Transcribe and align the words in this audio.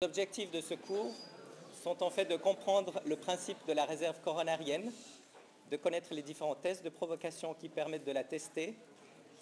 Les 0.00 0.06
objectifs 0.06 0.52
de 0.52 0.60
ce 0.60 0.74
cours 0.74 1.12
sont 1.82 2.04
en 2.04 2.10
fait 2.10 2.26
de 2.26 2.36
comprendre 2.36 3.02
le 3.04 3.16
principe 3.16 3.58
de 3.66 3.72
la 3.72 3.84
réserve 3.84 4.20
coronarienne, 4.20 4.92
de 5.72 5.76
connaître 5.76 6.14
les 6.14 6.22
différents 6.22 6.54
tests 6.54 6.84
de 6.84 6.88
provocation 6.88 7.52
qui 7.54 7.68
permettent 7.68 8.04
de 8.04 8.12
la 8.12 8.22
tester, 8.22 8.76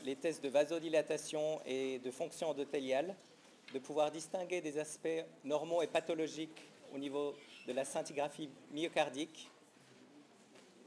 les 0.03 0.17
tests 0.17 0.43
de 0.43 0.49
vasodilatation 0.49 1.61
et 1.67 1.99
de 1.99 2.11
fonction 2.11 2.49
endothéliale, 2.49 3.15
de 3.75 3.79
pouvoir 3.79 4.11
distinguer 4.11 4.63
des 4.63 4.79
aspects 4.79 5.27
normaux 5.45 5.83
et 5.83 5.89
pathologiques 5.89 6.63
au 6.95 6.97
niveau 6.97 7.35
de 7.67 7.75
la 7.75 7.85
scintigraphie 7.85 8.49
myocardique, 8.71 9.51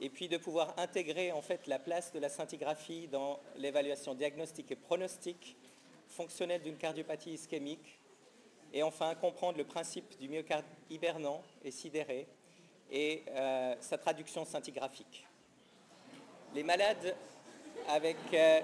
et 0.02 0.10
puis 0.10 0.28
de 0.28 0.38
pouvoir 0.38 0.74
intégrer 0.80 1.32
en 1.32 1.44
fait 1.44 1.68
la 1.68 1.78
place 1.78 2.12
de 2.12 2.18
la 2.18 2.30
scintigraphie 2.30 3.08
dans 3.08 3.40
l'évaluation 3.56 4.16
diagnostique 4.16 4.72
et 4.72 4.76
pronostique 4.76 5.56
fonctionnelle 6.08 6.64
d'une 6.64 6.78
cardiopathie 6.78 7.34
ischémique, 7.34 8.00
et 8.74 8.84
enfin 8.84 9.16
comprendre 9.16 9.58
le 9.58 9.64
principe 9.64 10.18
du 10.20 10.30
myocarde 10.30 10.66
hibernant 10.90 11.42
et 11.64 11.72
sidéré 11.72 12.28
et 12.92 13.24
euh, 13.30 13.76
sa 13.80 13.98
traduction 13.98 14.46
scintigraphique. 14.46 15.26
Les 16.54 16.64
malades 16.64 17.16
avec 17.88 18.18
euh, 18.34 18.62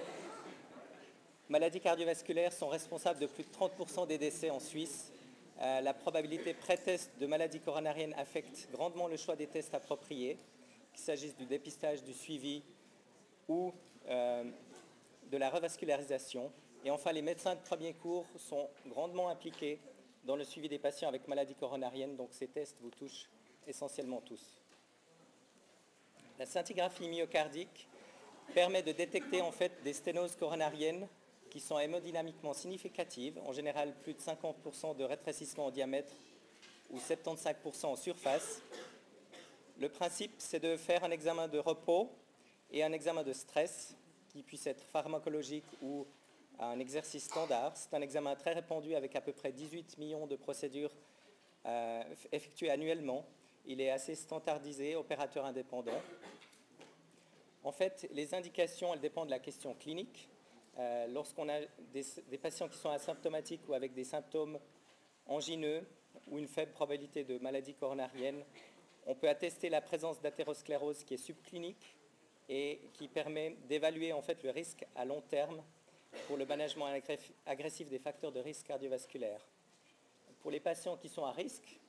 maladie 1.50 1.80
cardiovasculaire 1.80 2.52
sont 2.52 2.68
responsables 2.68 3.20
de 3.20 3.28
plus 3.28 3.44
de 3.44 3.50
30% 3.50 4.08
des 4.08 4.18
décès 4.18 4.50
en 4.50 4.60
Suisse. 4.60 5.12
Euh, 5.62 5.82
la 5.82 5.94
probabilité 5.94 6.54
pré-test 6.54 7.12
de 7.20 7.28
maladie 7.28 7.60
coronarienne 7.60 8.14
affecte 8.18 8.68
grandement 8.72 9.08
le 9.08 9.18
choix 9.18 9.36
des 9.36 9.48
tests 9.48 9.74
appropriés, 9.74 10.38
qu'il 10.94 11.04
s'agisse 11.04 11.36
du 11.36 11.46
dépistage, 11.46 12.04
du 12.04 12.14
suivi 12.14 12.64
ou 13.48 13.74
de 14.08 15.38
la 15.38 15.50
revascularisation. 15.50 16.52
Et 16.84 16.92
enfin, 16.92 17.12
les 17.12 17.24
médecins 17.24 17.56
de 17.56 17.60
premier 17.60 17.94
cours 17.94 18.28
sont 18.38 18.70
grandement 18.86 19.30
impliqués 19.30 19.80
dans 20.26 20.36
le 20.36 20.44
suivi 20.44 20.68
des 20.68 20.80
patients 20.80 21.08
avec 21.08 21.28
maladie 21.28 21.56
coronarienne, 21.56 22.16
donc 22.16 22.30
ces 22.32 22.48
tests 22.48 22.78
vous 22.82 22.90
touchent 22.90 23.30
essentiellement 23.68 24.22
tous. 24.22 24.42
La 26.40 26.46
scintigraphie 26.46 27.08
myocardique 27.08 27.88
permet 28.54 28.84
de 28.84 28.92
détecter 28.92 29.42
en 29.42 29.52
fait 29.52 29.72
des 29.84 29.94
sténoses 29.94 30.36
coronariennes 30.36 31.08
qui 31.50 31.60
sont 31.60 31.80
hémodynamiquement 31.80 32.54
significatives, 32.54 33.40
en 33.46 33.54
général 33.54 33.94
plus 34.02 34.14
de 34.14 34.20
50% 34.20 34.98
de 34.98 35.04
rétrécissement 35.04 35.68
au 35.68 35.72
diamètre 35.72 36.14
ou 36.90 36.98
75% 36.98 37.86
en 37.86 37.96
surface. 37.96 38.62
Le 39.80 39.90
principe, 39.90 40.34
c'est 40.38 40.60
de 40.60 40.76
faire 40.76 41.04
un 41.04 41.12
examen 41.12 41.48
de 41.48 41.60
repos 41.60 42.12
et 42.72 42.84
un 42.84 42.92
examen 42.92 43.24
de 43.24 43.34
stress 43.34 43.96
qui 44.30 44.44
puisse 44.44 44.68
être 44.68 44.84
pharmacologique 44.84 45.66
ou 45.82 46.06
un 46.60 46.80
exercice 46.80 47.26
standard. 47.26 47.76
C'est 47.76 47.94
un 47.94 48.02
examen 48.02 48.36
très 48.36 48.54
répandu 48.54 48.96
avec 48.96 49.16
à 49.16 49.22
peu 49.22 49.34
près 49.34 49.52
18 49.52 49.98
millions 49.98 50.28
de 50.28 50.36
procédures 50.36 50.96
euh, 51.66 52.04
effectuées 52.32 52.70
annuellement. 52.70 53.26
Il 53.66 53.82
est 53.82 53.90
assez 53.90 54.16
standardisé, 54.16 54.96
opérateur 54.96 55.46
indépendant. 55.46 56.00
En 57.64 57.72
fait, 57.72 58.08
les 58.12 58.34
indications, 58.36 58.94
elles 58.94 59.00
dépendent 59.00 59.28
de 59.28 59.32
la 59.32 59.40
question 59.40 59.74
clinique. 59.74 60.30
Euh, 60.78 61.08
lorsqu'on 61.08 61.50
a 61.50 61.62
des, 61.94 62.04
des, 62.30 62.38
patients 62.38 62.68
qui 62.68 62.78
sont 62.78 62.90
asymptomatiques 62.90 63.68
ou 63.68 63.74
avec 63.74 63.94
des 63.94 64.04
symptômes 64.04 64.60
angineux 65.26 65.88
ou 66.28 66.38
une 66.38 66.48
faible 66.48 66.74
probabilité 66.74 67.24
de 67.24 67.38
maladie 67.38 67.74
coronarienne, 67.74 68.44
on 69.08 69.16
peut 69.16 69.30
attester 69.30 69.70
la 69.70 69.82
présence 69.82 70.22
d'athérosclérose 70.22 71.04
qui 71.04 71.14
est 71.14 71.18
subclinique 71.18 71.96
et 72.50 72.82
qui 72.94 73.08
permet 73.08 73.56
d'évaluer 73.68 74.14
en 74.14 74.22
fait 74.22 74.44
le 74.44 74.52
risque 74.52 74.86
à 74.96 75.06
long 75.06 75.22
terme 75.22 75.64
pour 76.28 76.38
le 76.38 76.46
management 76.46 76.88
agressif 77.46 77.90
des 77.90 78.00
facteurs 78.00 78.32
de 78.32 78.40
risque 78.40 78.68
cardiovasculaire. 78.68 79.42
Pour 80.40 80.52
les 80.52 80.60
patients 80.60 80.98
qui 80.98 81.10
sont 81.10 81.26
à 81.26 81.32
risque 81.32 81.80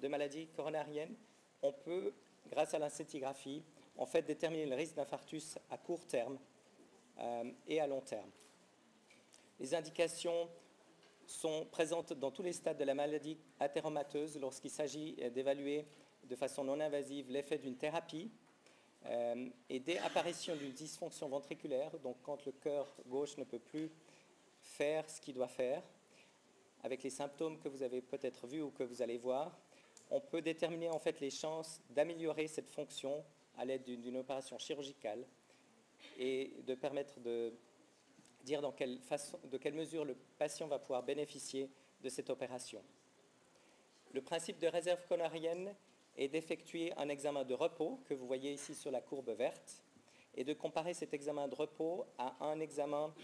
de 0.00 0.08
maladie 0.08 0.48
coronarienne, 0.48 1.14
on 1.62 1.72
peut, 1.72 2.12
grâce 2.50 2.74
à 2.74 2.78
l'incétigraphie, 2.78 3.62
en 3.96 4.06
fait 4.06 4.22
déterminer 4.22 4.66
le 4.66 4.76
risque 4.76 4.94
d'infarctus 4.94 5.58
à 5.70 5.76
court 5.76 6.06
terme 6.06 6.38
euh, 7.18 7.50
et 7.66 7.80
à 7.80 7.86
long 7.86 8.00
terme. 8.00 8.30
Les 9.58 9.74
indications 9.74 10.48
sont 11.26 11.66
présentes 11.66 12.12
dans 12.14 12.30
tous 12.30 12.42
les 12.42 12.52
stades 12.52 12.78
de 12.78 12.84
la 12.84 12.94
maladie 12.94 13.38
athéromateuse 13.60 14.38
lorsqu'il 14.40 14.70
s'agit 14.70 15.14
d'évaluer 15.32 15.86
de 16.24 16.36
façon 16.36 16.64
non 16.64 16.80
invasive 16.80 17.30
l'effet 17.30 17.58
d'une 17.58 17.76
thérapie 17.76 18.30
euh, 19.06 19.48
et 19.68 19.80
dès 19.80 19.98
apparition 19.98 20.54
d'une 20.56 20.72
dysfonction 20.72 21.28
ventriculaire, 21.28 21.98
donc 22.00 22.16
quand 22.22 22.44
le 22.44 22.52
cœur 22.52 22.86
gauche 23.06 23.36
ne 23.38 23.44
peut 23.44 23.58
plus 23.58 23.90
faire 24.60 25.08
ce 25.08 25.20
qu'il 25.20 25.34
doit 25.34 25.48
faire, 25.48 25.82
avec 26.82 27.02
les 27.02 27.10
symptômes 27.10 27.58
que 27.58 27.68
vous 27.68 27.82
avez 27.82 28.00
peut-être 28.00 28.46
vus 28.46 28.62
ou 28.62 28.70
que 28.70 28.82
vous 28.82 29.02
allez 29.02 29.18
voir, 29.18 29.58
on 30.10 30.20
peut 30.20 30.42
déterminer 30.42 30.90
en 30.90 30.98
fait 30.98 31.20
les 31.20 31.30
chances 31.30 31.80
d'améliorer 31.90 32.48
cette 32.48 32.68
fonction 32.68 33.24
à 33.58 33.64
l'aide 33.64 33.84
d'une 33.84 34.16
opération 34.16 34.58
chirurgicale 34.58 35.24
et 36.18 36.52
de 36.66 36.74
permettre 36.74 37.20
de 37.20 37.52
dire 38.42 38.62
de 38.62 39.58
quelle 39.58 39.74
mesure 39.74 40.04
le 40.04 40.16
patient 40.38 40.66
va 40.66 40.78
pouvoir 40.78 41.02
bénéficier 41.02 41.70
de 42.02 42.08
cette 42.08 42.30
opération. 42.30 42.82
Le 44.12 44.22
principe 44.22 44.58
de 44.58 44.66
réserve 44.66 45.06
conarienne 45.06 45.74
et 46.20 46.28
d'effectuer 46.28 46.92
un 46.98 47.08
examen 47.08 47.44
de 47.44 47.54
repos 47.54 47.98
que 48.04 48.12
vous 48.12 48.26
voyez 48.26 48.52
ici 48.52 48.74
sur 48.74 48.90
la 48.90 49.00
courbe 49.00 49.30
verte 49.30 49.82
et 50.34 50.44
de 50.44 50.52
comparer 50.52 50.92
cet 50.92 51.14
examen 51.14 51.48
de 51.48 51.54
repos 51.54 52.04
à 52.18 52.36
un 52.44 52.60
examen 52.60 53.14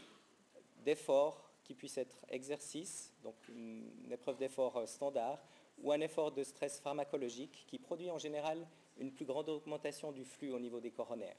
d'effort 0.83 1.53
qui 1.63 1.75
puisse 1.75 1.99
être 1.99 2.25
exercice, 2.31 3.13
donc 3.23 3.35
une 3.49 4.11
épreuve 4.11 4.39
d'effort 4.39 4.79
euh, 4.79 4.87
standard, 4.87 5.39
ou 5.83 5.93
un 5.93 6.01
effort 6.01 6.33
de 6.33 6.43
stress 6.43 6.81
pharmacologique 6.81 7.67
qui 7.67 7.79
produit 7.79 8.11
en 8.11 8.17
général 8.17 8.67
une 8.97 9.13
plus 9.13 9.27
grande 9.27 9.51
augmentation 9.51 10.11
du 10.11 10.25
flux 10.25 10.53
au 10.53 10.59
niveau 10.59 10.81
des 10.81 10.91
coronaires. 10.91 11.37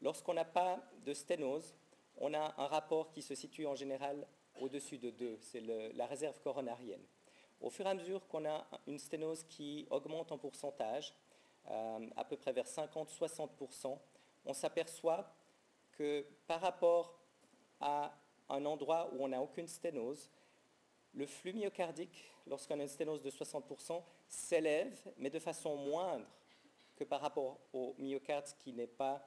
Lorsqu'on 0.00 0.32
n'a 0.32 0.46
pas 0.46 0.82
de 1.04 1.12
sténose, 1.12 1.74
on 2.16 2.32
a 2.32 2.54
un 2.56 2.66
rapport 2.68 3.10
qui 3.10 3.20
se 3.20 3.34
situe 3.34 3.66
en 3.66 3.74
général 3.74 4.26
au-dessus 4.58 4.96
de 4.96 5.10
2, 5.10 5.36
c'est 5.42 5.60
la 5.94 6.06
réserve 6.06 6.40
coronarienne. 6.40 7.04
Au 7.60 7.70
fur 7.70 7.86
et 7.86 7.90
à 7.90 7.94
mesure 7.94 8.26
qu'on 8.26 8.46
a 8.46 8.66
une 8.86 8.98
sténose 8.98 9.44
qui 9.44 9.86
augmente 9.90 10.32
en 10.32 10.38
pourcentage, 10.38 11.14
euh, 11.68 12.08
à 12.16 12.24
peu 12.24 12.36
près 12.36 12.52
vers 12.52 12.66
50-60%, 12.66 13.98
on 14.46 14.52
s'aperçoit 14.54 15.30
que 15.92 16.24
par 16.46 16.60
rapport 16.60 17.18
à 17.80 18.14
un 18.48 18.64
endroit 18.64 19.10
où 19.12 19.24
on 19.24 19.28
n'a 19.28 19.40
aucune 19.40 19.68
sténose, 19.68 20.30
le 21.12 21.26
flux 21.26 21.52
myocardique, 21.52 22.32
lorsqu'on 22.46 22.78
a 22.78 22.82
une 22.82 22.88
sténose 22.88 23.22
de 23.22 23.30
60%, 23.30 24.02
s'élève, 24.28 24.98
mais 25.18 25.28
de 25.30 25.38
façon 25.38 25.76
moindre 25.76 26.26
que 26.96 27.04
par 27.04 27.20
rapport 27.20 27.58
au 27.72 27.94
myocarde 27.98 28.46
qui 28.58 28.72
n'est 28.72 28.86
pas 28.86 29.26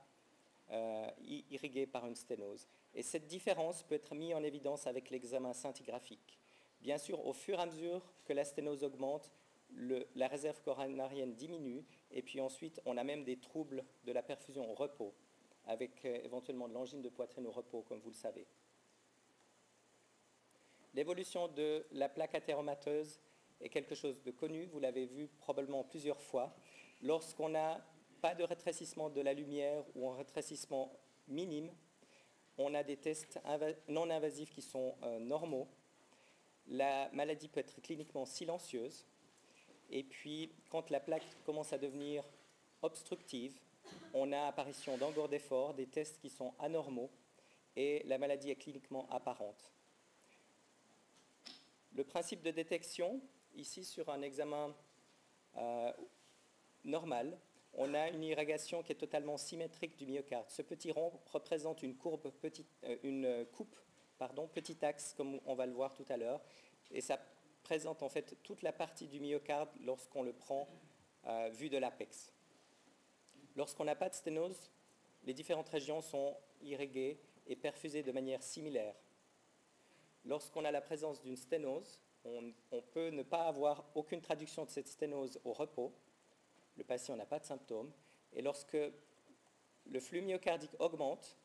euh, 0.72 1.10
irrigué 1.52 1.86
par 1.86 2.06
une 2.06 2.16
sténose. 2.16 2.68
Et 2.96 3.04
cette 3.04 3.28
différence 3.28 3.84
peut 3.84 3.96
être 3.96 4.16
mise 4.16 4.34
en 4.34 4.44
évidence 4.44 4.88
avec 4.88 5.10
l'examen 5.10 5.54
scintigraphique. 5.54 6.40
Bien 6.84 6.98
sûr, 6.98 7.26
au 7.26 7.32
fur 7.32 7.60
et 7.60 7.62
à 7.62 7.66
mesure 7.66 8.02
que 8.26 8.34
la 8.34 8.44
sténose 8.44 8.84
augmente, 8.84 9.32
la 10.16 10.28
réserve 10.28 10.62
coronarienne 10.62 11.34
diminue, 11.34 11.86
et 12.12 12.22
puis 12.22 12.42
ensuite, 12.42 12.82
on 12.86 12.98
a 12.98 13.06
même 13.06 13.24
des 13.24 13.38
troubles 13.38 13.86
de 14.04 14.12
la 14.12 14.22
perfusion 14.22 14.70
au 14.70 14.74
repos, 14.74 15.14
avec 15.66 16.04
euh, 16.04 16.20
éventuellement 16.26 16.68
de 16.68 16.74
l'angine 16.74 17.02
de 17.02 17.08
poitrine 17.08 17.48
au 17.48 17.52
repos, 17.52 17.84
comme 17.84 18.02
vous 18.02 18.10
le 18.10 18.16
savez. 18.16 18.46
L'évolution 20.94 21.48
de 21.48 21.88
la 21.94 22.10
plaque 22.10 22.36
athéromateuse 22.36 23.22
est 23.62 23.70
quelque 23.70 23.96
chose 23.96 24.22
de 24.22 24.32
connu, 24.32 24.66
vous 24.66 24.82
l'avez 24.82 25.06
vu 25.06 25.30
probablement 25.40 25.86
plusieurs 25.86 26.22
fois. 26.22 26.54
Lorsqu'on 27.02 27.48
n'a 27.48 27.82
pas 28.22 28.36
de 28.36 28.44
rétrécissement 28.44 29.10
de 29.10 29.22
la 29.22 29.34
lumière 29.34 29.86
ou 29.96 30.10
un 30.10 30.18
rétrécissement 30.18 31.00
minime, 31.30 31.72
on 32.58 32.74
a 32.74 32.84
des 32.84 32.98
tests 32.98 33.40
non 33.88 34.10
invasifs 34.10 34.52
qui 34.52 34.62
sont 34.62 34.96
euh, 35.04 35.20
normaux, 35.20 35.70
la 36.68 37.10
maladie 37.12 37.48
peut 37.48 37.60
être 37.60 37.82
cliniquement 37.82 38.26
silencieuse. 38.26 39.06
Et 39.90 40.04
puis, 40.04 40.52
quand 40.70 40.90
la 40.90 41.00
plaque 41.00 41.26
commence 41.46 41.74
à 41.74 41.78
devenir 41.78 42.24
obstructive, 42.82 43.60
on 44.14 44.32
a 44.32 44.48
apparition 44.48 44.98
d'engorge 44.98 45.30
d'effort, 45.30 45.74
des 45.74 45.88
tests 45.88 46.20
qui 46.20 46.30
sont 46.30 46.54
anormaux, 46.60 47.12
et 47.76 48.04
la 48.06 48.18
maladie 48.18 48.52
est 48.52 48.56
cliniquement 48.56 49.08
apparente. 49.10 49.72
Le 51.96 52.04
principe 52.04 52.42
de 52.42 52.52
détection, 52.52 53.22
ici 53.56 53.84
sur 53.84 54.10
un 54.10 54.22
examen 54.22 54.76
euh, 55.58 55.92
normal, 56.84 57.38
on 57.76 57.94
a 57.94 58.10
une 58.10 58.24
irrigation 58.24 58.84
qui 58.84 58.92
est 58.92 58.96
totalement 58.96 59.38
symétrique 59.38 59.98
du 59.98 60.06
myocarde. 60.06 60.50
Ce 60.50 60.62
petit 60.62 60.92
rond 60.92 61.12
représente 61.32 61.82
une, 61.84 61.96
euh, 62.84 62.98
une 63.04 63.46
coupe 63.52 63.76
pardon, 64.24 64.48
petit 64.48 64.78
axe, 64.86 65.14
comme 65.18 65.42
on 65.46 65.54
va 65.54 65.66
le 65.66 65.74
voir 65.74 65.94
tout 65.94 66.06
à 66.08 66.16
l'heure, 66.16 66.40
et 66.92 67.02
ça 67.02 67.20
présente 67.62 68.04
en 68.04 68.08
fait 68.08 68.38
toute 68.42 68.62
la 68.62 68.72
partie 68.72 69.10
du 69.10 69.20
myocarde 69.20 69.68
lorsqu'on 69.82 70.24
le 70.24 70.32
prend 70.32 70.70
euh, 71.26 71.50
vu 71.50 71.68
de 71.68 71.78
l'apex. 71.78 72.32
Lorsqu'on 73.58 73.84
n'a 73.84 73.98
pas 73.98 74.08
de 74.08 74.14
sténose, 74.14 74.72
les 75.26 75.34
différentes 75.34 75.68
régions 75.68 76.00
sont 76.00 76.38
irriguées 76.62 77.20
et 77.48 77.58
perfusées 77.58 78.02
de 78.02 78.14
manière 78.14 78.42
similaire. 78.42 78.96
Lorsqu'on 80.24 80.64
a 80.64 80.72
la 80.72 80.80
présence 80.80 81.22
d'une 81.22 81.36
sténose, 81.36 82.00
on, 82.24 82.82
peut 82.94 83.10
ne 83.10 83.24
pas 83.24 83.44
avoir 83.44 83.84
aucune 83.94 84.22
traduction 84.22 84.64
de 84.64 84.70
cette 84.70 84.88
sténose 84.88 85.38
au 85.44 85.52
repos. 85.52 85.94
Le 86.78 86.86
patient 86.86 87.18
n'a 87.18 87.26
pas 87.26 87.40
de 87.40 87.46
symptômes. 87.46 87.92
Et 88.32 88.42
lorsque 88.42 88.78
le 89.86 90.00
flux 90.00 90.22
myocardique 90.22 90.80
augmente, 90.80 91.38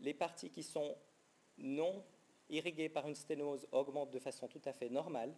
les 0.00 0.12
parties 0.12 0.50
qui 0.50 0.62
sont 0.62 0.94
non 1.58 2.04
irriguées 2.48 2.88
par 2.88 3.06
une 3.06 3.14
sténose 3.14 3.66
augmentent 3.72 4.10
de 4.10 4.18
façon 4.18 4.48
tout 4.48 4.62
à 4.64 4.72
fait 4.72 4.88
normale. 4.88 5.34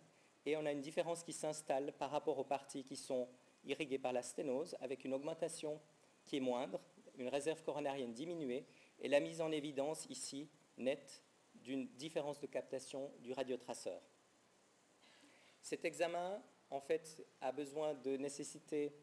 Et 0.47 0.57
on 0.57 0.65
a 0.65 0.73
une 0.73 0.81
différence 0.81 1.23
qui 1.23 1.33
s'installe 1.33 1.93
par 1.93 2.11
rapport 2.11 2.39
aux 2.39 2.45
parties 2.45 2.85
qui 2.85 2.97
sont 2.97 3.29
irriguées 3.65 3.99
par 3.99 4.13
la 4.13 4.23
sténose, 4.23 4.77
avec 4.81 5.05
une 5.05 5.13
augmentation 5.13 5.81
qui 6.25 6.37
est 6.37 6.41
moindre, 6.41 6.81
une 7.19 7.29
réserve 7.29 7.63
coronarienne 7.63 8.15
diminuée, 8.15 8.65
et 9.01 9.09
la 9.09 9.21
mise 9.21 9.41
en 9.41 9.51
évidence 9.51 10.07
ici 10.09 10.49
nette 10.79 11.23
d'une 11.55 11.89
différence 11.89 12.41
de 12.41 12.47
captation 12.47 13.13
du 13.21 13.33
radiotraceur. 13.33 14.01
Cet 15.61 15.85
examen, 15.85 16.43
en 16.71 16.81
fait, 16.81 17.27
a 17.41 17.53
besoin 17.53 17.95
de 17.95 18.17
nécessiter 18.17 18.95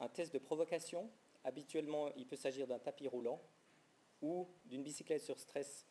un 0.00 0.08
test 0.08 0.32
de 0.32 0.38
provocation. 0.38 1.08
Habituellement, 1.44 2.12
il 2.16 2.26
peut 2.26 2.36
s'agir 2.36 2.66
d'un 2.66 2.80
tapis 2.80 3.06
roulant 3.06 3.40
ou 4.20 4.48
d'une 4.64 4.82
bicyclette 4.82 5.22
sur 5.22 5.38
stress, 5.38 5.86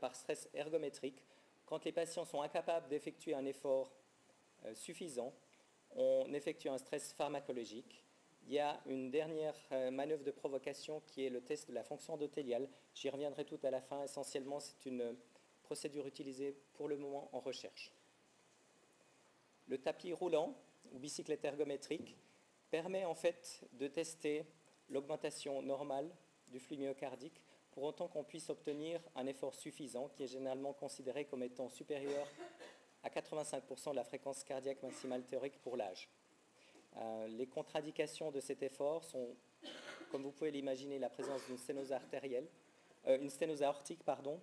par 0.00 0.14
stress 0.14 0.48
ergométrique. 0.54 1.24
Quand 1.66 1.84
les 1.84 1.92
patients 1.92 2.24
sont 2.24 2.42
incapables 2.42 2.88
d'effectuer 2.88 3.34
un 3.34 3.44
effort 3.44 3.92
euh, 4.64 4.74
suffisant, 4.74 5.32
on 5.96 6.32
effectue 6.32 6.68
un 6.68 6.78
stress 6.78 7.12
pharmacologique. 7.12 8.04
Il 8.46 8.52
y 8.52 8.58
a 8.58 8.80
une 8.86 9.10
dernière 9.10 9.54
euh, 9.72 9.90
manœuvre 9.90 10.24
de 10.24 10.30
provocation 10.30 11.00
qui 11.06 11.24
est 11.24 11.30
le 11.30 11.40
test 11.40 11.68
de 11.68 11.74
la 11.74 11.82
fonction 11.82 12.14
endothéliale. 12.14 12.68
J'y 12.94 13.08
reviendrai 13.08 13.44
tout 13.44 13.58
à 13.62 13.70
la 13.70 13.80
fin. 13.80 14.02
Essentiellement, 14.02 14.60
c'est 14.60 14.84
une 14.86 15.16
procédure 15.62 16.06
utilisée 16.06 16.56
pour 16.74 16.88
le 16.88 16.98
moment 16.98 17.30
en 17.32 17.40
recherche. 17.40 17.90
Le 19.66 19.78
tapis 19.78 20.12
roulant 20.12 20.54
ou 20.92 20.98
bicyclette 20.98 21.44
ergométrique 21.44 22.18
permet 22.70 23.06
en 23.06 23.14
fait 23.14 23.64
de 23.72 23.86
tester 23.86 24.44
l'augmentation 24.90 25.62
normale 25.62 26.10
du 26.48 26.60
flux 26.60 26.76
myocardique 26.76 27.40
pour 27.74 27.82
autant 27.82 28.06
qu'on 28.06 28.22
puisse 28.22 28.48
obtenir 28.50 29.00
un 29.16 29.26
effort 29.26 29.52
suffisant 29.52 30.08
qui 30.14 30.22
est 30.22 30.28
généralement 30.28 30.72
considéré 30.72 31.24
comme 31.24 31.42
étant 31.42 31.68
supérieur 31.68 32.26
à 33.02 33.08
85% 33.08 33.90
de 33.90 33.96
la 33.96 34.04
fréquence 34.04 34.44
cardiaque 34.44 34.82
maximale 34.82 35.24
théorique 35.24 35.60
pour 35.60 35.76
l'âge. 35.76 36.08
Euh, 36.96 37.26
les 37.26 37.46
contre-indications 37.46 38.30
de 38.30 38.38
cet 38.38 38.62
effort 38.62 39.04
sont, 39.04 39.34
comme 40.12 40.22
vous 40.22 40.30
pouvez 40.30 40.52
l'imaginer, 40.52 41.00
la 41.00 41.10
présence 41.10 41.44
d'une 41.46 41.58
sténose 41.58 41.92
artérielle, 41.92 42.46
euh, 43.08 43.18
une 43.20 43.28
sténose 43.28 43.64
aortique, 43.64 44.04
pardon, 44.04 44.40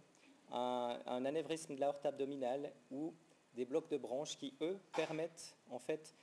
un, 0.52 1.26
anévrisme 1.26 1.76
de 1.76 1.80
l'aorte 1.80 2.06
abdominale 2.06 2.74
ou 2.92 3.14
des 3.54 3.64
blocs 3.64 3.90
de 3.90 3.98
branches 3.98 4.38
qui, 4.38 4.54
eux, 4.60 4.78
permettent, 4.94 5.56
en 5.70 5.80
fait, 5.80 6.14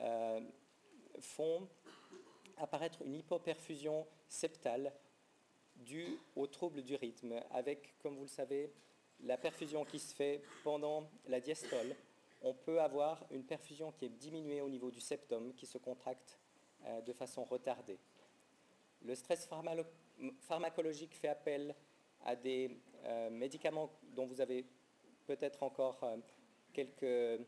euh, 0.00 0.40
font 1.20 1.68
apparaître 2.56 3.02
une 3.02 3.16
hypoperfusion 3.16 4.06
septale 4.26 4.94
due 5.76 6.18
au 6.36 6.46
trouble 6.46 6.82
du 6.82 6.94
rythme, 6.96 7.40
avec, 7.50 7.94
comme 7.98 8.16
vous 8.16 8.22
le 8.22 8.28
savez, 8.28 8.72
la 9.22 9.36
perfusion 9.36 9.84
qui 9.84 9.98
se 9.98 10.14
fait 10.14 10.42
pendant 10.62 11.08
la 11.28 11.40
diastole. 11.40 11.94
On 12.42 12.52
peut 12.52 12.80
avoir 12.80 13.24
une 13.30 13.44
perfusion 13.44 13.92
qui 13.92 14.04
est 14.06 14.10
diminuée 14.10 14.60
au 14.60 14.68
niveau 14.68 14.90
du 14.90 15.00
septum, 15.00 15.54
qui 15.54 15.66
se 15.66 15.78
contracte 15.78 16.38
euh, 16.86 17.00
de 17.00 17.12
façon 17.12 17.44
retardée. 17.44 17.98
Le 19.02 19.14
stress 19.14 19.48
pharmacologique 20.40 21.14
fait 21.14 21.28
appel 21.28 21.74
à 22.24 22.36
des 22.36 22.70
euh, 23.04 23.30
médicaments 23.30 23.90
dont 24.14 24.26
vous 24.26 24.40
avez 24.40 24.64
peut-être 25.26 25.62
encore 25.62 26.02
euh, 26.02 26.16
quelques 26.72 27.40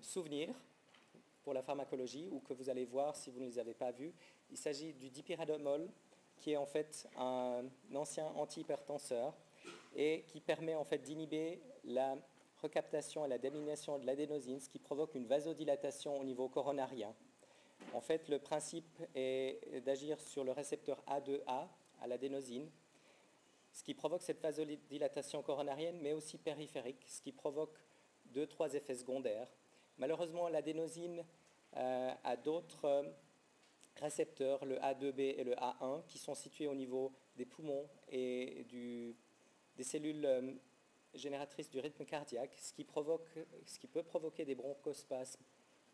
souvenirs 0.00 0.54
pour 1.42 1.54
la 1.54 1.62
pharmacologie 1.62 2.28
ou 2.30 2.40
que 2.40 2.52
vous 2.52 2.70
allez 2.70 2.84
voir 2.84 3.16
si 3.16 3.30
vous 3.30 3.40
ne 3.40 3.46
les 3.46 3.58
avez 3.58 3.74
pas 3.74 3.90
vus. 3.90 4.14
Il 4.50 4.56
s'agit 4.56 4.92
du 4.94 5.10
dipyridamol, 5.10 5.88
qui 6.36 6.52
est 6.52 6.56
en 6.56 6.66
fait 6.66 7.08
un 7.16 7.64
ancien 7.94 8.26
antihypertenseur 8.36 9.34
et 9.94 10.24
qui 10.28 10.40
permet 10.40 10.74
en 10.74 10.84
fait 10.84 10.98
d'inhiber 10.98 11.60
la 11.84 12.16
recaptation 12.60 13.24
et 13.24 13.28
la 13.28 13.38
démination 13.38 13.98
de 13.98 14.06
l'adénosine, 14.06 14.60
ce 14.60 14.68
qui 14.68 14.78
provoque 14.78 15.14
une 15.14 15.26
vasodilatation 15.26 16.18
au 16.18 16.24
niveau 16.24 16.48
coronarien. 16.48 17.14
En 17.92 18.00
fait, 18.00 18.28
le 18.28 18.38
principe 18.38 19.02
est 19.14 19.80
d'agir 19.84 20.20
sur 20.20 20.44
le 20.44 20.52
récepteur 20.52 21.02
A2A 21.08 21.68
à 22.00 22.06
l'adénosine 22.06 22.70
ce 23.72 23.82
qui 23.82 23.94
provoque 23.94 24.22
cette 24.22 24.40
vasodilatation 24.40 25.42
coronarienne, 25.42 25.98
mais 26.00 26.12
aussi 26.12 26.38
périphérique, 26.38 27.04
ce 27.06 27.20
qui 27.20 27.32
provoque 27.32 27.78
deux, 28.26 28.46
trois 28.46 28.74
effets 28.74 28.94
secondaires. 28.94 29.48
Malheureusement, 29.98 30.48
l'adénosine 30.48 31.24
euh, 31.76 32.12
a 32.24 32.36
d'autres 32.36 32.84
euh, 32.84 33.02
récepteurs, 33.96 34.64
le 34.64 34.76
A2B 34.76 35.20
et 35.38 35.44
le 35.44 35.54
A1, 35.54 36.04
qui 36.06 36.18
sont 36.18 36.34
situés 36.34 36.66
au 36.66 36.74
niveau 36.74 37.12
des 37.36 37.46
poumons 37.46 37.88
et 38.08 38.64
des 38.68 39.82
cellules 39.82 40.24
euh, 40.26 40.52
génératrices 41.14 41.70
du 41.70 41.80
rythme 41.80 42.04
cardiaque, 42.04 42.54
ce 42.58 42.72
qui, 42.72 42.84
peut 42.84 44.02
provoquer 44.02 44.44
des 44.44 44.54
bronchospasmes 44.54 45.42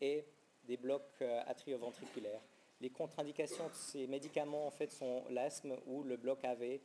et 0.01 0.25
des 0.65 0.77
blocs 0.77 1.21
atrioventriculaires. 1.45 2.41
Les 2.79 2.89
contre-indications 2.89 3.67
de 3.67 3.73
ces 3.73 4.07
médicaments 4.07 4.71
sont 4.89 5.25
l'asthme 5.29 5.77
ou 5.87 6.03
le 6.03 6.15
bloc 6.15 6.43
AV 6.45 6.79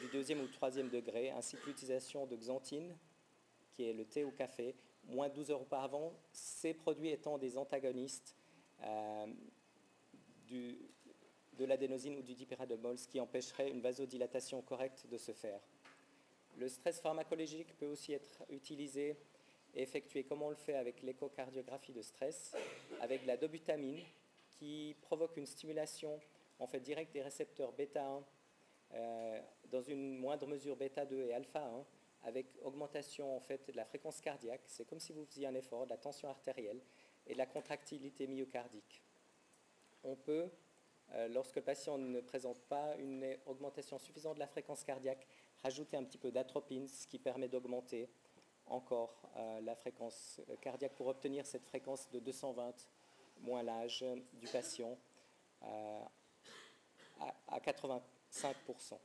du 0.00 0.08
deuxième 0.12 0.40
ou 0.40 0.46
troisième 0.46 0.88
degré, 0.88 1.30
ainsi 1.30 1.56
que 1.58 1.66
l'utilisation 1.66 2.26
de 2.26 2.36
xanthine, 2.36 2.96
qui 3.72 3.84
est 3.84 3.92
le 3.92 4.06
thé 4.06 4.24
ou 4.24 4.30
café, 4.30 4.74
moins 5.08 5.28
12 5.28 5.50
heures 5.50 5.62
auparavant, 5.62 6.12
ces 6.32 6.74
produits 6.74 7.10
étant 7.10 7.38
des 7.38 7.56
antagonistes 7.56 8.36
euh, 8.82 9.26
de 10.50 11.64
l'adénosine 11.64 12.16
ou 12.16 12.22
du 12.22 12.34
dipyridamol, 12.34 12.96
ce 12.98 13.08
qui 13.08 13.20
empêcherait 13.20 13.70
une 13.70 13.80
vasodilatation 13.80 14.62
correcte 14.62 15.06
de 15.10 15.18
se 15.18 15.32
faire. 15.32 15.60
Le 16.56 16.68
stress 16.68 17.00
pharmacologique 17.00 17.76
peut 17.78 17.86
aussi 17.86 18.12
être 18.12 18.44
utilisé 18.50 19.16
et 19.74 19.82
effectué 19.82 20.24
comme 20.24 20.42
on 20.42 20.50
le 20.50 20.56
fait 20.56 20.74
avec 20.74 21.02
l'échocardiographie 21.02 21.92
de 21.92 22.02
stress, 22.02 22.54
avec 23.00 23.26
la 23.26 23.36
dobutamine 23.36 24.00
qui 24.50 24.96
provoque 25.02 25.36
une 25.36 25.46
stimulation 25.46 26.18
en 26.58 26.66
fait 26.66 26.80
directe 26.80 27.12
des 27.12 27.22
récepteurs 27.22 27.72
bêta 27.72 28.04
1 28.04 28.24
euh, 28.94 29.40
dans 29.70 29.82
une 29.82 30.18
moindre 30.18 30.46
mesure 30.46 30.76
bêta 30.76 31.04
2 31.04 31.26
et 31.26 31.34
alpha 31.34 31.60
1, 31.60 31.84
avec 32.24 32.46
augmentation 32.62 33.36
en 33.36 33.40
fait 33.40 33.70
de 33.70 33.76
la 33.76 33.84
fréquence 33.84 34.20
cardiaque. 34.20 34.62
C'est 34.66 34.84
comme 34.84 35.00
si 35.00 35.12
vous 35.12 35.24
faisiez 35.24 35.46
un 35.46 35.54
effort, 35.54 35.84
de 35.84 35.90
la 35.90 35.96
tension 35.96 36.28
artérielle 36.28 36.80
et 37.26 37.32
de 37.32 37.38
la 37.38 37.46
contractilité 37.46 38.26
myocardique. 38.26 39.02
On 40.04 40.16
peut, 40.16 40.50
euh, 41.12 41.28
lorsque 41.28 41.56
le 41.56 41.62
patient 41.62 41.98
ne 41.98 42.20
présente 42.20 42.60
pas 42.62 42.96
une 42.96 43.36
augmentation 43.46 43.98
suffisante 43.98 44.34
de 44.34 44.40
la 44.40 44.46
fréquence 44.46 44.84
cardiaque, 44.84 45.26
rajouter 45.62 45.96
un 45.96 46.04
petit 46.04 46.18
peu 46.18 46.30
d'atropine, 46.30 46.88
ce 46.88 47.06
qui 47.06 47.18
permet 47.18 47.48
d'augmenter 47.48 48.08
encore 48.66 49.22
euh, 49.36 49.60
la 49.62 49.74
fréquence 49.74 50.40
cardiaque 50.60 50.94
pour 50.94 51.06
obtenir 51.06 51.46
cette 51.46 51.64
fréquence 51.64 52.10
de 52.10 52.18
220 52.18 52.74
moins 53.40 53.62
l'âge 53.62 54.04
du 54.34 54.46
patient 54.48 54.98
à 57.48 57.60
80 57.60 58.02
5%. 58.30 58.98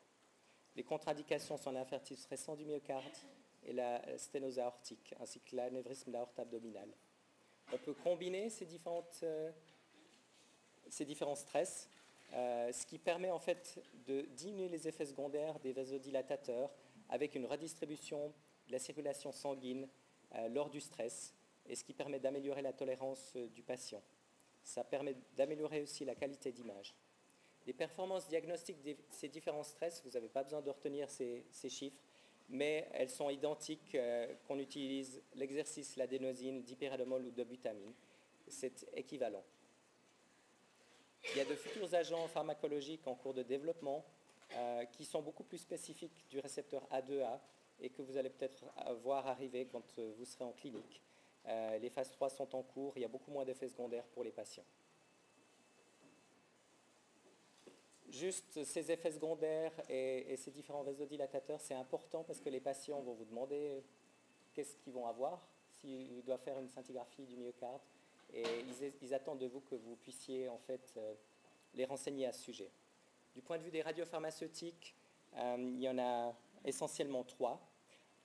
Les 0.76 0.84
contre-indications 0.84 1.58
sont 1.58 1.72
l'infarctus 1.72 2.26
récent 2.26 2.56
du 2.56 2.66
myocarde 2.66 3.04
et 3.66 3.74
la 3.74 4.02
sténose 4.18 4.60
aortique, 4.60 5.14
ainsi 5.20 5.40
que 5.40 5.56
l'anévrisme 5.56 6.12
de 6.12 6.18
l'aorte 6.18 6.38
abdominale. 6.40 6.90
On 7.72 7.78
peut 7.78 7.94
combiner 7.94 8.50
ces, 8.50 8.68
euh, 9.24 9.52
différents 11.02 11.36
stress, 11.36 11.90
euh, 12.34 12.72
ce 12.72 12.86
qui 12.86 12.98
permet 12.98 13.30
en 13.30 13.40
fait 13.40 13.80
de 14.08 14.22
diminuer 14.36 14.68
les 14.68 14.88
effets 14.88 15.06
secondaires 15.06 15.60
des 15.60 15.74
vasodilatateurs 15.74 16.72
avec 17.10 17.36
une 17.36 17.46
redistribution 17.46 18.34
de 18.68 18.72
la 18.72 18.80
circulation 18.80 19.32
sanguine 19.32 19.88
euh, 20.36 20.48
lors 20.50 20.70
du 20.70 20.82
stress, 20.82 21.34
et 21.68 21.76
ce 21.76 21.84
qui 21.84 21.94
permet 21.94 22.20
d'améliorer 22.20 22.62
la 22.62 22.74
tolérance 22.74 23.36
du 23.36 23.62
patient. 23.64 24.02
Ça 24.64 24.84
permet 24.84 25.16
d'améliorer 25.36 25.82
aussi 25.82 26.04
la 26.04 26.16
qualité 26.16 26.52
d'image. 26.52 26.94
Les 27.66 27.74
performances 27.74 28.28
diagnostiques 28.28 28.82
de 28.82 28.96
ces 29.10 29.30
différents 29.30 29.64
stress, 29.64 30.02
vous 30.04 30.12
n'avez 30.12 30.28
pas 30.28 30.44
besoin 30.44 30.62
de 30.62 30.70
retenir 30.70 31.10
ces, 31.10 31.46
chiffres, 31.70 32.02
mais 32.50 32.90
elles 32.94 33.10
sont 33.10 33.30
identiques 33.30 33.96
euh, 33.96 34.34
qu'on 34.48 34.60
utilise 34.60 35.22
l'exercice, 35.36 35.96
l'adénosine, 35.96 36.62
dipyridamol 36.62 37.26
ou 37.26 37.32
de 37.32 37.44
butamine. 37.44 37.94
C'est 38.48 38.86
équivalent. 38.94 39.44
Il 41.32 41.38
y 41.38 41.42
a 41.42 41.46
de 41.46 41.56
futurs 41.56 41.94
agents 41.96 42.28
pharmacologiques 42.28 43.08
en 43.08 43.16
cours 43.16 43.34
de 43.34 43.44
développement 43.44 44.04
euh, 44.56 44.84
qui 44.86 45.06
sont 45.06 45.22
beaucoup 45.22 45.46
plus 45.46 45.60
spécifiques 45.60 46.26
du 46.30 46.40
récepteur 46.40 46.86
A2A 46.92 47.40
et 47.80 47.90
que 47.90 48.02
vous 48.02 48.18
allez 48.18 48.30
peut-être 48.30 48.66
voir 49.04 49.26
arriver 49.26 49.66
quand 49.72 49.98
euh, 50.00 50.12
vous 50.18 50.26
serez 50.26 50.44
en 50.44 50.52
clinique. 50.52 51.02
les 51.80 51.90
phases 51.90 52.12
3 52.12 52.30
sont 52.30 52.56
en 52.56 52.62
cours, 52.62 52.92
il 52.98 53.02
y 53.04 53.06
a 53.06 53.08
beaucoup 53.10 53.32
moins 53.32 53.46
d'effets 53.46 53.70
secondaires 53.70 54.06
pour 54.08 54.26
les 54.26 54.32
patients. 54.32 54.66
Juste 58.14 58.64
ces 58.64 58.92
effets 58.92 59.12
secondaires 59.12 59.72
et, 59.90 60.38
ces 60.38 60.52
différents 60.52 60.84
vasodilatateurs, 60.84 61.60
c'est 61.60 61.74
important 61.74 62.24
parce 62.24 62.40
que 62.40 62.50
les 62.50 62.60
patients 62.60 63.02
vont 63.02 63.14
vous 63.14 63.26
demander 63.26 63.82
qu'est-ce 64.54 64.78
qu'ils 64.78 64.94
vont 64.94 65.08
avoir 65.08 65.42
s'ils 65.80 66.24
doivent 66.24 66.44
faire 66.44 66.60
une 66.60 66.70
scintigraphie 66.70 67.26
du 67.26 67.36
myocarde. 67.36 67.82
Et 68.32 68.44
ils, 69.02 69.14
attendent 69.16 69.40
de 69.40 69.48
vous 69.48 69.62
que 69.62 69.74
vous 69.74 69.96
puissiez 69.96 70.48
en 70.48 70.60
fait 70.60 70.94
euh, 70.98 71.16
les 71.74 71.86
renseigner 71.86 72.28
à 72.28 72.32
ce 72.32 72.44
sujet. 72.44 72.70
Du 73.34 73.42
point 73.42 73.58
de 73.58 73.64
vue 73.64 73.72
des 73.72 73.82
radiopharmaceutiques, 73.82 74.96
euh, 75.36 75.56
il 75.58 75.82
y 75.82 75.90
en 75.90 75.98
a 75.98 76.36
essentiellement 76.66 77.24
trois. 77.24 77.68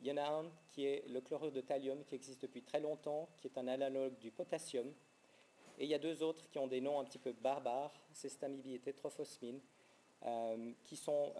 Il 0.02 0.06
y 0.06 0.12
en 0.12 0.18
a 0.18 0.28
un 0.28 0.50
qui 0.68 0.84
est 0.84 1.08
le 1.08 1.22
chlorure 1.22 1.50
de 1.50 1.62
thallium 1.62 2.04
qui 2.04 2.14
existe 2.14 2.42
depuis 2.42 2.62
très 2.62 2.80
longtemps, 2.80 3.30
qui 3.40 3.48
est 3.48 3.56
un 3.56 3.68
analogue 3.68 4.18
du 4.18 4.30
potassium. 4.30 4.92
Et 5.78 5.84
il 5.84 5.88
y 5.88 5.94
a 5.94 5.98
deux 5.98 6.22
autres 6.22 6.48
qui 6.50 6.58
ont 6.58 6.66
des 6.66 6.82
noms 6.82 7.00
un 7.00 7.04
petit 7.04 7.18
peu 7.18 7.32
barbares, 7.32 7.94
cestamibie 8.12 8.74
et 8.74 8.80
tétrophosmine, 8.80 9.56
euh, 9.56 9.77
qui 10.84 10.96
sont 10.96 11.32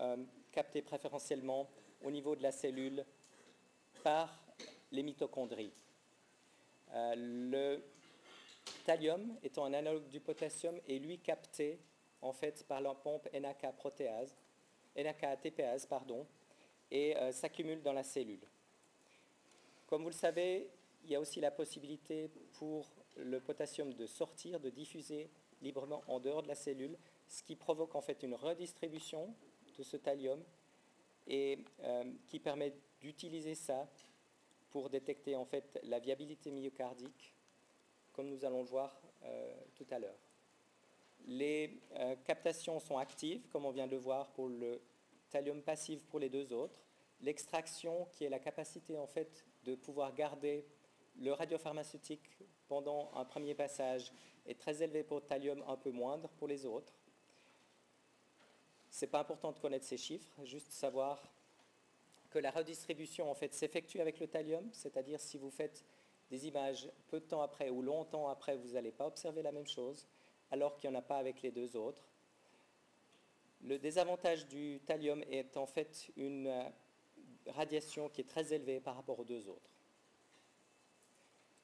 captés 0.52 0.82
préférentiellement 0.82 1.68
au 2.02 2.10
niveau 2.10 2.36
de 2.36 2.42
la 2.42 2.52
cellule 2.52 3.04
par 4.02 4.40
les 4.92 5.02
mitochondries. 5.02 5.72
Euh, 6.94 7.14
le 7.16 7.82
thallium 8.84 9.36
étant 9.42 9.64
un 9.64 9.74
analogue 9.74 10.08
du 10.08 10.20
potassium 10.20 10.78
est 10.88 10.98
lui 10.98 11.18
capté 11.18 11.78
en 12.22 12.32
fait 12.32 12.64
par 12.66 12.80
la 12.80 12.94
pompe 12.94 13.28
NAK 13.32 13.76
protéase, 13.76 14.34
pardon, 15.88 16.26
et 16.90 17.16
euh, 17.16 17.32
s'accumule 17.32 17.82
dans 17.82 17.92
la 17.92 18.02
cellule. 18.02 18.40
Comme 19.86 20.02
vous 20.02 20.08
le 20.08 20.14
savez, 20.14 20.70
il 21.04 21.10
y 21.10 21.14
a 21.14 21.20
aussi 21.20 21.40
la 21.40 21.50
possibilité 21.50 22.30
pour 22.58 22.86
le 23.16 23.40
potassium 23.40 23.92
de 23.92 24.06
sortir, 24.06 24.58
de 24.60 24.70
diffuser 24.70 25.30
librement 25.60 26.02
en 26.08 26.20
dehors 26.20 26.42
de 26.42 26.48
la 26.48 26.54
cellule, 26.54 26.96
ce 27.28 27.42
qui 27.42 27.56
provoque 27.56 27.94
en 27.94 28.00
fait 28.00 28.22
une 28.22 28.34
redistribution 28.34 29.34
de 29.76 29.82
ce 29.82 29.96
thallium 29.96 30.42
et 31.26 31.58
euh, 31.84 32.04
qui 32.26 32.40
permet 32.40 32.74
d'utiliser 33.00 33.54
ça 33.54 33.88
pour 34.70 34.90
détecter 34.90 35.36
en 35.36 35.44
fait 35.44 35.78
la 35.84 35.98
viabilité 35.98 36.50
myocardique, 36.50 37.34
comme 38.12 38.28
nous 38.28 38.44
allons 38.44 38.62
le 38.62 38.68
voir 38.68 39.00
euh, 39.24 39.54
tout 39.74 39.86
à 39.90 39.98
l'heure. 39.98 40.18
Les 41.26 41.80
euh, 41.96 42.16
captations 42.24 42.80
sont 42.80 42.96
actives, 42.96 43.46
comme 43.48 43.66
on 43.66 43.70
vient 43.70 43.86
de 43.86 43.92
le 43.92 43.98
voir 43.98 44.30
pour 44.32 44.48
le 44.48 44.80
thallium 45.30 45.62
passif 45.62 46.04
pour 46.06 46.18
les 46.18 46.28
deux 46.28 46.52
autres. 46.52 46.80
L'extraction, 47.20 48.06
qui 48.12 48.24
est 48.24 48.28
la 48.28 48.38
capacité 48.38 48.96
en 48.96 49.06
fait 49.06 49.44
de 49.64 49.74
pouvoir 49.74 50.14
garder 50.14 50.64
le 51.16 51.32
radiopharmaceutique 51.32 52.38
pendant 52.68 53.10
un 53.14 53.24
premier 53.24 53.54
passage, 53.54 54.12
est 54.46 54.58
très 54.58 54.82
élevée 54.82 55.02
pour 55.02 55.18
le 55.18 55.24
thallium, 55.24 55.62
un 55.66 55.76
peu 55.76 55.90
moindre 55.90 56.30
pour 56.30 56.48
les 56.48 56.64
autres. 56.64 56.94
Ce 58.90 59.04
n'est 59.04 59.10
pas 59.10 59.20
important 59.20 59.52
de 59.52 59.58
connaître 59.58 59.84
ces 59.84 59.96
chiffres, 59.96 60.32
juste 60.44 60.72
savoir 60.72 61.32
que 62.30 62.38
la 62.38 62.50
redistribution 62.50 63.30
en 63.30 63.34
fait 63.34 63.54
s'effectue 63.54 64.00
avec 64.00 64.20
le 64.20 64.26
thallium, 64.26 64.68
c'est-à-dire 64.72 65.20
si 65.20 65.38
vous 65.38 65.50
faites 65.50 65.84
des 66.30 66.46
images 66.46 66.90
peu 67.08 67.20
de 67.20 67.24
temps 67.24 67.42
après 67.42 67.70
ou 67.70 67.82
longtemps 67.82 68.28
après, 68.28 68.56
vous 68.56 68.72
n'allez 68.72 68.92
pas 68.92 69.06
observer 69.06 69.42
la 69.42 69.52
même 69.52 69.66
chose, 69.66 70.06
alors 70.50 70.76
qu'il 70.76 70.90
n'y 70.90 70.96
en 70.96 70.98
a 70.98 71.02
pas 71.02 71.18
avec 71.18 71.42
les 71.42 71.50
deux 71.50 71.76
autres. 71.76 72.08
Le 73.62 73.78
désavantage 73.78 74.46
du 74.46 74.80
thallium 74.86 75.22
est 75.30 75.56
en 75.56 75.66
fait 75.66 76.10
une 76.16 76.46
euh, 76.46 76.62
radiation 77.46 78.08
qui 78.08 78.20
est 78.20 78.28
très 78.28 78.52
élevée 78.52 78.80
par 78.80 78.94
rapport 78.94 79.18
aux 79.18 79.24
deux 79.24 79.48
autres. 79.48 79.70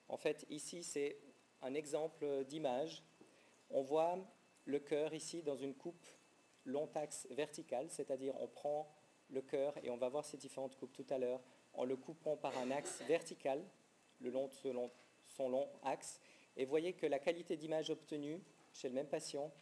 En 0.08 0.16
fait, 0.16 0.44
ici, 0.50 0.82
c'est 0.82 1.16
un 1.62 1.74
exemple 1.74 2.44
d'image. 2.44 3.02
On 3.70 3.82
voit 3.82 4.18
le 4.64 4.78
cœur 4.78 5.14
ici 5.14 5.42
dans 5.42 5.56
une 5.56 5.74
coupe 5.74 6.06
long 6.64 6.88
axe 6.94 7.26
verticale, 7.30 7.88
c'est-à-dire 7.90 8.34
on 8.40 8.48
prend 8.48 8.88
le 9.30 9.42
cœur, 9.42 9.74
et 9.82 9.90
on 9.90 9.96
va 9.96 10.08
voir 10.08 10.24
ces 10.24 10.36
différentes 10.36 10.76
coupes 10.76 10.92
tout 10.92 11.06
à 11.10 11.18
l'heure, 11.18 11.40
en 11.72 11.84
le 11.84 11.96
coupant 11.96 12.36
par 12.36 12.56
un 12.58 12.70
axe 12.70 13.02
vertical, 13.08 13.62
le 14.20 14.30
long 14.30 14.48
de 14.48 14.52
son 15.26 15.48
long 15.48 15.68
axe. 15.82 16.20
Et 16.56 16.64
voyez 16.64 16.92
que 16.92 17.06
la 17.06 17.18
qualité 17.18 17.56
d'image 17.56 17.90
obtenue 17.90 18.40
chez 18.72 18.88
le 18.88 18.94
même 18.94 19.08
patient 19.08 19.52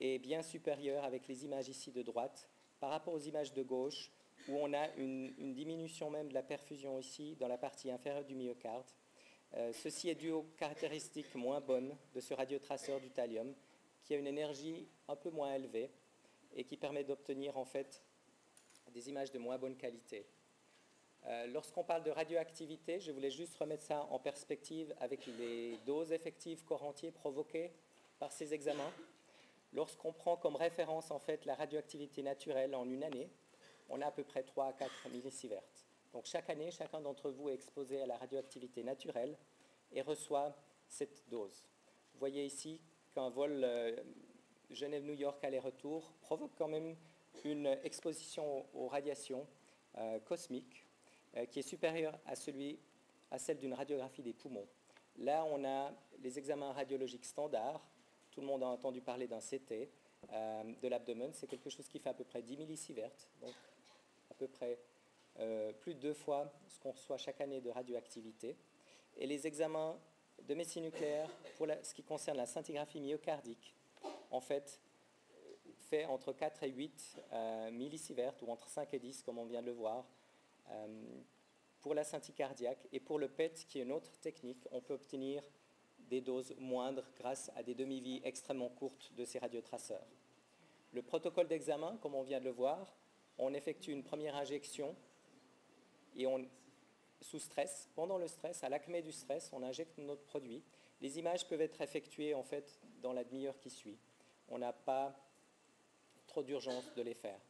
est 0.00 0.18
bien 0.18 0.42
supérieure 0.42 1.04
avec 1.04 1.26
les 1.28 1.44
images 1.44 1.68
ici 1.68 1.90
de 1.90 2.02
droite 2.02 2.48
par 2.80 2.90
rapport 2.90 3.14
aux 3.14 3.20
images 3.20 3.52
de 3.52 3.62
gauche, 3.62 4.10
où 4.48 4.56
on 4.56 4.74
a 4.74 4.88
une, 4.96 5.54
diminution 5.54 6.10
même 6.10 6.28
de 6.28 6.34
la 6.34 6.42
perfusion 6.42 6.98
ici 6.98 7.36
dans 7.36 7.48
la 7.48 7.56
partie 7.56 7.90
inférieure 7.90 8.24
du 8.24 8.34
myocarde. 8.34 8.90
Euh, 9.54 9.72
ceci 9.72 10.08
est 10.08 10.14
dû 10.14 10.30
aux 10.30 10.42
caractéristiques 10.58 11.34
moins 11.34 11.60
bonnes 11.60 11.96
de 12.12 12.20
ce 12.20 12.34
radiotraceur 12.34 13.00
du 13.00 13.10
thallium, 13.10 13.54
qui 14.02 14.14
a 14.14 14.18
une 14.18 14.26
énergie 14.26 14.86
un 15.08 15.16
peu 15.16 15.30
moins 15.30 15.54
élevée 15.54 15.90
et 16.54 16.64
qui 16.64 16.76
permet 16.76 17.04
d'obtenir 17.04 17.56
en 17.58 17.64
fait 17.64 18.02
des 18.92 19.08
images 19.08 19.32
de 19.32 19.38
moins 19.38 19.58
bonne 19.58 19.76
qualité. 19.76 20.26
Euh, 21.26 21.46
lorsqu'on 21.46 21.84
parle 21.84 22.02
de 22.02 22.10
radioactivité, 22.10 23.00
je 23.00 23.10
voulais 23.10 23.30
juste 23.30 23.56
remettre 23.56 23.82
ça 23.82 24.06
en 24.10 24.18
perspective 24.18 24.94
avec 25.00 25.26
les 25.26 25.78
doses 25.86 26.12
effectives 26.12 26.64
corps 26.64 26.84
entier 26.84 27.10
provoquées 27.10 27.72
par 28.18 28.30
ces 28.30 28.52
examens. 28.52 28.92
Lorsqu'on 29.72 30.12
prend 30.12 30.36
comme 30.36 30.54
référence 30.54 31.10
en 31.10 31.18
fait 31.18 31.44
la 31.46 31.54
radioactivité 31.54 32.22
naturelle 32.22 32.74
en 32.74 32.88
une 32.88 33.02
année, 33.02 33.30
on 33.88 34.00
a 34.00 34.06
à 34.06 34.10
peu 34.10 34.22
près 34.22 34.42
3 34.42 34.66
à 34.66 34.72
4 34.72 35.08
millisieverts. 35.10 35.62
Donc 36.12 36.26
chaque 36.26 36.48
année, 36.50 36.70
chacun 36.70 37.00
d'entre 37.00 37.30
vous 37.30 37.48
est 37.48 37.54
exposé 37.54 38.00
à 38.02 38.06
la 38.06 38.16
radioactivité 38.16 38.84
naturelle 38.84 39.36
et 39.92 40.02
reçoit 40.02 40.54
cette 40.86 41.28
dose. 41.28 41.66
Vous 42.12 42.20
voyez 42.20 42.44
ici 42.44 42.80
qu'un 43.14 43.30
vol 43.30 43.62
euh, 43.64 43.96
Genève-New 44.70 45.14
York 45.14 45.42
aller-retour 45.44 46.12
provoque 46.20 46.52
quand 46.56 46.68
même 46.68 46.96
une 47.44 47.66
exposition 47.82 48.66
aux 48.74 48.88
radiations 48.88 49.46
euh, 49.98 50.18
cosmiques 50.20 50.86
euh, 51.36 51.46
qui 51.46 51.60
est 51.60 51.62
supérieure 51.62 52.18
à, 52.26 52.34
celle 52.34 53.58
d'une 53.58 53.74
radiographie 53.74 54.22
des 54.22 54.32
poumons. 54.32 54.66
Là, 55.18 55.44
on 55.44 55.64
a 55.64 55.92
les 56.20 56.38
examens 56.38 56.72
radiologiques 56.72 57.24
standards. 57.24 57.86
Tout 58.30 58.40
le 58.40 58.46
monde 58.46 58.62
a 58.62 58.66
entendu 58.66 59.00
parler 59.00 59.26
d'un 59.26 59.38
CT 59.38 59.88
euh, 60.32 60.62
de 60.82 60.88
l'abdomen. 60.88 61.32
C'est 61.32 61.46
quelque 61.46 61.70
chose 61.70 61.86
qui 61.88 61.98
fait 61.98 62.08
à 62.08 62.14
peu 62.14 62.24
près 62.24 62.42
10 62.42 62.56
millisieverts, 62.56 63.12
donc 63.40 63.54
à 64.30 64.34
peu 64.34 64.48
près 64.48 64.78
plus 65.80 65.94
de 65.94 65.98
deux 65.98 66.14
fois 66.14 66.52
ce 66.68 66.78
qu'on 66.78 66.92
reçoit 66.92 67.16
chaque 67.16 67.40
année 67.40 67.60
de 67.60 67.68
radioactivité. 67.68 68.56
Et 69.16 69.26
les 69.26 69.48
examens 69.48 69.98
de 70.46 70.54
médecine 70.54 70.84
nucléaire, 70.84 71.28
pour 71.56 71.66
ce 71.82 71.92
qui 71.92 72.04
concerne 72.04 72.36
la 72.36 72.46
scintigraphie 72.46 73.00
myocardique, 73.00 73.74
en 74.34 74.40
fait, 74.40 74.80
fait 75.78 76.04
entre 76.06 76.32
4 76.32 76.64
et 76.64 76.70
8 76.70 77.22
euh, 77.32 77.70
millisieverts 77.70 78.34
ou 78.42 78.50
entre 78.50 78.68
5 78.68 78.92
et 78.94 78.98
10, 78.98 79.22
comme 79.22 79.38
on 79.38 79.44
vient 79.44 79.62
de 79.62 79.66
le 79.66 79.72
voir, 79.72 80.04
euh, 80.70 80.86
pour 81.80 81.94
la 81.94 82.02
scintille 82.02 82.34
cardiaque. 82.34 82.88
Et 82.92 82.98
pour 82.98 83.18
le 83.18 83.28
PET, 83.28 83.64
qui 83.68 83.78
est 83.78 83.82
une 83.82 83.92
autre 83.92 84.10
technique, 84.18 84.66
on 84.72 84.80
peut 84.80 84.94
obtenir 84.94 85.42
des 86.10 86.20
doses 86.20 86.54
moindres 86.58 87.08
grâce 87.16 87.50
à 87.54 87.62
des 87.62 87.74
demi-vies 87.74 88.20
extrêmement 88.24 88.68
courtes 88.68 89.12
de 89.16 89.24
ces 89.24 89.38
radiotraceurs. 89.38 90.06
Le 90.92 91.02
protocole 91.02 91.46
d'examen, 91.46 91.96
comme 92.02 92.14
on 92.14 92.22
vient 92.22 92.40
de 92.40 92.44
le 92.44 92.50
voir, 92.50 92.96
on 93.38 93.54
effectue 93.54 93.92
une 93.92 94.02
première 94.02 94.34
injection 94.34 94.96
et 96.16 96.26
on, 96.26 96.44
sous 97.20 97.38
stress, 97.38 97.88
pendant 97.94 98.18
le 98.18 98.26
stress, 98.26 98.64
à 98.64 98.68
l'acmé 98.68 99.00
du 99.00 99.12
stress, 99.12 99.50
on 99.52 99.62
injecte 99.62 99.96
notre 99.98 100.24
produit. 100.24 100.62
Les 101.00 101.18
images 101.18 101.46
peuvent 101.48 101.60
être 101.60 101.80
effectuées 101.80 102.34
en 102.34 102.42
fait 102.42 102.80
dans 103.00 103.12
la 103.12 103.24
demi-heure 103.24 103.58
qui 103.58 103.70
suit. 103.70 103.98
On 104.48 104.58
n'a 104.58 104.72
pas 104.72 105.14
trop 106.26 106.42
d'urgence 106.42 106.92
de 106.94 107.02
les 107.02 107.14
faire. 107.14 107.40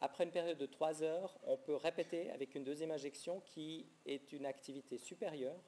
Après 0.00 0.24
une 0.24 0.30
période 0.30 0.58
de 0.58 0.66
3 0.66 1.02
heures, 1.02 1.38
on 1.44 1.56
peut 1.56 1.76
répéter 1.76 2.30
avec 2.30 2.54
une 2.54 2.64
deuxième 2.64 2.90
injection 2.90 3.40
qui 3.40 3.86
est 4.04 4.32
une 4.32 4.44
activité 4.44 4.98
supérieure 4.98 5.58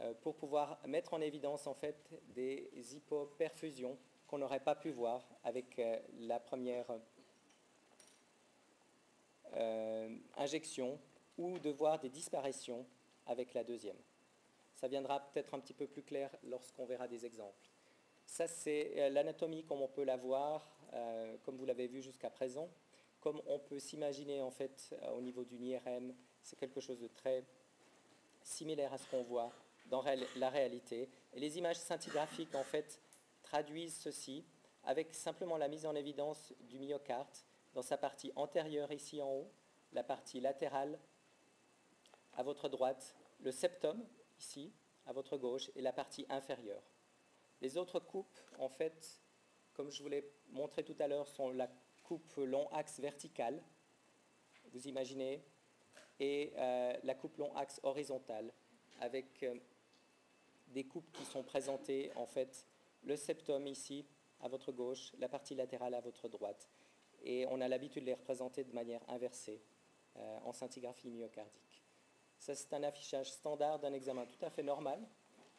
euh, 0.00 0.14
pour 0.22 0.36
pouvoir 0.36 0.80
mettre 0.88 1.14
en 1.14 1.20
évidence 1.20 1.66
en 1.66 1.74
fait 1.74 2.10
des 2.34 2.96
hypoperfusions 2.96 3.98
qu'on 4.26 4.38
n'aurait 4.38 4.60
pas 4.60 4.74
pu 4.74 4.90
voir 4.90 5.28
avec 5.44 5.78
euh, 5.78 6.00
la 6.20 6.40
première 6.40 6.86
euh, 9.54 10.16
injection 10.36 10.98
ou 11.36 11.58
de 11.58 11.70
voir 11.70 11.98
des 11.98 12.08
disparitions 12.08 12.86
avec 13.26 13.52
la 13.54 13.62
deuxième. 13.62 13.98
Ça 14.74 14.88
viendra 14.88 15.20
peut-être 15.20 15.54
un 15.54 15.60
petit 15.60 15.74
peu 15.74 15.86
plus 15.86 16.02
clair 16.02 16.30
lorsqu'on 16.44 16.86
verra 16.86 17.06
des 17.06 17.26
exemples. 17.26 17.71
Ça, 18.26 18.46
c'est 18.46 19.10
l'anatomie 19.10 19.64
comme 19.64 19.82
on 19.82 19.88
peut 19.88 20.04
la 20.04 20.16
voir 20.16 20.72
euh, 20.94 21.36
comme 21.44 21.56
vous 21.56 21.64
l'avez 21.64 21.86
vu 21.86 22.02
jusqu'à 22.02 22.30
présent. 22.30 22.68
Comme 23.20 23.40
on 23.46 23.58
peut 23.58 23.78
s'imaginer 23.78 24.42
en 24.42 24.50
fait 24.50 24.94
euh, 25.02 25.12
au 25.12 25.22
niveau 25.22 25.44
d'une 25.44 25.64
IRM, 25.64 26.14
c'est 26.42 26.58
quelque 26.58 26.80
chose 26.80 27.00
de 27.00 27.08
très 27.08 27.44
similaire 28.42 28.92
à 28.92 28.98
ce 28.98 29.08
qu'on 29.08 29.22
voit 29.22 29.52
dans 29.86 30.04
la 30.36 30.50
réalité. 30.50 31.08
Et 31.32 31.40
les 31.40 31.58
images 31.58 31.76
scintigraphiques 31.76 32.54
en 32.54 32.64
fait 32.64 33.00
traduisent 33.42 33.96
ceci 33.96 34.44
avec 34.84 35.14
simplement 35.14 35.56
la 35.56 35.68
mise 35.68 35.86
en 35.86 35.94
évidence 35.94 36.52
du 36.60 36.78
myocarde 36.78 37.36
dans 37.74 37.82
sa 37.82 37.96
partie 37.96 38.32
antérieure 38.36 38.92
ici 38.92 39.22
en 39.22 39.30
haut, 39.30 39.50
la 39.92 40.02
partie 40.02 40.40
latérale 40.40 40.98
à 42.34 42.42
votre 42.42 42.68
droite, 42.68 43.14
le 43.40 43.50
septum 43.50 44.04
ici 44.38 44.72
à 45.06 45.12
votre 45.12 45.36
gauche 45.36 45.70
et 45.74 45.82
la 45.82 45.92
partie 45.92 46.26
inférieure. 46.28 46.82
Les 47.62 47.78
autres 47.78 48.00
coupes 48.00 48.38
en 48.58 48.68
fait 48.68 49.22
comme 49.74 49.90
je 49.90 50.02
vous 50.02 50.08
l'ai 50.08 50.24
montré 50.50 50.84
tout 50.84 50.96
à 50.98 51.08
l'heure, 51.08 51.28
sont 51.28 51.50
la 51.50 51.68
coupe 52.02 52.34
long 52.36 52.68
axe 52.72 53.00
verticale, 53.00 53.62
vous 54.72 54.86
imaginez, 54.88 55.42
et 56.20 56.52
euh, 56.56 56.96
la 57.02 57.14
coupe 57.14 57.36
long 57.38 57.54
axe 57.56 57.80
horizontale 57.82 58.52
avec 59.00 59.42
euh, 59.42 59.54
des 60.68 60.84
coupes 60.84 61.10
qui 61.12 61.24
sont 61.24 61.42
présentées 61.42 62.12
en 62.16 62.26
fait 62.26 62.66
le 63.02 63.16
septum 63.16 63.66
ici 63.66 64.06
à 64.40 64.48
votre 64.48 64.72
gauche, 64.72 65.12
la 65.18 65.28
partie 65.28 65.54
latérale 65.54 65.94
à 65.94 66.00
votre 66.00 66.28
droite. 66.28 66.68
Et 67.24 67.46
on 67.48 67.60
a 67.60 67.68
l'habitude 67.68 68.02
de 68.02 68.06
les 68.06 68.14
représenter 68.14 68.64
de 68.64 68.72
manière 68.72 69.00
inversée 69.08 69.62
euh, 70.16 70.38
en 70.44 70.52
scintigraphie 70.52 71.10
myocardique. 71.10 71.82
Ça, 72.38 72.54
c'est 72.54 72.72
un 72.74 72.82
affichage 72.82 73.30
standard 73.30 73.78
d'un 73.78 73.92
examen 73.92 74.26
tout 74.26 74.44
à 74.44 74.50
fait 74.50 74.64
normal. 74.64 75.00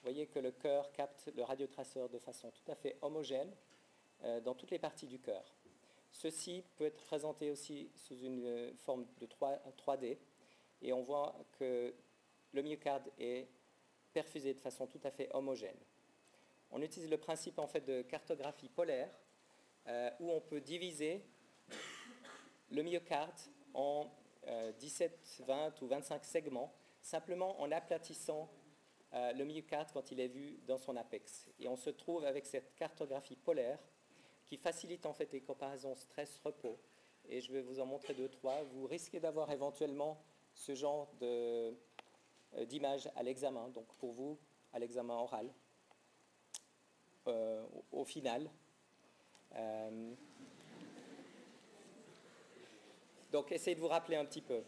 Vous 0.03 0.10
voyez 0.10 0.27
que 0.27 0.39
le 0.39 0.51
cœur 0.51 0.91
capte 0.91 1.31
le 1.33 1.43
radiotraceur 1.43 2.10
de 2.10 2.19
façon 2.19 2.51
tout 2.51 2.69
à 2.69 2.75
fait 2.75 2.98
homogène 3.01 3.50
dans 4.43 4.53
toutes 4.53 4.72
les 4.72 4.79
parties 4.79 5.07
du 5.07 5.17
cœur. 5.17 5.55
Ceci 6.12 6.62
peut 6.75 6.83
être 6.83 7.01
présenté 7.05 7.50
aussi 7.50 7.89
sous 7.95 8.19
une 8.19 8.74
forme 8.79 9.05
de 9.22 9.25
3, 9.25 9.95
d 9.95 10.19
et 10.81 10.91
on 10.91 11.03
voit 11.03 11.33
que 11.57 11.95
le 12.51 12.62
myocarde 12.62 13.10
est 13.17 13.48
perfusé 14.12 14.53
de 14.53 14.60
façon 14.60 14.88
tout 14.88 15.00
à 15.05 15.10
fait 15.10 15.29
homogène. 15.33 15.79
On 16.69 16.81
utilise 16.81 17.10
le 17.10 17.17
principe 17.17 17.57
en 17.57 17.67
fait 17.67 17.86
de 17.86 18.01
cartographie 18.01 18.67
polaire 18.67 19.10
euh, 19.88 20.12
où 20.19 20.31
on 20.31 20.41
peut 20.41 20.60
diviser 20.60 21.25
le 22.72 22.83
myocarde 22.83 23.39
en 23.74 24.12
17, 24.79 25.39
euh, 25.39 25.43
20 25.45 25.81
ou 25.81 25.88
25 25.88 26.25
segments 26.25 26.74
simplement 27.01 27.57
en 27.62 27.72
aplatissant 27.72 28.50
euh, 29.13 29.34
le 29.34 29.46
myocarde 29.46 29.89
quand 29.93 30.12
il 30.12 30.20
est 30.20 30.27
vu 30.27 30.60
dans 30.67 30.77
son 30.77 30.96
apex. 30.96 31.48
Et 31.60 31.67
on 31.67 31.75
se 31.75 31.89
trouve 31.89 32.25
avec 32.25 32.46
cette 32.46 32.75
cartographie 32.75 33.36
polaire 33.36 33.79
qui 34.46 34.58
facilite 34.58 35.05
en 35.05 35.13
fait 35.13 35.32
les 35.32 35.41
comparaisons 35.41 35.96
stress-repos. 35.96 36.77
Et 37.29 37.41
je 37.41 37.51
vais 37.51 37.62
vous 37.62 37.79
en 37.79 37.86
montrer 37.86 38.13
deux, 38.13 38.29
trois. 38.29 38.63
Vous 38.74 38.86
risquez 38.86 39.20
d'avoir 39.20 39.51
éventuellement 39.51 40.22
ce 40.53 40.75
genre 40.75 41.10
euh, 41.22 41.72
d'image 42.65 43.10
à 43.15 43.24
l'examen, 43.24 43.70
donc 43.70 43.88
pour 43.96 44.12
vous, 44.12 44.38
à 44.74 44.79
l'examen 44.79 45.15
oral, 45.15 45.50
euh, 47.27 47.65
au, 47.91 48.03
final. 48.03 48.50
Euh, 49.55 50.13
donc 53.32 53.51
essayez 53.51 53.75
de 53.75 53.82
vous 53.82 53.88
rappeler 53.88 54.17
un 54.17 54.25
petit 54.25 54.41
peu. 54.41 54.62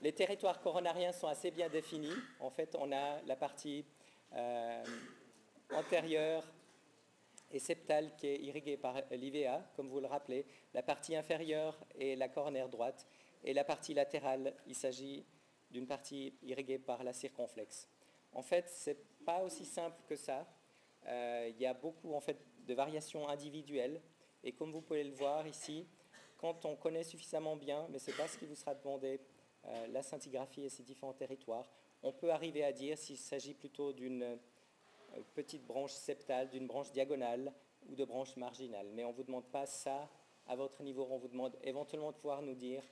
Les 0.00 0.12
territoires 0.12 0.60
coronariens 0.60 1.12
sont 1.12 1.26
assez 1.26 1.50
bien 1.50 1.68
définis. 1.68 2.14
En 2.40 2.50
fait, 2.50 2.74
on 2.78 2.90
a 2.92 3.20
la 3.22 3.36
partie 3.36 3.84
antérieure 5.72 6.44
et 7.50 7.58
septale 7.58 8.14
qui 8.16 8.28
est 8.28 8.38
irriguée 8.40 8.76
par 8.76 8.94
l'IVA, 9.10 9.62
comme 9.74 9.88
vous 9.88 10.00
le 10.00 10.06
rappelez. 10.06 10.46
La 10.72 10.82
partie 10.82 11.16
inférieure 11.16 11.76
est 11.98 12.16
la 12.16 12.28
coronaire 12.28 12.68
droite 12.68 13.06
et 13.44 13.52
la 13.52 13.64
partie 13.64 13.94
latérale, 13.94 14.54
il 14.66 14.74
s'agit 14.74 15.24
d'une 15.70 15.86
partie 15.86 16.34
irriguée 16.42 16.78
par 16.78 17.02
la 17.04 17.12
circonflexe. 17.12 17.88
En 18.32 18.42
fait, 18.42 18.68
ce 18.68 18.90
n'est 18.90 18.96
pas 19.24 19.42
aussi 19.42 19.64
simple 19.64 19.96
que 20.06 20.16
ça. 20.16 20.46
Euh, 21.06 21.48
il 21.48 21.60
y 21.60 21.66
a 21.66 21.74
beaucoup 21.74 22.14
en 22.14 22.20
fait, 22.20 22.38
de 22.66 22.74
variations 22.74 23.28
individuelles. 23.28 24.00
Et 24.44 24.52
comme 24.52 24.72
vous 24.72 24.82
pouvez 24.82 25.04
le 25.04 25.12
voir 25.12 25.46
ici, 25.46 25.86
quand 26.38 26.64
on 26.64 26.76
connaît 26.76 27.02
suffisamment 27.02 27.56
bien, 27.56 27.86
mais 27.90 27.98
ce 27.98 28.10
n'est 28.10 28.16
pas 28.16 28.28
ce 28.28 28.38
qui 28.38 28.46
vous 28.46 28.54
sera 28.54 28.74
demandé, 28.74 29.20
euh, 29.66 29.86
la 29.88 30.02
scintigraphie 30.02 30.64
et 30.64 30.68
ses 30.68 30.82
différents 30.82 31.12
territoires, 31.12 31.68
on 32.02 32.12
peut 32.12 32.30
arriver 32.30 32.64
à 32.64 32.72
dire 32.72 32.96
s'il 32.96 33.18
s'agit 33.18 33.54
plutôt 33.54 33.92
d'une 33.92 34.22
euh, 34.22 34.36
petite 35.34 35.66
branche 35.66 35.92
septale, 35.92 36.48
d'une 36.48 36.66
branche 36.66 36.90
diagonale 36.92 37.52
ou 37.88 37.94
de 37.94 38.04
branche 38.04 38.36
marginale. 38.36 38.88
Mais 38.94 39.04
on 39.04 39.10
ne 39.10 39.14
vous 39.14 39.24
demande 39.24 39.46
pas 39.46 39.66
ça 39.66 40.08
à 40.46 40.56
votre 40.56 40.82
niveau, 40.82 41.06
on 41.10 41.18
vous 41.18 41.28
demande 41.28 41.56
éventuellement 41.62 42.10
de 42.10 42.16
pouvoir 42.16 42.42
nous 42.42 42.54
dire 42.54 42.82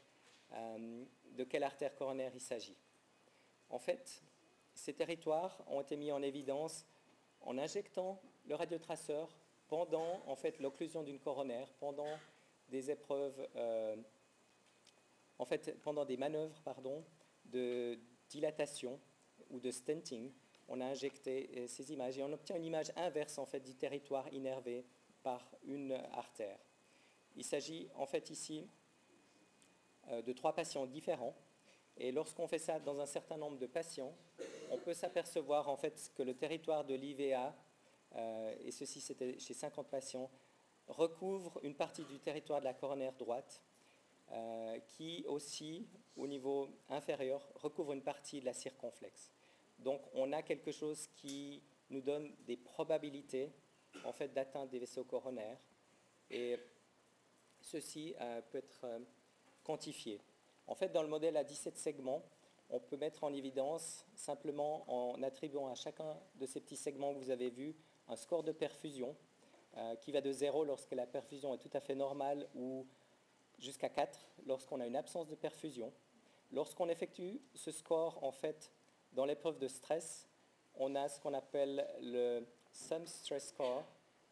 euh, 0.53 1.05
de 1.33 1.45
quelle 1.45 1.65
artère 1.65 1.95
coronaire 1.95 2.33
il 2.35 2.41
s'agit. 2.41 2.77
En 3.71 3.79
fait, 3.79 4.23
ces 4.75 4.93
territoires 4.93 5.63
ont 5.69 5.81
été 5.81 5.97
mis 5.97 6.13
en 6.13 6.23
évidence 6.23 6.87
en 7.41 7.57
injectant 7.59 8.21
le 8.47 8.55
radiotraceur 8.55 9.29
pendant 9.69 10.23
en 10.27 10.37
fait 10.37 10.59
l'occlusion 10.61 11.03
d'une 11.03 11.19
coronaire, 11.19 11.69
pendant 11.81 12.19
des 12.69 12.91
épreuves, 12.91 13.49
en 15.39 15.45
fait 15.45 15.79
pendant 15.83 16.05
des 16.05 16.17
manœuvres 16.17 16.63
de 17.45 17.99
dilatation 18.29 19.01
ou 19.51 19.61
de 19.61 19.71
stenting 19.71 20.33
on 20.69 20.81
a 20.81 20.85
injecté 20.85 21.51
euh, 21.57 21.67
ces 21.67 21.93
images 21.93 22.19
et 22.19 22.23
on 22.23 22.33
obtient 22.33 22.57
une 22.57 22.65
image 22.65 22.93
inverse 22.97 23.39
en 23.39 23.47
fait 23.47 23.61
du 23.61 23.75
territoire 23.75 24.33
innervé 24.33 24.85
par 25.23 25.51
une 25.65 25.93
artère. 26.13 26.59
Il 27.37 27.45
s'agit 27.45 27.89
en 27.95 28.07
fait 28.07 28.31
ici 28.31 28.69
euh, 30.09 30.23
de 30.23 30.33
trois 30.33 30.55
patients 30.55 30.87
différents 30.87 31.35
et 31.97 32.13
lorsqu'on 32.13 32.47
fait 32.47 32.59
ça 32.59 32.79
dans 32.79 33.01
un 33.01 33.07
certain 33.07 33.37
nombre 33.37 33.59
de 33.59 33.67
patients, 33.67 34.15
on 34.71 34.79
peut 34.79 34.95
s'apercevoir 34.95 35.69
en 35.69 35.77
fait 35.77 36.13
que 36.15 36.23
le 36.23 36.35
territoire 36.35 36.85
de 36.85 36.95
l'IVA, 36.95 37.57
euh, 38.15 38.55
et 38.61 38.71
ceci 38.71 39.01
c'était 39.01 39.39
chez 39.39 39.55
50 39.55 39.89
patients, 39.89 40.31
recouvre 40.87 41.59
une 41.63 41.75
partie 41.75 42.05
du 42.05 42.21
territoire 42.21 42.61
de 42.61 42.65
la 42.67 42.75
coronaire 42.75 43.15
droite 43.15 43.63
qui 44.89 45.25
aussi, 45.27 45.87
au 46.17 46.27
niveau 46.27 46.69
inférieur, 46.91 47.49
recouvre 47.57 47.93
une 47.93 48.03
partie 48.03 48.41
de 48.41 48.45
la 48.45 48.53
circonflexe. 48.53 49.33
Donc 49.79 50.03
on 50.15 50.33
a 50.33 50.43
quelque 50.43 50.73
chose 50.73 51.07
qui 51.17 51.63
nous 51.91 52.01
donne 52.01 52.31
des 52.47 52.57
probabilités 52.57 53.53
en 54.05 54.13
fait 54.13 54.33
d'atteindre 54.33 54.71
des 54.71 54.79
vaisseaux 54.79 55.05
coronaires 55.05 55.59
et 56.31 56.59
ceci 57.61 58.15
euh, 58.21 58.41
peut 58.51 58.59
être 58.59 58.85
euh, 58.85 58.99
quantifié. 59.65 60.21
En 60.67 60.75
fait, 60.75 60.91
dans 60.91 61.03
le 61.03 61.09
modèle 61.09 61.37
à 61.37 61.45
17 61.45 61.79
segments, 61.79 62.23
on 62.71 62.81
peut 62.81 62.97
mettre 62.97 63.25
en 63.25 63.33
évidence 63.33 64.05
simplement 64.15 64.85
en 64.89 65.23
attribuant 65.23 65.69
à 65.69 65.75
chacun 65.75 66.19
de 66.37 66.47
ces 66.47 66.61
petits 66.61 66.77
segments 66.77 67.15
que 67.15 67.19
vous 67.19 67.31
avez 67.31 67.49
vus 67.49 67.75
un 68.09 68.17
score 68.17 68.43
de 68.43 68.53
perfusion 68.53 69.17
euh, 69.77 69.97
qui 69.97 70.13
va 70.13 70.21
de 70.21 70.33
0 70.33 70.65
lorsque 70.65 70.93
la 70.93 71.07
perfusion 71.07 71.55
est 71.55 71.59
tout 71.59 71.71
à 71.73 71.81
fait 71.81 71.95
normale 71.95 72.47
ou 72.55 72.87
jusqu'à 73.59 73.89
4 73.89 74.19
lorsqu'on 74.47 74.81
a 74.81 74.87
une 74.87 74.97
absence 74.97 75.29
de 75.29 75.35
perfusion. 75.35 75.93
Lorsqu'on 76.51 76.89
effectue 76.89 77.41
ce 77.55 77.71
score, 77.71 78.23
en 78.25 78.33
fait, 78.33 78.73
dans 79.13 79.25
l'épreuve 79.25 79.59
de 79.59 79.69
stress, 79.69 80.29
on 80.75 80.95
a 80.95 81.09
ce 81.09 81.21
qu'on 81.21 81.35
appelle 81.35 81.87
le 82.01 82.47
Sum 82.73 83.07
Stress 83.07 83.49
Score, 83.49 83.85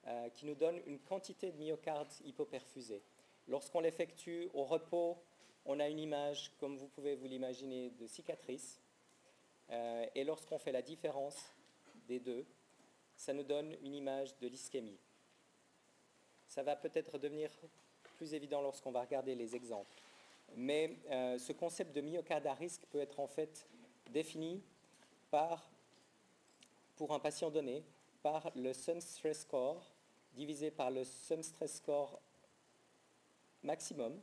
euh, 0.06 0.28
qui 0.30 0.46
nous 0.46 0.54
donne 0.54 0.80
une 0.86 1.00
quantité 1.00 1.50
de 1.50 1.58
myocarde 1.58 2.08
hypoperfusé. 2.24 3.02
Lorsqu'on 3.48 3.80
l'effectue 3.80 4.48
au 4.54 4.64
repos, 4.64 5.18
on 5.64 5.80
a 5.80 5.88
une 5.88 5.98
image, 5.98 6.52
comme 6.58 6.76
vous 6.76 6.86
pouvez 6.86 7.16
vous 7.16 7.26
l'imaginer, 7.26 7.90
de 7.90 8.06
cicatrice. 8.06 8.80
Euh, 9.70 10.06
et 10.14 10.22
lorsqu'on 10.24 10.58
fait 10.58 10.72
la 10.72 10.82
différence 10.82 11.52
des 12.06 12.20
deux, 12.20 12.46
ça 13.16 13.32
nous 13.32 13.42
donne 13.42 13.76
une 13.82 13.94
image 13.94 14.36
de 14.38 14.46
l'ischémie. 14.46 14.98
Ça 16.46 16.62
va 16.62 16.76
peut-être 16.76 17.18
devenir 17.18 17.50
plus 18.16 18.34
évident 18.34 18.60
lorsqu'on 18.60 18.90
va 18.90 19.02
regarder 19.02 19.34
les 19.34 19.54
exemples. 19.54 19.94
Mais 20.54 20.96
euh, 21.10 21.38
ce 21.38 21.52
concept 21.52 21.94
de 21.94 22.00
myocarde 22.00 22.46
à 22.46 22.54
risque 22.54 22.82
peut 22.90 23.00
être 23.00 23.20
en 23.20 23.26
fait 23.26 23.66
défini 24.10 24.62
par, 25.30 25.70
pour 26.96 27.12
un 27.12 27.18
patient 27.18 27.50
donné 27.50 27.84
par 28.22 28.50
le 28.54 28.72
Sum 28.72 29.00
Stress 29.00 29.40
Score 29.40 29.92
divisé 30.34 30.70
par 30.70 30.90
le 30.90 31.04
Sum 31.04 31.42
Stress 31.42 31.76
Score 31.76 32.20
maximum. 33.62 34.20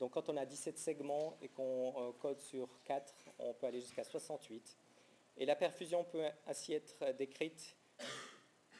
Donc 0.00 0.12
quand 0.12 0.28
on 0.28 0.36
a 0.36 0.44
17 0.44 0.78
segments 0.78 1.36
et 1.40 1.48
qu'on 1.48 1.94
euh, 1.96 2.12
code 2.20 2.40
sur 2.40 2.68
4, 2.84 3.14
on 3.38 3.54
peut 3.54 3.66
aller 3.66 3.80
jusqu'à 3.80 4.04
68. 4.04 4.76
Et 5.38 5.46
la 5.46 5.56
perfusion 5.56 6.04
peut 6.04 6.24
ainsi 6.46 6.74
être 6.74 7.12
décrite, 7.16 7.76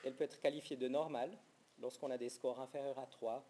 elle 0.04 0.14
peut 0.14 0.24
être 0.24 0.40
qualifiée 0.40 0.76
de 0.76 0.88
normale 0.88 1.30
lorsqu'on 1.80 2.10
a 2.10 2.18
des 2.18 2.28
scores 2.28 2.60
inférieurs 2.60 2.98
à 2.98 3.06
3, 3.06 3.44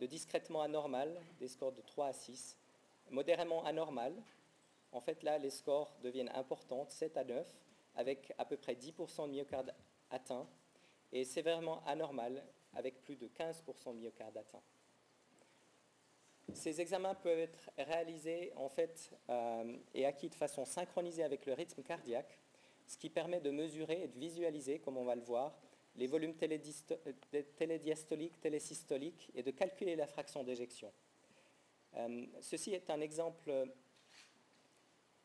de 0.00 0.06
discrètement 0.06 0.62
anormal, 0.62 1.20
des 1.38 1.48
scores 1.48 1.72
de 1.72 1.80
3 1.82 2.06
à 2.06 2.12
6, 2.12 2.56
modérément 3.10 3.64
anormal, 3.64 4.14
en 4.92 5.00
fait, 5.00 5.22
là, 5.24 5.38
les 5.38 5.50
scores 5.50 5.92
deviennent 6.02 6.30
importants, 6.34 6.86
7 6.88 7.16
à 7.16 7.24
9, 7.24 7.46
avec 7.96 8.32
à 8.38 8.44
peu 8.44 8.56
près 8.56 8.74
10% 8.74 9.26
de 9.26 9.32
myocarde 9.32 9.74
atteint, 10.10 10.46
et 11.12 11.24
sévèrement 11.24 11.82
anormal, 11.84 12.44
avec 12.74 13.00
plus 13.02 13.16
de 13.16 13.28
15% 13.28 13.94
de 13.94 13.98
myocarde 13.98 14.36
atteint. 14.36 14.62
Ces 16.52 16.80
examens 16.80 17.14
peuvent 17.14 17.38
être 17.38 17.70
réalisés 17.78 18.52
en 18.56 18.68
fait 18.68 19.10
euh, 19.30 19.76
et 19.94 20.04
acquis 20.06 20.28
de 20.28 20.34
façon 20.34 20.64
synchronisée 20.64 21.24
avec 21.24 21.46
le 21.46 21.54
rythme 21.54 21.82
cardiaque, 21.82 22.38
ce 22.86 22.98
qui 22.98 23.10
permet 23.10 23.40
de 23.40 23.50
mesurer 23.50 24.04
et 24.04 24.08
de 24.08 24.18
visualiser, 24.18 24.78
comme 24.78 24.96
on 24.96 25.04
va 25.04 25.14
le 25.14 25.22
voir, 25.22 25.58
les 25.96 26.06
volumes 26.06 26.34
euh, 26.42 27.12
télédiastoliques, 27.56 28.40
télésystoliques 28.40 29.30
et 29.34 29.42
de 29.42 29.50
calculer 29.50 29.96
la 29.96 30.06
fraction 30.06 30.42
d'éjection. 30.42 30.92
Euh, 31.96 32.26
ceci 32.40 32.72
est 32.72 32.90
un 32.90 33.00
exemple 33.00 33.52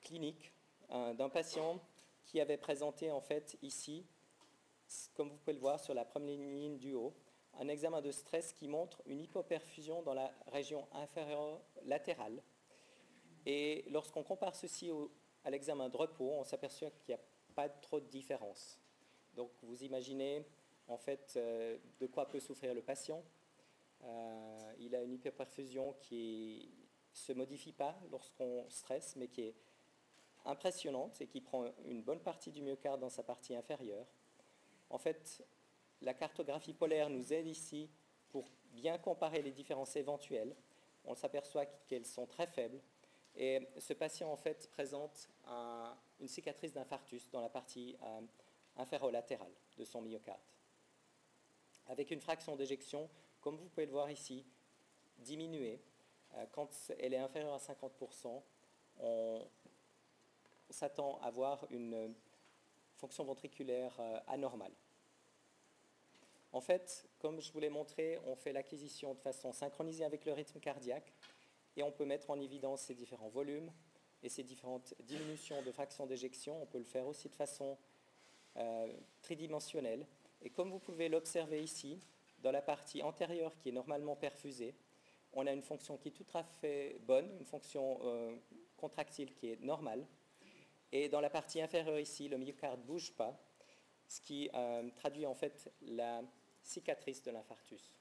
clinique 0.02 0.54
d'un 0.90 1.30
patient 1.30 1.80
qui 2.26 2.40
avait 2.42 2.58
présenté 2.58 3.12
en 3.12 3.22
fait 3.22 3.58
ici, 3.62 4.06
comme 5.14 5.30
vous 5.30 5.38
pouvez 5.38 5.54
le 5.54 5.60
voir 5.60 5.80
sur 5.80 5.94
la 5.94 6.04
première 6.04 6.40
ligne 6.40 6.78
du 6.78 6.94
haut, 6.94 7.14
un 7.60 7.68
examen 7.68 8.02
de 8.02 8.12
stress 8.12 8.54
qui 8.54 8.68
montre 8.68 9.02
une 9.06 9.20
hypoperfusion 9.20 10.02
dans 10.04 10.14
la 10.14 10.32
région 10.48 10.88
inférieure 10.94 11.62
latérale. 11.86 12.42
Et 13.46 13.86
lorsqu'on 13.90 14.24
compare 14.24 14.56
ceci 14.56 14.92
à 15.44 15.50
l'examen 15.50 15.90
de 15.90 15.98
repos, 15.98 16.32
on 16.32 16.44
s'aperçoit 16.44 16.92
qu'il 16.92 17.16
n'y 17.16 17.22
a 17.22 17.24
pas 17.56 17.70
trop 17.70 18.00
de 18.00 18.08
différence. 18.08 18.80
Donc 19.34 19.52
vous 19.64 19.84
imaginez 19.84 20.46
en 20.90 20.98
fait 20.98 21.34
euh, 21.36 21.78
de 22.00 22.08
quoi 22.08 22.28
peut 22.28 22.40
souffrir 22.40 22.74
le 22.74 22.82
patient. 22.82 23.24
Euh, 24.04 24.74
il 24.80 24.96
a 24.96 25.04
une 25.04 25.14
hyperperfusion 25.14 25.96
qui 26.02 26.70
ne 27.12 27.18
se 27.18 27.34
modifie 27.34 27.74
pas 27.74 28.00
lorsqu'on 28.12 28.66
stresse, 28.70 29.16
mais 29.16 29.28
qui 29.28 29.42
est 29.42 29.56
impressionnante 30.46 31.22
et 31.22 31.28
qui 31.28 31.42
prend 31.42 31.66
une 31.86 32.02
bonne 32.02 32.22
partie 32.22 32.52
du 32.52 32.62
myocarde 32.62 33.00
dans 33.00 33.10
sa 33.10 33.24
partie 33.24 33.56
inférieure. 33.56 34.06
En 34.90 34.98
fait, 34.98 35.44
la 36.02 36.14
cartographie 36.14 36.74
polaire 36.74 37.10
nous 37.10 37.34
aide 37.34 37.48
ici 37.48 37.90
pour 38.30 38.50
bien 38.72 38.98
comparer 38.98 39.42
les 39.42 39.52
différences 39.52 39.96
éventuelles. 39.96 40.56
On 41.06 41.14
s'aperçoit 41.14 41.66
qu'elles 41.88 42.06
sont 42.06 42.26
très 42.26 42.48
faibles. 42.48 42.82
Et 43.36 43.68
ce 43.78 43.94
patient, 43.94 44.32
en 44.32 44.38
fait, 44.38 44.70
présente 44.72 45.30
une 46.20 46.28
cicatrice 46.28 46.74
d'infarctus 46.74 47.30
dans 47.32 47.42
la 47.42 47.50
partie 47.50 47.98
euh, 48.04 48.22
inférolatérale 48.78 49.52
de 49.78 49.86
son 49.86 50.02
myocarde. 50.02 50.40
Avec 51.90 52.12
une 52.12 52.22
fraction 52.22 52.56
d'éjection, 52.56 53.10
comme 53.42 53.58
vous 53.58 53.68
pouvez 53.68 53.86
le 53.86 53.92
voir 53.92 54.10
ici, 54.10 54.46
diminuée. 55.18 55.82
Euh, 56.36 56.46
quand 56.52 56.70
elle 57.00 57.14
est 57.14 57.18
inférieure 57.18 57.54
à 57.54 57.58
50%, 57.58 58.42
on 59.02 59.48
s'attend 60.70 61.20
à 61.22 61.28
avoir 61.28 61.66
une 61.72 62.14
fonction 63.00 63.24
ventriculaire 63.24 63.96
euh, 64.00 64.20
anormale. 64.28 64.74
En 66.52 66.62
fait, 66.62 67.08
comme 67.20 67.40
je 67.40 67.52
vous 67.52 67.60
l'ai 67.60 67.70
montré, 67.70 68.20
on 68.26 68.36
fait 68.36 68.52
l'acquisition 68.52 69.14
de 69.14 69.20
façon 69.20 69.54
synchronisée 69.54 70.04
avec 70.04 70.26
le 70.26 70.34
rythme 70.34 70.60
cardiaque 70.60 71.14
et 71.76 71.84
on 71.84 71.92
peut 71.92 72.06
mettre 72.06 72.30
en 72.30 72.40
évidence 72.40 72.82
ces 72.82 72.96
différents 72.96 73.30
volumes 73.30 73.72
et 74.24 74.30
ces 74.30 74.44
différentes 74.44 74.94
diminutions 75.02 75.62
de 75.62 75.72
fraction 75.72 76.06
d'éjection. 76.06 76.62
On 76.62 76.66
peut 76.66 76.80
le 76.80 76.84
faire 76.84 77.08
aussi 77.08 77.30
de 77.30 77.36
façon 77.36 77.78
euh, 78.58 78.94
tridimensionnelle. 79.22 80.06
Et 80.42 80.50
comme 80.50 80.72
vous 80.72 80.80
pouvez 80.80 81.10
l'observer 81.10 81.62
ici, 81.62 82.00
dans 82.42 82.52
la 82.52 82.62
partie 82.62 83.04
antérieure 83.04 83.58
qui 83.58 83.70
est 83.70 83.74
normalement 83.74 84.16
perfusée, 84.16 84.76
on 85.34 85.46
a 85.46 85.52
une 85.52 85.62
fonction 85.62 85.98
qui 85.98 86.10
est 86.10 86.12
tout 86.12 86.26
à 86.34 86.44
fait 86.44 86.98
bonne, 87.02 87.30
une 87.40 87.46
fonction 87.46 88.00
euh, 88.04 88.36
contractile 88.78 89.34
qui 89.34 89.52
est 89.52 89.62
normale. 89.62 90.06
Et 90.92 91.10
dans 91.10 91.22
la 91.22 91.30
partie 91.30 91.62
inférieure 91.62 92.00
ici, 92.00 92.30
le 92.30 92.38
myocarde 92.38 92.80
ne 92.80 92.86
bouge 92.86 93.14
pas, 93.14 93.38
ce 94.08 94.22
qui 94.22 94.50
euh, 94.54 94.90
traduit 94.96 95.26
en 95.26 95.36
fait 95.36 95.72
la 95.82 96.24
cicatrice 96.64 97.22
de 97.22 97.32
l'infarctus. 97.32 97.94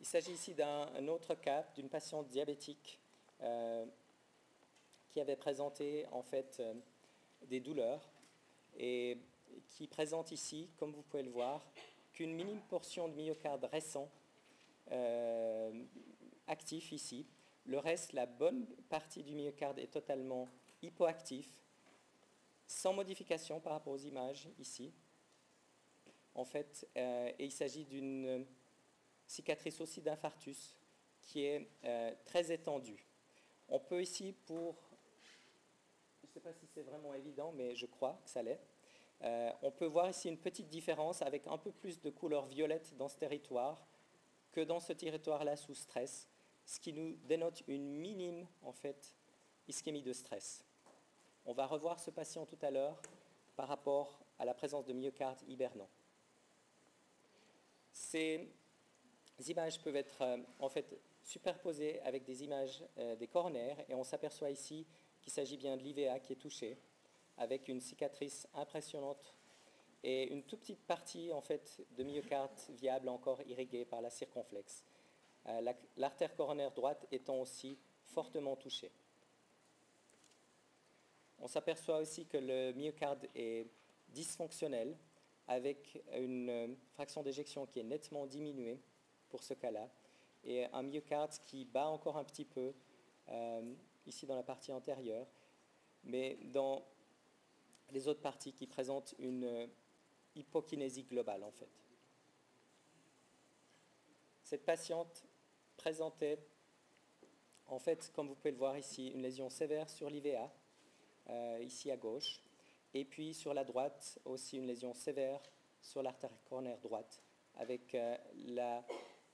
Il 0.00 0.06
s'agit 0.06 0.32
ici 0.32 0.54
d'un 0.54 1.08
autre 1.08 1.34
cas 1.34 1.66
d'une 1.74 1.88
patiente 1.88 2.28
diabétique 2.28 3.00
euh, 3.42 3.84
qui 5.08 5.20
avait 5.20 5.36
présenté 5.36 6.06
en 6.12 6.22
fait 6.22 6.62
des 7.42 7.60
douleurs 7.60 8.08
et 8.76 9.18
qui 9.68 9.86
présente 9.86 10.32
ici, 10.32 10.70
comme 10.76 10.92
vous 10.92 11.02
pouvez 11.02 11.22
le 11.22 11.30
voir, 11.30 11.70
qu'une 12.12 12.34
minime 12.34 12.60
portion 12.68 13.08
de 13.08 13.14
myocarde 13.14 13.64
récent 13.64 14.10
euh, 14.90 15.84
actif 16.46 16.92
ici. 16.92 17.26
Le 17.64 17.78
reste, 17.78 18.12
la 18.12 18.26
bonne 18.26 18.66
partie 18.88 19.22
du 19.22 19.34
myocarde 19.34 19.78
est 19.78 19.92
totalement 19.92 20.48
hypoactif, 20.82 21.48
sans 22.66 22.92
modification 22.92 23.60
par 23.60 23.74
rapport 23.74 23.92
aux 23.92 23.98
images 23.98 24.48
ici 24.58 24.92
en 26.38 26.44
fait, 26.44 26.88
euh, 26.96 27.32
et 27.38 27.46
il 27.46 27.52
s'agit 27.52 27.84
d'une 27.84 28.46
cicatrice 29.26 29.80
aussi 29.80 30.00
d'infarctus 30.00 30.76
qui 31.20 31.44
est 31.44 31.68
euh, 31.84 32.14
très 32.24 32.52
étendue. 32.52 33.04
On 33.68 33.80
peut 33.80 34.00
ici, 34.00 34.32
pour, 34.46 34.76
je 36.22 36.28
ne 36.28 36.32
sais 36.32 36.40
pas 36.40 36.52
si 36.52 36.66
c'est 36.66 36.82
vraiment 36.82 37.12
évident, 37.12 37.52
mais 37.52 37.74
je 37.74 37.86
crois 37.86 38.20
que 38.24 38.30
ça 38.30 38.42
l'est, 38.42 38.60
euh, 39.22 39.50
on 39.62 39.70
peut 39.70 39.86
voir 39.86 40.08
ici 40.08 40.28
une 40.28 40.38
petite 40.38 40.68
différence 40.68 41.22
avec 41.22 41.46
un 41.46 41.58
peu 41.58 41.72
plus 41.72 42.00
de 42.00 42.10
couleur 42.10 42.46
violette 42.46 42.96
dans 42.96 43.08
ce 43.08 43.16
territoire 43.16 43.88
que 44.52 44.60
dans 44.60 44.80
ce 44.80 44.92
territoire-là 44.92 45.56
sous 45.56 45.74
stress, 45.74 46.28
ce 46.64 46.78
qui 46.78 46.92
nous 46.92 47.16
dénote 47.24 47.62
une 47.66 47.96
minime, 47.96 48.46
en 48.62 48.72
fait, 48.72 49.14
ischémie 49.66 50.02
de 50.02 50.12
stress. 50.12 50.64
On 51.44 51.52
va 51.52 51.66
revoir 51.66 51.98
ce 51.98 52.10
patient 52.10 52.46
tout 52.46 52.58
à 52.62 52.70
l'heure 52.70 53.00
par 53.56 53.68
rapport 53.68 54.20
à 54.38 54.44
la 54.44 54.54
présence 54.54 54.84
de 54.84 54.92
myocarde 54.92 55.40
hibernant. 55.48 55.88
Ces 57.90 58.48
images 59.48 59.80
peuvent 59.80 59.96
être 59.96 60.22
euh, 60.22 60.38
en 60.58 60.68
fait 60.68 61.00
superposées 61.22 62.00
avec 62.02 62.24
des 62.24 62.44
images 62.44 62.84
euh, 62.98 63.16
des 63.16 63.26
coronaires 63.26 63.78
et 63.88 63.94
on 63.94 64.04
s'aperçoit 64.04 64.50
ici 64.50 64.86
qu'il 65.20 65.32
s'agit 65.32 65.56
bien 65.56 65.76
de 65.76 65.82
l'IVA 65.82 66.20
qui 66.20 66.32
est 66.32 66.36
touché 66.36 66.78
avec 67.38 67.68
une 67.68 67.80
cicatrice 67.80 68.46
impressionnante 68.54 69.34
et 70.02 70.32
une 70.32 70.42
toute 70.44 70.60
petite 70.60 70.86
partie 70.86 71.32
en 71.32 71.40
fait 71.40 71.84
de 71.96 72.04
myocarde 72.04 72.52
viable 72.70 73.08
encore 73.08 73.42
irriguée 73.42 73.84
par 73.84 74.00
la 74.00 74.10
circonflexe. 74.10 74.84
Euh, 75.46 75.72
l'artère 75.96 76.34
coronaire 76.34 76.72
droite 76.72 77.06
étant 77.10 77.40
aussi 77.40 77.78
fortement 78.02 78.56
touchée. 78.56 78.92
On 81.40 81.46
s'aperçoit 81.46 81.98
aussi 81.98 82.26
que 82.26 82.36
le 82.36 82.72
myocarde 82.72 83.28
est 83.34 83.66
dysfonctionnel 84.08 84.96
avec 85.46 86.02
une 86.14 86.50
euh, 86.50 86.68
fraction 86.92 87.22
d'éjection 87.22 87.66
qui 87.66 87.80
est 87.80 87.84
nettement 87.84 88.26
diminuée 88.26 88.80
pour 89.28 89.42
ce 89.42 89.54
cas-là, 89.54 89.88
et 90.44 90.64
un 90.66 90.82
myocarde 90.82 91.32
qui 91.44 91.64
bat 91.64 91.88
encore 91.88 92.16
un 92.16 92.24
petit 92.24 92.44
peu 92.44 92.72
euh, 93.28 93.74
ici 94.06 94.26
dans 94.26 94.36
la 94.36 94.42
partie 94.42 94.72
antérieure, 94.72 95.26
mais 96.04 96.38
dans 96.44 96.84
les 97.90 98.08
autres 98.08 98.20
parties 98.20 98.52
qui 98.52 98.66
présentent 98.66 99.14
une 99.18 99.44
euh, 99.44 99.66
hypokinésie 100.34 101.04
globale 101.04 101.42
en 101.42 101.50
fait. 101.50 101.70
Cette 104.42 104.64
patiente 104.64 105.24
présentait 105.76 106.38
en 107.66 107.78
fait, 107.78 108.10
comme 108.14 108.28
vous 108.28 108.34
pouvez 108.34 108.52
le 108.52 108.56
voir 108.56 108.78
ici, 108.78 109.08
une 109.08 109.22
lésion 109.22 109.50
sévère 109.50 109.90
sur 109.90 110.08
l'IVA, 110.08 110.50
ici 111.60 111.90
à 111.90 111.98
gauche, 111.98 112.40
et 112.94 113.04
puis 113.04 113.34
sur 113.34 113.52
la 113.54 113.64
droite, 113.64 114.18
aussi 114.24 114.56
une 114.56 114.66
lésion 114.66 114.94
sévère 114.94 115.42
sur 115.80 116.02
l'artère 116.02 116.30
coronaire 116.44 116.78
droite, 116.78 117.22
avec 117.56 117.94
euh, 117.94 118.16
la 118.46 118.84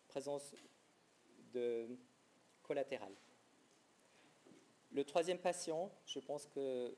présence 0.09 0.55
de 1.53 1.89
collatéral. 2.63 3.13
Le 4.91 5.05
troisième 5.05 5.39
patient, 5.39 5.91
je 6.07 6.21
pense 6.21 6.47
que 6.47 6.97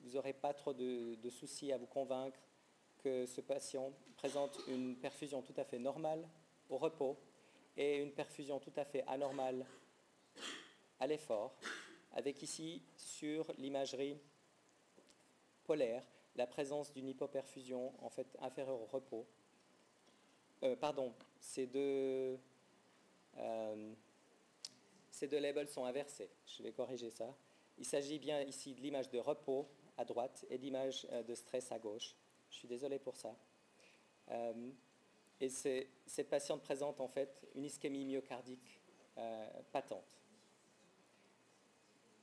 vous 0.00 0.10
n'aurez 0.10 0.32
pas 0.32 0.54
trop 0.54 0.72
de, 0.72 1.30
soucis 1.30 1.72
à 1.72 1.78
vous 1.78 1.86
convaincre 1.86 2.38
que 2.98 3.26
ce 3.26 3.40
patient 3.40 3.92
présente 4.16 4.58
une 4.68 4.96
perfusion 4.96 5.42
tout 5.42 5.54
à 5.56 5.64
fait 5.64 5.78
normale 5.78 6.28
au 6.68 6.78
repos 6.78 7.16
et 7.76 7.98
une 7.98 8.12
perfusion 8.12 8.58
tout 8.58 8.72
à 8.76 8.84
fait 8.84 9.04
anormale 9.06 9.64
à 11.00 11.06
l'effort, 11.06 11.54
avec 12.12 12.42
ici 12.42 12.82
sur 12.96 13.52
l'imagerie 13.58 14.18
polaire 15.64 16.02
la 16.34 16.46
présence 16.46 16.92
d'une 16.92 17.08
hypoperfusion 17.08 17.92
en 18.02 18.08
fait 18.08 18.26
inférieure 18.40 18.80
au 18.80 18.86
repos. 18.86 19.26
Euh, 20.62 20.76
pardon, 20.76 21.12
ces 21.40 21.66
deux, 21.66 22.38
euh, 23.36 23.94
ces 25.10 25.28
deux 25.28 25.38
labels 25.38 25.68
sont 25.68 25.84
inversés. 25.84 26.30
Je 26.46 26.62
vais 26.62 26.72
corriger 26.72 27.10
ça. 27.10 27.34
Il 27.76 27.84
s'agit 27.84 28.18
bien 28.18 28.42
ici 28.42 28.74
de 28.74 28.80
l'image 28.80 29.08
de 29.10 29.18
repos 29.18 29.68
à 29.98 30.04
droite 30.04 30.46
et 30.48 30.56
d'image 30.56 31.06
euh, 31.12 31.22
de 31.22 31.34
stress 31.34 31.70
à 31.70 31.78
gauche. 31.78 32.14
Je 32.50 32.56
suis 32.56 32.68
désolé 32.68 32.98
pour 32.98 33.16
ça. 33.16 33.36
et 35.40 35.48
cette 35.50 36.30
patiente 36.30 36.62
présente 36.62 37.00
en 37.00 37.08
fait 37.08 37.46
une 37.54 37.64
ischémie 37.64 38.06
myocardique 38.06 38.80
patente. 39.70 40.18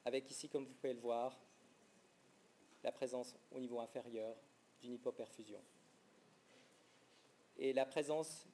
Avec 0.03 0.29
ici, 0.31 0.49
comme 0.49 0.65
vous 0.65 0.73
pouvez 0.73 0.93
le 0.93 0.99
voir, 0.99 1.38
la 2.83 2.91
présence 2.91 3.35
au 3.51 3.59
niveau 3.59 3.79
inférieur 3.79 4.35
d'une 4.81 4.93
hypoperfusion. 4.93 5.61
Et 7.57 7.73
la 7.73 7.85
présence 7.85 8.47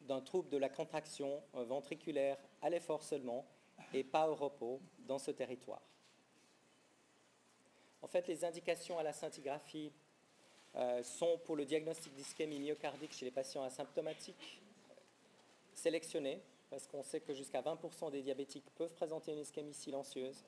d'un 0.00 0.20
trouble 0.20 0.48
de 0.48 0.56
la 0.56 0.68
contraction 0.68 1.42
ventriculaire 1.52 2.38
à 2.62 2.70
l'effort 2.70 3.02
seulement 3.02 3.46
et 3.92 4.04
pas 4.04 4.28
au 4.28 4.34
repos 4.34 4.80
dans 4.98 5.18
ce 5.18 5.30
territoire. 5.30 5.82
En 8.04 8.06
fait, 8.06 8.28
les 8.28 8.44
indications 8.44 8.98
à 8.98 9.02
la 9.02 9.14
scintigraphie 9.14 9.90
euh, 10.76 11.02
sont 11.02 11.38
pour 11.38 11.56
le 11.56 11.64
diagnostic 11.64 12.12
d'ischémie 12.12 12.60
myocardique 12.60 13.14
chez 13.14 13.24
les 13.24 13.30
patients 13.30 13.62
asymptomatiques 13.62 14.60
sélectionnés, 15.72 16.42
parce 16.68 16.86
qu'on 16.86 17.02
sait 17.02 17.20
que 17.20 17.32
jusqu'à 17.32 17.62
20% 17.62 18.10
des 18.10 18.20
diabétiques 18.20 18.68
peuvent 18.74 18.92
présenter 18.92 19.32
une 19.32 19.38
ischémie 19.38 19.72
silencieuse 19.72 20.44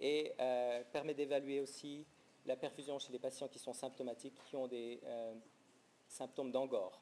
et 0.00 0.32
euh, 0.40 0.82
permet 0.90 1.14
d'évaluer 1.14 1.60
aussi 1.60 2.04
la 2.44 2.56
perfusion 2.56 2.98
chez 2.98 3.12
les 3.12 3.20
patients 3.20 3.46
qui 3.46 3.60
sont 3.60 3.72
symptomatiques, 3.72 4.42
qui 4.46 4.56
ont 4.56 4.66
des 4.66 4.98
euh, 5.04 5.32
symptômes 6.08 6.50
d'angor. 6.50 7.00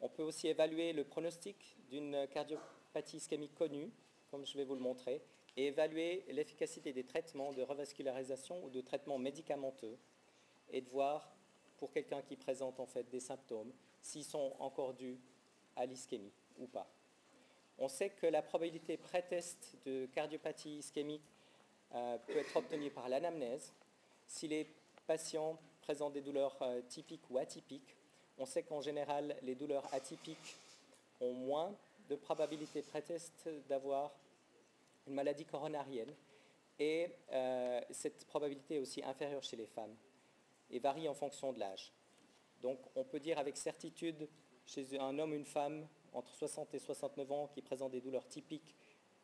On 0.00 0.08
peut 0.08 0.22
aussi 0.22 0.48
évaluer 0.48 0.94
le 0.94 1.04
pronostic 1.04 1.76
d'une 1.90 2.26
cardiopathie 2.28 3.18
ischémique 3.18 3.54
connue, 3.54 3.92
comme 4.30 4.46
je 4.46 4.56
vais 4.56 4.64
vous 4.64 4.76
le 4.76 4.80
montrer, 4.80 5.20
et 5.58 5.66
évaluer 5.66 6.24
l'efficacité 6.28 6.92
des 6.92 7.02
traitements 7.02 7.52
de 7.52 7.62
revascularisation 7.62 8.64
ou 8.64 8.70
de 8.70 8.80
traitements 8.80 9.18
médicamenteux, 9.18 9.98
et 10.70 10.80
de 10.80 10.88
voir 10.88 11.28
pour 11.78 11.90
quelqu'un 11.90 12.22
qui 12.22 12.36
présente 12.36 12.78
en 12.78 12.86
fait 12.86 13.08
des 13.10 13.18
symptômes 13.18 13.72
s'ils 14.00 14.24
sont 14.24 14.54
encore 14.60 14.94
dus 14.94 15.18
à 15.74 15.84
l'ischémie 15.84 16.30
ou 16.58 16.68
pas. 16.68 16.88
On 17.76 17.88
sait 17.88 18.10
que 18.10 18.26
la 18.26 18.40
probabilité 18.40 18.96
pré-test 18.96 19.76
de 19.84 20.06
cardiopathie 20.06 20.78
ischémique 20.78 21.34
euh, 21.92 22.18
peut 22.18 22.36
être 22.36 22.54
obtenue 22.54 22.90
par 22.90 23.08
l'anamnèse. 23.08 23.72
Si 24.28 24.46
les 24.46 24.68
patients 25.08 25.58
présentent 25.82 26.12
des 26.12 26.20
douleurs 26.20 26.56
euh, 26.62 26.82
typiques 26.82 27.28
ou 27.30 27.38
atypiques, 27.38 27.96
on 28.38 28.46
sait 28.46 28.62
qu'en 28.62 28.80
général, 28.80 29.36
les 29.42 29.56
douleurs 29.56 29.92
atypiques 29.92 30.56
ont 31.20 31.32
moins 31.32 31.74
de 32.08 32.14
probabilité 32.14 32.82
pré-test 32.82 33.48
d'avoir 33.68 34.12
une 35.08 35.14
maladie 35.14 35.44
coronarienne. 35.44 36.14
Et 36.78 37.08
euh, 37.32 37.80
cette 37.90 38.24
probabilité 38.26 38.76
est 38.76 38.78
aussi 38.78 39.02
inférieure 39.02 39.42
chez 39.42 39.56
les 39.56 39.66
femmes 39.66 39.96
et 40.70 40.78
varie 40.78 41.08
en 41.08 41.14
fonction 41.14 41.52
de 41.52 41.58
l'âge. 41.58 41.92
Donc 42.62 42.78
on 42.94 43.04
peut 43.04 43.18
dire 43.18 43.38
avec 43.38 43.56
certitude 43.56 44.28
chez 44.64 44.98
un 44.98 45.18
homme 45.18 45.32
ou 45.32 45.34
une 45.34 45.44
femme 45.44 45.88
entre 46.12 46.34
60 46.34 46.74
et 46.74 46.78
69 46.78 47.32
ans 47.32 47.48
qui 47.48 47.62
présente 47.62 47.92
des 47.92 48.00
douleurs 48.00 48.26
typiques 48.28 48.74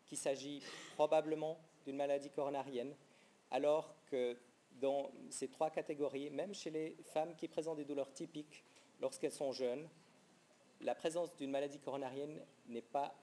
qu'il 0.07 0.19
s'agit 0.19 0.63
probablement 0.95 1.59
d'une 1.85 1.97
maladie 1.97 2.31
coronarienne, 2.31 2.95
alors 3.51 3.95
que 4.07 4.37
dans 4.73 5.11
ces 5.31 5.49
trois 5.49 5.71
catégories, 5.71 6.31
même 6.31 6.55
chez 6.55 6.71
les 6.71 6.97
femmes 7.05 7.35
qui 7.37 7.49
présentent 7.49 7.77
des 7.77 7.85
douleurs 7.85 8.13
typiques 8.13 8.65
lorsqu'elles 9.01 9.33
sont 9.33 9.53
jeunes, 9.53 9.89
la 10.81 10.95
présence 10.95 11.35
d'une 11.37 11.51
maladie 11.51 11.79
coronarienne 11.79 12.45
n'est 12.67 12.83
pas 12.83 13.15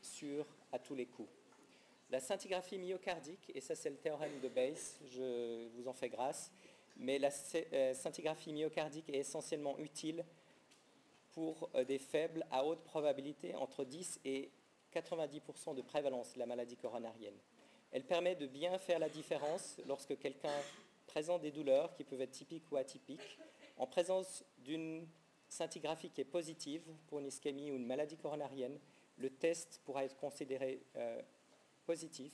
sûre 0.00 0.46
à 0.72 0.78
tous 0.78 0.94
les 0.94 1.06
coups. 1.06 1.28
La 2.14 2.20
scintigraphie 2.20 2.78
myocardique, 2.78 3.50
et 3.56 3.60
ça 3.60 3.74
c'est 3.74 3.90
le 3.90 3.96
théorème 3.96 4.38
de 4.40 4.48
Bayes, 4.48 4.78
je 5.04 5.66
vous 5.74 5.88
en 5.88 5.92
fais 5.92 6.08
grâce, 6.08 6.52
mais 6.96 7.18
la 7.18 7.30
euh, 7.72 7.92
scintigraphie 7.92 8.52
myocardique 8.52 9.08
est 9.08 9.18
essentiellement 9.18 9.76
utile 9.80 10.24
pour 11.32 11.68
euh, 11.74 11.82
des 11.82 11.98
faibles 11.98 12.46
à 12.52 12.64
haute 12.64 12.84
probabilité, 12.84 13.56
entre 13.56 13.84
10 13.84 14.20
et 14.24 14.52
90% 14.94 15.74
de 15.74 15.82
prévalence 15.82 16.34
de 16.34 16.38
la 16.38 16.46
maladie 16.46 16.76
coronarienne. 16.76 17.34
Elle 17.90 18.04
permet 18.04 18.36
de 18.36 18.46
bien 18.46 18.78
faire 18.78 19.00
la 19.00 19.08
différence 19.08 19.80
lorsque 19.88 20.16
quelqu'un 20.16 20.54
présente 21.08 21.42
des 21.42 21.50
douleurs 21.50 21.94
qui 21.94 22.04
peuvent 22.04 22.20
être 22.20 22.30
typiques 22.30 22.70
ou 22.70 22.76
atypiques, 22.76 23.40
en 23.76 23.88
présence 23.88 24.44
d'une 24.58 25.04
scintigraphie 25.48 26.10
qui 26.10 26.20
est 26.20 26.24
positive 26.24 26.84
pour 27.08 27.18
une 27.18 27.26
ischémie 27.26 27.72
ou 27.72 27.74
une 27.74 27.86
maladie 27.86 28.18
coronarienne, 28.18 28.78
le 29.16 29.30
test 29.30 29.80
pourra 29.84 30.04
être 30.04 30.16
considéré 30.16 30.80
euh, 30.94 31.20
positif 31.86 32.32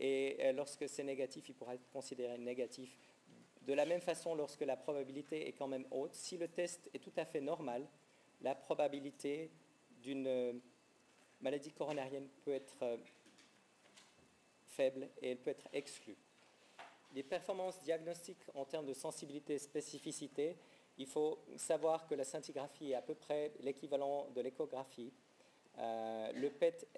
et 0.00 0.52
lorsque 0.52 0.88
c'est 0.88 1.02
négatif, 1.02 1.48
il 1.48 1.54
pourra 1.54 1.74
être 1.74 1.88
considéré 1.90 2.38
négatif 2.38 2.96
de 3.68 3.74
la 3.74 3.84
même 3.84 4.00
façon, 4.00 4.34
lorsque 4.34 4.62
la 4.62 4.78
probabilité 4.78 5.46
est 5.46 5.52
quand 5.52 5.68
même 5.68 5.84
haute, 5.90 6.14
si 6.14 6.38
le 6.38 6.48
test 6.48 6.88
est 6.94 7.00
tout 7.00 7.12
à 7.18 7.26
fait 7.26 7.42
normal, 7.42 7.86
la 8.40 8.54
probabilité 8.54 9.50
d'une 10.00 10.26
euh, 10.26 10.54
maladie 11.42 11.70
coronarienne 11.70 12.28
peut 12.46 12.54
être 12.54 12.82
euh, 12.82 12.96
faible 14.68 15.10
et 15.20 15.32
elle 15.32 15.36
peut 15.36 15.50
être 15.50 15.68
exclue. 15.74 16.16
Les 17.14 17.22
performances 17.22 17.78
diagnostiques 17.82 18.42
en 18.54 18.64
termes 18.64 18.86
de 18.86 18.94
sensibilité 18.94 19.54
et 19.54 19.58
spécificité, 19.58 20.56
il 20.96 21.06
faut 21.06 21.38
savoir 21.56 22.06
que 22.06 22.14
la 22.14 22.24
scintigraphie 22.24 22.92
est 22.92 22.94
à 22.94 23.02
peu 23.02 23.14
près 23.14 23.52
l'équivalent 23.60 24.30
de 24.30 24.40
l'échographie, 24.40 25.12
euh, 25.76 26.32
le 26.32 26.48
PET 26.48 26.88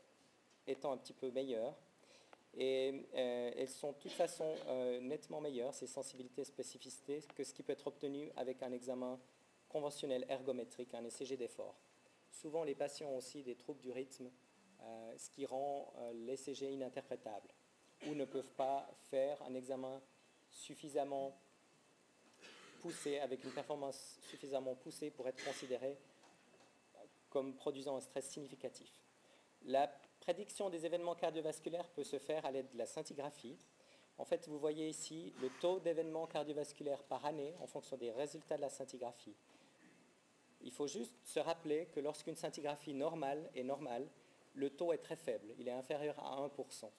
étant 0.69 0.93
un 0.93 0.99
petit 0.99 1.15
peu 1.15 1.33
meilleur. 1.33 1.75
Et 2.55 3.07
euh, 3.15 3.53
elles 3.57 3.69
sont 3.69 3.93
de 3.93 3.99
toute 3.99 4.13
façon 4.13 4.55
euh, 4.67 5.01
nettement 5.01 5.41
meilleures, 5.41 5.75
ces 5.75 5.87
sensibilités 5.87 6.43
et 6.43 6.45
spécificités, 6.45 7.23
que 7.35 7.45
ce 7.45 7.55
qui 7.55 7.63
peut 7.63 7.73
être 7.73 7.87
obtenu 7.87 8.31
avec 8.37 8.63
un 8.63 8.73
examen 8.73 9.21
conventionnel 9.69 10.27
ergométrique, 10.29 10.95
un 10.95 11.05
ECG 11.05 11.37
d'effort. 11.37 11.77
Souvent, 12.33 12.65
les 12.65 12.75
patients 12.75 13.09
ont 13.09 13.19
aussi 13.19 13.43
des 13.43 13.55
troubles 13.55 13.81
du 13.81 13.93
rythme, 13.93 14.31
euh, 14.83 15.15
ce 15.17 15.31
qui 15.31 15.47
rend 15.47 15.93
l'ECG 16.15 16.73
ininterprétable, 16.73 17.49
ou 18.07 18.15
ne 18.15 18.25
peuvent 18.25 18.53
pas 18.55 18.91
faire 19.11 19.41
un 19.43 19.55
examen 19.55 20.01
suffisamment 20.51 21.39
poussé, 22.81 23.19
avec 23.19 23.45
une 23.45 23.53
performance 23.53 24.19
suffisamment 24.23 24.75
poussée 24.75 25.11
pour 25.11 25.29
être 25.29 25.45
considéré 25.45 25.97
comme 27.29 27.55
produisant 27.55 27.97
un 27.97 28.01
stress 28.01 28.29
significatif. 28.29 28.91
Prédiction 30.21 30.71
des 30.71 30.87
événements 30.87 31.15
cardiovasculaires 31.15 31.89
peut 31.89 32.05
se 32.05 32.19
faire 32.19 32.45
à 32.47 32.51
l'aide 32.51 32.71
de 32.73 32.79
la 32.79 32.87
scintigraphie. 32.87 33.57
En 34.19 34.25
fait, 34.25 34.47
vous 34.49 34.59
voyez 34.59 34.89
ici 34.89 35.33
le 35.41 35.49
taux 35.61 35.81
d'événements 35.81 36.27
cardiovasculaires 36.27 37.03
par 37.05 37.25
année 37.25 37.55
en 37.61 37.67
fonction 37.67 37.97
des 37.97 38.11
résultats 38.13 38.57
de 38.57 38.61
la 38.61 38.69
scintigraphie. 38.69 39.35
Il 40.63 40.71
faut 40.73 40.87
juste 40.87 41.17
se 41.25 41.41
rappeler 41.41 41.87
que 41.87 42.01
lorsqu'une 42.01 42.37
scintigraphie 42.37 42.93
normale 42.93 43.51
est 43.55 43.63
normale, 43.63 44.07
le 44.55 44.69
taux 44.69 44.93
est 44.93 44.99
très 44.99 45.17
faible, 45.17 45.55
il 45.59 45.67
est 45.69 45.73
inférieur 45.73 46.19
à 46.19 46.47
1%. 46.47 46.91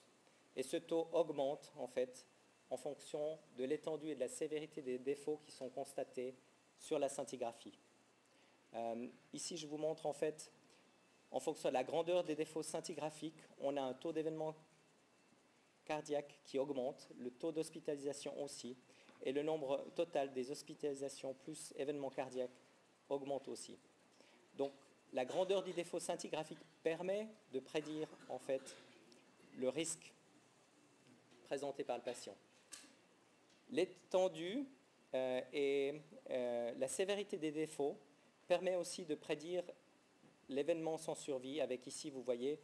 Et 0.56 0.62
ce 0.62 0.76
taux 0.76 1.08
augmente 1.12 1.72
en 1.76 1.86
fait 1.86 2.26
en 2.70 2.76
fonction 2.76 3.38
de 3.56 3.64
l'étendue 3.64 4.08
et 4.08 4.14
de 4.14 4.20
la 4.20 4.28
sévérité 4.28 4.82
des 4.82 4.98
défauts 4.98 5.40
qui 5.44 5.52
sont 5.52 5.68
constatés 5.68 6.34
sur 6.78 6.98
la 6.98 7.08
scintigraphie. 7.08 7.78
Euh, 8.74 9.06
ici, 9.32 9.56
je 9.56 9.66
vous 9.66 9.76
montre 9.76 10.06
en 10.06 10.12
fait 10.12 10.50
en 11.32 11.40
fonction 11.40 11.70
de 11.70 11.74
la 11.74 11.82
grandeur 11.82 12.22
des 12.24 12.34
défauts 12.34 12.62
scintigraphiques, 12.62 13.42
on 13.60 13.76
a 13.76 13.82
un 13.82 13.94
taux 13.94 14.12
d'événement 14.12 14.54
cardiaque 15.84 16.38
qui 16.44 16.58
augmente, 16.58 17.08
le 17.18 17.30
taux 17.30 17.52
d'hospitalisation 17.52 18.40
aussi, 18.42 18.76
et 19.24 19.32
le 19.32 19.42
nombre 19.42 19.84
total 19.94 20.32
des 20.32 20.50
hospitalisations 20.50 21.34
plus 21.34 21.72
événements 21.76 22.10
cardiaques 22.10 22.50
augmente 23.08 23.48
aussi. 23.48 23.78
Donc 24.56 24.72
la 25.12 25.24
grandeur 25.24 25.62
du 25.62 25.72
défaut 25.72 25.98
scintigraphique 25.98 26.58
permet 26.82 27.28
de 27.52 27.60
prédire 27.60 28.08
en 28.28 28.38
fait 28.38 28.76
le 29.58 29.68
risque 29.68 30.12
présenté 31.44 31.84
par 31.84 31.96
le 31.96 32.02
patient. 32.02 32.36
L'étendue 33.70 34.66
euh, 35.14 35.40
et 35.52 35.94
euh, 36.30 36.72
la 36.78 36.88
sévérité 36.88 37.36
des 37.36 37.52
défauts 37.52 37.96
permet 38.48 38.76
aussi 38.76 39.04
de 39.04 39.14
prédire 39.14 39.62
l'événement 40.48 40.98
sans 40.98 41.14
survie, 41.14 41.60
avec 41.60 41.86
ici, 41.86 42.10
vous 42.10 42.22
voyez, 42.22 42.58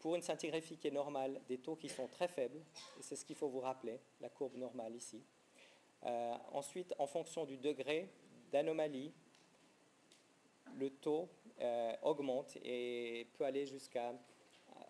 pour 0.00 0.16
une 0.16 0.22
scintigraphie 0.22 0.78
qui 0.78 0.88
est 0.88 0.92
normale, 0.92 1.40
des 1.46 1.58
taux 1.58 1.76
qui 1.76 1.88
sont 1.88 2.06
très 2.08 2.28
faibles, 2.28 2.58
et 2.98 3.02
c'est 3.02 3.16
ce 3.16 3.24
qu'il 3.24 3.36
faut 3.36 3.48
vous 3.48 3.60
rappeler, 3.60 4.00
la 4.20 4.30
courbe 4.30 4.56
normale 4.56 4.94
ici. 4.94 5.22
Euh, 6.04 6.34
ensuite, 6.52 6.94
en 6.98 7.06
fonction 7.06 7.44
du 7.44 7.58
degré 7.58 8.08
d'anomalie, 8.50 9.12
le 10.76 10.90
taux 10.90 11.28
euh, 11.60 11.94
augmente 12.02 12.56
et 12.64 13.28
peut 13.34 13.44
aller 13.44 13.66
jusqu'à 13.66 14.10
euh, 14.10 14.80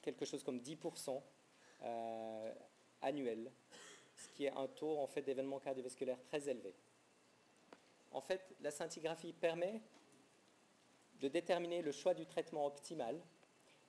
quelque 0.00 0.24
chose 0.24 0.42
comme 0.42 0.58
10% 0.58 1.20
annuel, 3.02 3.50
ce 4.14 4.28
qui 4.28 4.44
est 4.44 4.52
un 4.52 4.68
taux 4.68 4.98
en 4.98 5.08
fait 5.08 5.22
d'événements 5.22 5.58
cardiovasculaires 5.58 6.22
très 6.22 6.48
élevé. 6.48 6.74
En 8.12 8.20
fait, 8.20 8.54
la 8.60 8.70
scintigraphie 8.70 9.32
permet 9.32 9.80
de 11.22 11.28
déterminer 11.28 11.82
le 11.82 11.92
choix 11.92 12.14
du 12.14 12.26
traitement 12.26 12.66
optimal 12.66 13.18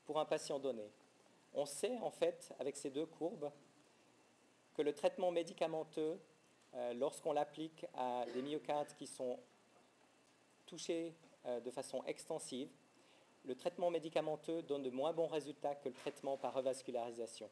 pour 0.06 0.20
un 0.20 0.26
patient 0.26 0.60
donné. 0.60 0.90
On 1.54 1.66
sait 1.66 1.98
en 1.98 2.12
fait, 2.12 2.54
avec 2.60 2.78
ces 2.78 2.92
deux 2.92 3.08
courbes, 3.08 3.52
que 4.76 4.82
le 4.84 4.94
traitement 4.94 5.32
médicamenteux, 5.32 6.20
euh, 6.76 6.94
lorsqu'on 6.94 7.34
l'applique 7.34 7.86
à 7.96 8.26
des 8.34 8.42
myocardes 8.42 8.94
qui 8.96 9.08
sont 9.08 9.40
touchés 10.66 11.14
euh, 11.46 11.60
de 11.60 11.72
façon 11.72 12.04
extensive, 12.06 12.70
le 13.46 13.56
traitement 13.56 13.90
médicamenteux 13.90 14.62
donne 14.62 14.84
de 14.84 14.90
moins 14.90 15.12
bons 15.12 15.28
résultats 15.28 15.76
que 15.76 15.90
le 15.90 15.96
traitement 15.96 16.38
par 16.38 16.54
revascularisation. 16.54 17.50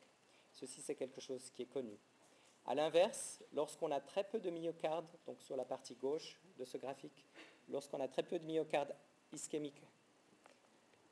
Ceci, 0.53 0.81
c'est 0.81 0.95
quelque 0.95 1.21
chose 1.21 1.49
qui 1.49 1.63
est 1.63 1.71
connu. 1.71 1.97
A 2.65 2.75
l'inverse, 2.75 3.43
lorsqu'on 3.53 3.91
a 3.91 3.99
très 3.99 4.23
peu 4.23 4.39
de 4.39 4.49
myocardes, 4.51 5.09
donc 5.25 5.41
sur 5.41 5.55
la 5.55 5.65
partie 5.65 5.95
gauche 5.95 6.39
de 6.57 6.65
ce 6.65 6.77
graphique, 6.77 7.25
lorsqu'on 7.67 7.99
a 7.99 8.07
très 8.07 8.23
peu 8.23 8.37
de 8.39 8.45
myocardes 8.45 8.95
ischémique. 9.33 9.81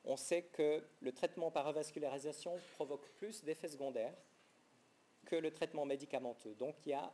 On 0.05 0.17
sait 0.17 0.43
que 0.43 0.83
le 1.01 1.11
traitement 1.11 1.51
par 1.51 1.65
revascularisation 1.65 2.57
provoque 2.75 3.07
plus 3.17 3.43
d'effets 3.43 3.67
secondaires 3.67 4.15
que 5.25 5.35
le 5.35 5.51
traitement 5.51 5.85
médicamenteux. 5.85 6.55
Donc 6.55 6.75
il 6.85 6.89
y 6.89 6.93
a 6.93 7.13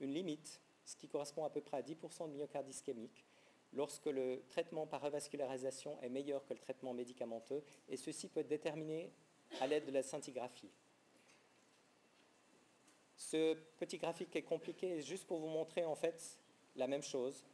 une 0.00 0.14
limite, 0.14 0.60
ce 0.84 0.96
qui 0.96 1.08
correspond 1.08 1.44
à 1.44 1.50
peu 1.50 1.60
près 1.60 1.78
à 1.78 1.82
10% 1.82 2.30
de 2.30 2.36
myocarde 2.36 2.68
ischémique, 2.68 3.24
lorsque 3.72 4.06
le 4.06 4.44
traitement 4.48 4.86
par 4.86 5.02
revascularisation 5.02 6.00
est 6.00 6.08
meilleur 6.08 6.44
que 6.46 6.54
le 6.54 6.60
traitement 6.60 6.94
médicamenteux, 6.94 7.62
et 7.88 7.96
ceci 7.96 8.28
peut 8.28 8.40
être 8.40 8.48
déterminé 8.48 9.12
à 9.60 9.66
l'aide 9.66 9.84
de 9.84 9.92
la 9.92 10.02
scintigraphie. 10.02 10.70
Ce 13.16 13.54
petit 13.78 13.98
graphique 13.98 14.34
est 14.36 14.42
compliqué, 14.42 15.00
juste 15.00 15.26
pour 15.26 15.38
vous 15.38 15.48
montrer 15.48 15.84
en 15.84 15.94
fait 15.94 16.38
la 16.76 16.86
même 16.86 17.02
chose 17.02 17.44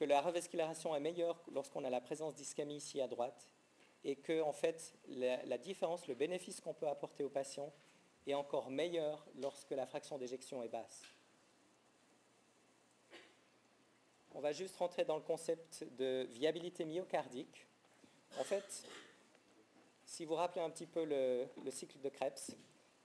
que 0.00 0.06
la 0.06 0.22
revascularisation 0.22 0.96
est 0.96 1.00
meilleure 1.00 1.38
lorsqu'on 1.52 1.84
a 1.84 1.90
la 1.90 2.00
présence 2.00 2.34
d'ischémie 2.34 2.76
ici 2.76 3.02
à 3.02 3.06
droite 3.06 3.52
et 4.02 4.16
que 4.16 4.40
en 4.40 4.52
fait 4.54 4.94
la, 5.08 5.58
différence, 5.58 6.08
le 6.08 6.14
bénéfice 6.14 6.58
qu'on 6.62 6.72
peut 6.72 6.88
apporter 6.88 7.22
au 7.22 7.28
patient 7.28 7.70
est 8.26 8.32
encore 8.32 8.70
meilleur 8.70 9.26
lorsque 9.36 9.72
la 9.72 9.84
fraction 9.84 10.16
d'éjection 10.16 10.62
est 10.62 10.70
basse. 10.70 11.02
On 14.32 14.40
va 14.40 14.52
juste 14.52 14.74
rentrer 14.76 15.04
dans 15.04 15.16
le 15.16 15.22
concept 15.22 15.84
de 15.98 16.26
viabilité 16.30 16.86
myocardique. 16.86 17.66
En 18.38 18.44
fait, 18.44 18.86
si 20.06 20.24
vous 20.24 20.34
rappelez 20.34 20.62
un 20.62 20.70
petit 20.70 20.86
peu 20.86 21.04
le, 21.04 21.70
cycle 21.70 22.00
de 22.00 22.08
Krebs, 22.08 22.56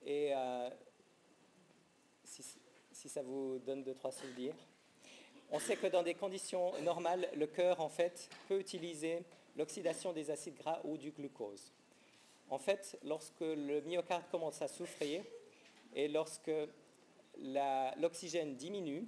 et 0.02 0.34
euh, 0.34 0.70
si, 2.24 3.10
ça 3.10 3.22
vous 3.22 3.60
donne 3.60 3.84
deux, 3.84 3.96
trois 3.96 4.14
souvenirs, 4.14 4.56
on 5.52 5.60
sait 5.60 5.76
que 5.76 5.88
dans 5.88 6.04
des 6.04 6.14
conditions 6.14 6.72
normales, 6.82 7.30
le 7.36 7.48
cœur, 7.48 7.80
en 7.80 7.90
fait, 7.90 8.30
peut 8.48 8.60
utiliser 8.60 9.24
l'oxydation 9.56 10.14
des 10.14 10.32
acides 10.32 10.58
gras 10.58 10.82
ou 10.84 10.98
du 10.98 11.12
glucose. 11.12 11.72
En 12.50 12.58
fait, 12.58 12.98
lorsque 13.04 13.42
le 13.42 13.82
myocarde 13.82 14.26
commence 14.30 14.62
à 14.62 14.68
souffrir 14.68 15.24
et 15.96 16.08
lorsque 16.08 16.52
l'oxygène 17.98 18.56
diminue, 18.56 19.08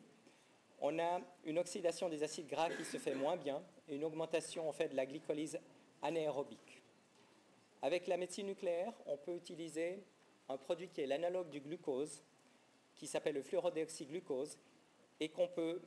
on 0.80 1.00
a 1.00 1.22
une 1.46 1.60
oxydation 1.60 2.10
des 2.10 2.24
acides 2.24 2.48
gras 2.48 2.70
qui 2.70 2.86
se 2.86 2.98
fait 2.98 3.16
moins 3.16 3.36
bien 3.36 3.62
et 3.88 3.96
une 3.96 4.04
augmentation 4.04 4.70
en 4.70 4.72
fait 4.72 4.90
de 4.90 4.96
la 4.96 5.06
glycolyse 5.06 5.60
anaérobique. 6.02 6.82
Avec 7.82 8.08
la 8.08 8.18
médecine 8.18 8.48
nucléaire, 8.48 8.94
on 9.06 9.18
peut 9.18 9.36
utiliser 9.36 10.04
un 10.50 10.58
produit 10.58 10.88
qui 10.88 11.02
est 11.02 11.08
l'analogue 11.08 11.50
du 11.50 11.60
glucose, 11.60 12.24
qui 12.96 13.08
s'appelle 13.08 13.36
le 13.36 13.44
fluorodéoxyglucose, 13.44 14.58
et 15.20 15.30
qu'on 15.30 15.48
peut 15.48 15.82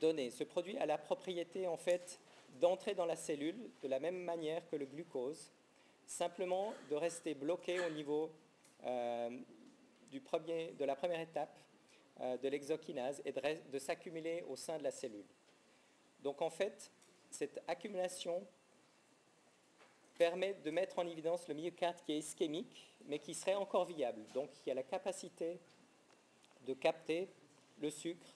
Ce 0.00 0.44
produit 0.44 0.76
a 0.78 0.86
la 0.86 0.98
propriété 0.98 1.66
en 1.66 1.76
fait 1.76 2.20
d'entrer 2.60 2.94
dans 2.94 3.06
la 3.06 3.16
cellule 3.16 3.70
de 3.82 3.88
la 3.88 4.00
même 4.00 4.18
manière 4.22 4.68
que 4.68 4.76
le 4.76 4.86
glucose, 4.86 5.50
simplement 6.06 6.74
de 6.90 6.94
rester 6.94 7.34
bloqué 7.34 7.80
au 7.80 7.90
niveau 7.90 8.30
euh, 8.84 9.30
de 10.12 10.84
la 10.84 10.94
première 10.94 11.20
étape 11.20 11.58
euh, 12.20 12.36
de 12.36 12.48
l'exokinase 12.48 13.22
et 13.24 13.32
de, 13.32 13.78
s'accumuler 13.78 14.44
au 14.48 14.56
sein 14.56 14.78
de 14.78 14.84
la 14.84 14.90
cellule. 14.90 15.24
Donc 16.22 16.42
en 16.42 16.50
fait, 16.50 16.90
cette 17.30 17.60
accumulation 17.66 18.46
permet 20.16 20.54
de 20.54 20.70
mettre 20.70 20.98
en 20.98 21.06
évidence 21.06 21.48
le 21.48 21.54
myocarde 21.54 21.96
qui 22.04 22.12
est 22.12 22.18
ischémique, 22.18 22.94
mais 23.06 23.18
qui 23.18 23.34
serait 23.34 23.56
encore 23.56 23.86
viable. 23.86 24.22
Donc 24.32 24.50
y 24.66 24.70
a 24.70 24.74
la 24.74 24.84
capacité 24.84 25.58
de 26.66 26.74
capter 26.74 27.28
le 27.80 27.90
sucre 27.90 28.33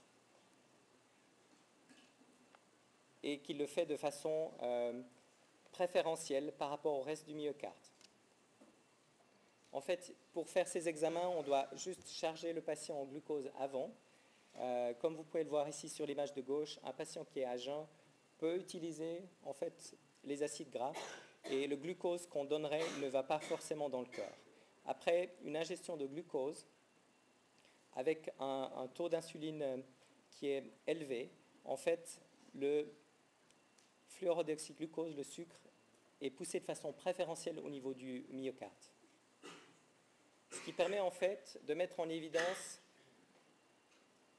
et 3.32 3.38
qui 3.40 3.52
le 3.52 3.66
fait 3.66 3.84
de 3.84 3.96
façon 3.96 4.52
euh, 4.62 5.02
préférentielle 5.72 6.52
par 6.56 6.70
rapport 6.70 6.94
au 6.94 7.02
reste 7.02 7.26
du 7.26 7.34
myocarde. 7.34 7.74
En 9.72 9.82
fait, 9.82 10.14
pour 10.32 10.48
faire 10.48 10.66
ces 10.66 10.88
examens, 10.88 11.28
on 11.28 11.42
doit 11.42 11.68
juste 11.74 12.08
charger 12.10 12.54
le 12.54 12.62
patient 12.62 12.96
en 12.98 13.04
glucose 13.04 13.50
avant. 13.58 13.90
Euh, 14.56 14.94
comme 14.94 15.14
vous 15.14 15.24
pouvez 15.24 15.44
le 15.44 15.50
voir 15.50 15.68
ici 15.68 15.90
sur 15.90 16.06
l'image 16.06 16.32
de 16.32 16.40
gauche, 16.40 16.78
un 16.84 16.92
patient 16.92 17.24
qui 17.24 17.40
est 17.40 17.44
à 17.44 17.58
jeun 17.58 17.86
peut 18.38 18.56
utiliser 18.56 19.22
en 19.44 19.52
fait 19.52 19.94
les 20.24 20.42
acides 20.42 20.70
gras 20.70 20.92
et 21.50 21.66
le 21.66 21.76
glucose 21.76 22.26
qu'on 22.26 22.44
donnerait 22.44 22.84
ne 23.02 23.08
va 23.08 23.22
pas 23.22 23.38
forcément 23.40 23.90
dans 23.90 24.00
le 24.00 24.06
cœur. 24.06 24.32
Après 24.86 25.34
une 25.44 25.56
ingestion 25.56 25.96
de 25.96 26.06
glucose, 26.06 26.66
avec 27.94 28.30
un, 28.38 28.70
un 28.74 28.86
taux 28.88 29.08
d'insuline 29.08 29.82
qui 30.30 30.48
est 30.48 30.64
élevé, 30.86 31.30
en 31.64 31.76
fait, 31.76 32.20
le 32.54 32.90
fluorodéoxyglucose, 34.08 35.16
le 35.16 35.22
sucre, 35.22 35.60
est 36.20 36.30
poussé 36.30 36.60
de 36.60 36.64
façon 36.64 36.92
préférentielle 36.92 37.58
au 37.60 37.70
niveau 37.70 37.94
du 37.94 38.26
myocarde. 38.30 38.72
Ce 40.50 40.60
qui 40.62 40.72
permet 40.72 41.00
en 41.00 41.10
fait 41.10 41.60
de 41.66 41.74
mettre 41.74 42.00
en 42.00 42.08
évidence 42.08 42.80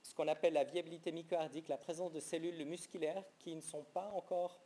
ce 0.02 0.14
qu'on 0.16 0.28
appelle 0.28 0.54
la 0.54 0.64
viabilité 0.64 1.12
myocardique, 1.12 1.68
la 1.68 1.78
présence 1.78 2.12
de 2.12 2.20
cellules 2.20 2.66
musculaires 2.66 3.24
qui 3.38 3.56
ne 3.56 3.62
sont 3.62 3.84
pas 3.84 4.10
encore, 4.16 4.60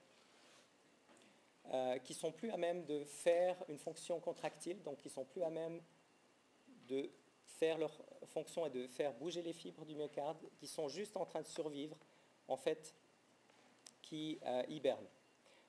euh, 1.71 1.99
qui 1.99 2.13
sont 2.13 2.31
plus 2.31 2.49
à 2.51 2.57
même 2.57 2.85
de 2.85 3.03
faire 3.03 3.57
une 3.67 3.77
fonction 3.77 4.19
contractile, 4.19 4.81
donc 4.83 4.97
qui 4.97 5.09
sont 5.09 5.25
plus 5.25 5.43
à 5.43 5.49
même 5.49 5.81
de 6.87 7.11
faire 7.45 7.77
leur 7.77 7.91
fonction 8.27 8.65
et 8.65 8.69
de 8.69 8.87
faire 8.87 9.13
bouger 9.13 9.41
les 9.41 9.53
fibres 9.53 9.85
du 9.85 9.95
myocarde, 9.95 10.37
qui 10.55 10.67
sont 10.67 10.87
juste 10.87 11.17
en 11.17 11.25
train 11.25 11.41
de 11.41 11.47
survivre, 11.47 11.97
en 12.47 12.57
fait, 12.57 12.95
hibernent. 14.67 15.07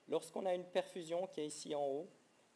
Lorsqu'on 0.09 0.44
a 0.46 0.54
une 0.54 0.64
perfusion 0.64 1.26
qui 1.26 1.40
est 1.40 1.46
ici 1.46 1.74
en 1.74 1.87
haut, 1.87 2.09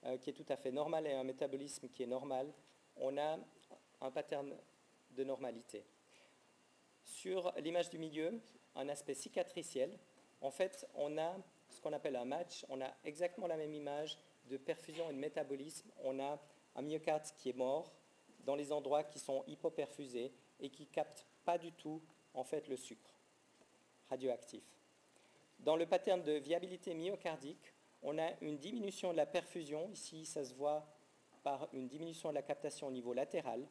euh, 0.05 0.17
qui 0.19 0.31
est 0.31 0.35
tout 0.35 0.47
à 0.49 0.57
fait 0.57 0.71
normale 0.71 1.07
et 1.07 1.13
un 1.13 1.25
métabolisme 1.25 1.89
qui 1.89 2.03
est 2.03 2.07
normal, 2.07 2.53
on 2.97 3.17
a 3.17 3.39
un 4.01 4.11
pattern 4.11 4.55
de 5.11 5.25
normalité. 5.25 5.85
Sur 7.03 7.53
l'image 7.59 7.91
du 7.91 7.99
milieu, 7.99 8.41
un 8.75 8.89
aspect 8.89 9.15
cicatriciel, 9.15 9.99
en 10.41 10.51
fait, 10.51 10.87
on 10.95 11.19
a 11.19 11.37
ce 11.69 11.81
qu'on 11.81 11.93
appelle 11.93 12.17
un 12.17 12.25
match, 12.25 12.65
on 12.69 12.81
a 12.81 12.91
exactement 13.05 13.47
la 13.47 13.57
même 13.57 13.75
image 13.75 14.19
de 14.47 14.57
perfusion 14.57 15.11
et 15.11 15.13
de 15.13 15.19
métabolisme. 15.19 15.91
On 16.05 16.21
a 16.21 16.39
un 16.77 16.83
myocarde 16.83 17.25
qui 17.37 17.51
est 17.51 17.57
mort 17.57 17.93
dans 18.45 18.55
les 18.55 18.73
endroits 18.73 19.05
qui 19.05 19.19
sont 19.19 19.43
hypoperfusés 19.47 20.33
et 20.61 20.71
qui 20.71 20.87
captent 20.87 21.27
pas 21.45 21.59
du 21.59 21.73
tout 21.73 22.03
en 22.35 22.45
fait 22.45 22.69
le 22.69 22.77
sucre 22.77 23.19
radioactif. 24.09 24.78
Dans 25.61 25.77
le 25.77 25.87
pattern 25.87 26.23
de 26.23 26.33
viabilité 26.33 26.95
myocardique, 26.95 27.75
on 28.03 28.19
a 28.19 28.31
une 28.41 28.59
diminution 28.59 29.13
de 29.13 29.17
la 29.17 29.27
perfusion. 29.27 29.89
Ici, 29.91 30.25
ça 30.25 30.45
se 30.45 30.55
voit 30.55 30.87
par 31.43 31.69
une 31.73 31.89
diminution 31.89 32.31
de 32.31 32.35
la 32.35 32.43
captation 32.43 32.87
au 32.87 32.91
niveau 32.91 33.13
latéral. 33.13 33.67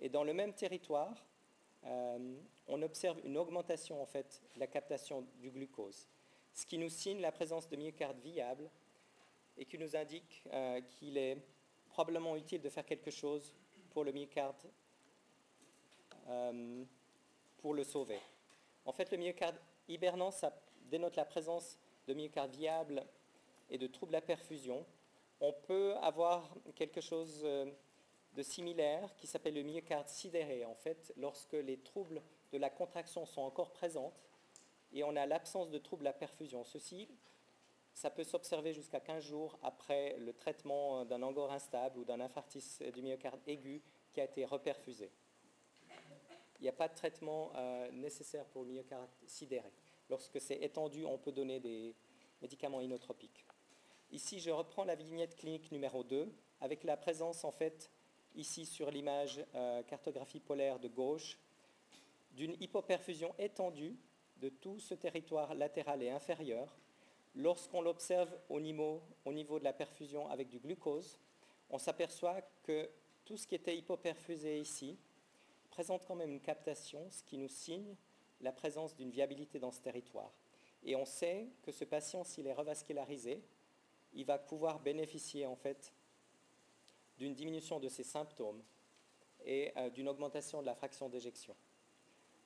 Et 0.00 0.08
dans 0.08 0.24
le 0.24 0.32
même 0.32 0.54
territoire, 0.54 1.26
euh, 1.84 2.36
on 2.66 2.82
observe 2.82 3.18
une 3.24 3.36
augmentation 3.36 4.02
en 4.02 4.06
fait 4.06 4.42
de 4.54 4.60
la 4.60 4.66
captation 4.66 5.26
du 5.38 5.50
glucose, 5.50 6.08
ce 6.52 6.66
qui 6.66 6.78
nous 6.78 6.88
signe 6.88 7.20
la 7.20 7.32
présence 7.32 7.68
de 7.68 7.76
myocarde 7.76 8.18
viable 8.18 8.68
et 9.56 9.64
qui 9.64 9.78
nous 9.78 9.96
indique 9.96 10.42
euh, 10.52 10.80
qu'il 10.80 11.16
est 11.16 11.38
probablement 11.88 12.36
utile 12.36 12.60
de 12.60 12.68
faire 12.68 12.84
quelque 12.84 13.10
chose 13.10 13.54
pour 13.90 14.04
le 14.04 14.12
myocarde 14.12 14.70
euh, 16.28 16.84
pour 17.58 17.74
le 17.74 17.84
sauver. 17.84 18.18
En 18.84 18.92
fait, 18.92 19.10
le 19.10 19.18
myocarde 19.18 19.56
hibernant, 19.88 20.30
ça 20.30 20.50
dénote 20.88 21.16
la 21.16 21.24
présence 21.24 21.78
de 22.06 22.14
myocarde 22.14 22.50
viable 22.50 23.04
et 23.70 23.78
de 23.78 23.86
troubles 23.86 24.14
à 24.14 24.20
perfusion 24.20 24.84
on 25.40 25.52
peut 25.52 25.94
avoir 26.02 26.52
quelque 26.74 27.00
chose 27.00 27.42
euh, 27.44 27.66
de 28.34 28.42
similaire 28.42 29.14
qui 29.16 29.26
s'appelle 29.26 29.54
le 29.54 29.62
myocarde 29.62 30.08
sidéré. 30.08 30.64
En 30.64 30.74
fait, 30.74 31.12
lorsque 31.16 31.52
les 31.52 31.78
troubles 31.78 32.22
de 32.52 32.58
la 32.58 32.70
contraction 32.70 33.24
sont 33.26 33.42
encore 33.42 33.72
présents 33.72 34.12
et 34.92 35.04
on 35.04 35.14
a 35.16 35.26
l'absence 35.26 35.70
de 35.70 35.78
troubles 35.78 36.06
à 36.06 36.12
perfusion. 36.12 36.64
Ceci, 36.64 37.08
ça 37.94 38.10
peut 38.10 38.24
s'observer 38.24 38.72
jusqu'à 38.72 39.00
15 39.00 39.22
jours 39.22 39.58
après 39.62 40.16
le 40.18 40.32
traitement 40.32 41.04
d'un 41.04 41.22
angor 41.22 41.52
instable 41.52 41.98
ou 41.98 42.04
d'un 42.04 42.20
infarctus 42.20 42.80
du 42.94 43.02
myocarde 43.02 43.40
aigu 43.46 43.82
qui 44.12 44.20
a 44.20 44.24
été 44.24 44.44
reperfusé. 44.44 45.10
Il 46.60 46.62
n'y 46.62 46.68
a 46.68 46.72
pas 46.72 46.88
de 46.88 46.94
traitement 46.94 47.52
euh, 47.54 47.90
nécessaire 47.92 48.44
pour 48.46 48.64
le 48.64 48.70
myocarde 48.70 49.10
sidéré. 49.26 49.70
Lorsque 50.10 50.40
c'est 50.40 50.62
étendu, 50.62 51.04
on 51.04 51.18
peut 51.18 51.32
donner 51.32 51.60
des 51.60 51.94
médicaments 52.40 52.80
inotropiques. 52.80 53.44
Ici, 54.10 54.40
je 54.40 54.50
reprends 54.50 54.84
la 54.84 54.94
vignette 54.94 55.36
clinique 55.36 55.70
numéro 55.70 56.02
2 56.02 56.32
avec 56.60 56.82
la 56.84 56.96
présence, 56.96 57.44
en 57.44 57.50
fait, 57.52 57.90
ici 58.34 58.64
sur 58.64 58.90
l'image 58.90 59.44
euh, 59.54 59.82
cartographie 59.82 60.40
polaire 60.40 60.78
de 60.78 60.88
gauche, 60.88 61.38
d'une 62.32 62.56
hypoperfusion 62.60 63.34
étendue 63.38 63.96
de 64.40 64.48
tout 64.48 64.78
ce 64.78 64.94
territoire 64.94 65.54
latéral 65.54 66.02
et 66.02 66.10
inférieur. 66.10 66.74
Lorsqu'on 67.34 67.82
l'observe 67.82 68.34
au 68.48 68.60
niveau, 68.60 69.02
au 69.24 69.32
niveau 69.32 69.58
de 69.58 69.64
la 69.64 69.72
perfusion 69.72 70.28
avec 70.30 70.48
du 70.48 70.58
glucose, 70.58 71.18
on 71.70 71.78
s'aperçoit 71.78 72.40
que 72.62 72.88
tout 73.24 73.36
ce 73.36 73.46
qui 73.46 73.54
était 73.54 73.76
hypoperfusé 73.76 74.58
ici 74.58 74.96
présente 75.70 76.06
quand 76.06 76.14
même 76.14 76.30
une 76.30 76.40
captation, 76.40 77.10
ce 77.10 77.22
qui 77.22 77.36
nous 77.36 77.48
signe 77.48 77.94
la 78.40 78.52
présence 78.52 78.94
d'une 78.94 79.10
viabilité 79.10 79.58
dans 79.58 79.70
ce 79.70 79.80
territoire. 79.80 80.32
Et 80.82 80.94
on 80.94 81.04
sait 81.04 81.48
que 81.62 81.72
ce 81.72 81.84
patient, 81.84 82.24
s'il 82.24 82.46
est 82.46 82.52
revascularisé, 82.52 83.42
il 84.12 84.24
va 84.24 84.38
pouvoir 84.38 84.80
bénéficier 84.80 85.46
en 85.46 85.56
fait 85.56 85.92
d'une 87.18 87.34
diminution 87.34 87.80
de 87.80 87.88
ses 87.88 88.04
symptômes 88.04 88.62
et 89.44 89.72
euh, 89.76 89.90
d'une 89.90 90.08
augmentation 90.08 90.60
de 90.60 90.66
la 90.66 90.74
fraction 90.74 91.08
d'éjection. 91.08 91.56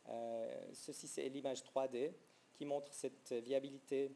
Euh, 0.08 0.66
ceci, 0.72 1.06
c'est 1.06 1.28
l'image 1.28 1.62
3D 1.62 2.12
qui 2.54 2.64
montre 2.64 2.92
cette 2.92 3.32
viabilité 3.32 4.10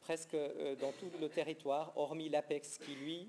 presque 0.00 0.34
euh, 0.34 0.74
dans 0.76 0.92
tout 0.92 1.10
le 1.20 1.28
territoire, 1.28 1.96
hormis 1.96 2.28
l'apex 2.28 2.78
qui, 2.78 2.94
lui, 2.94 3.28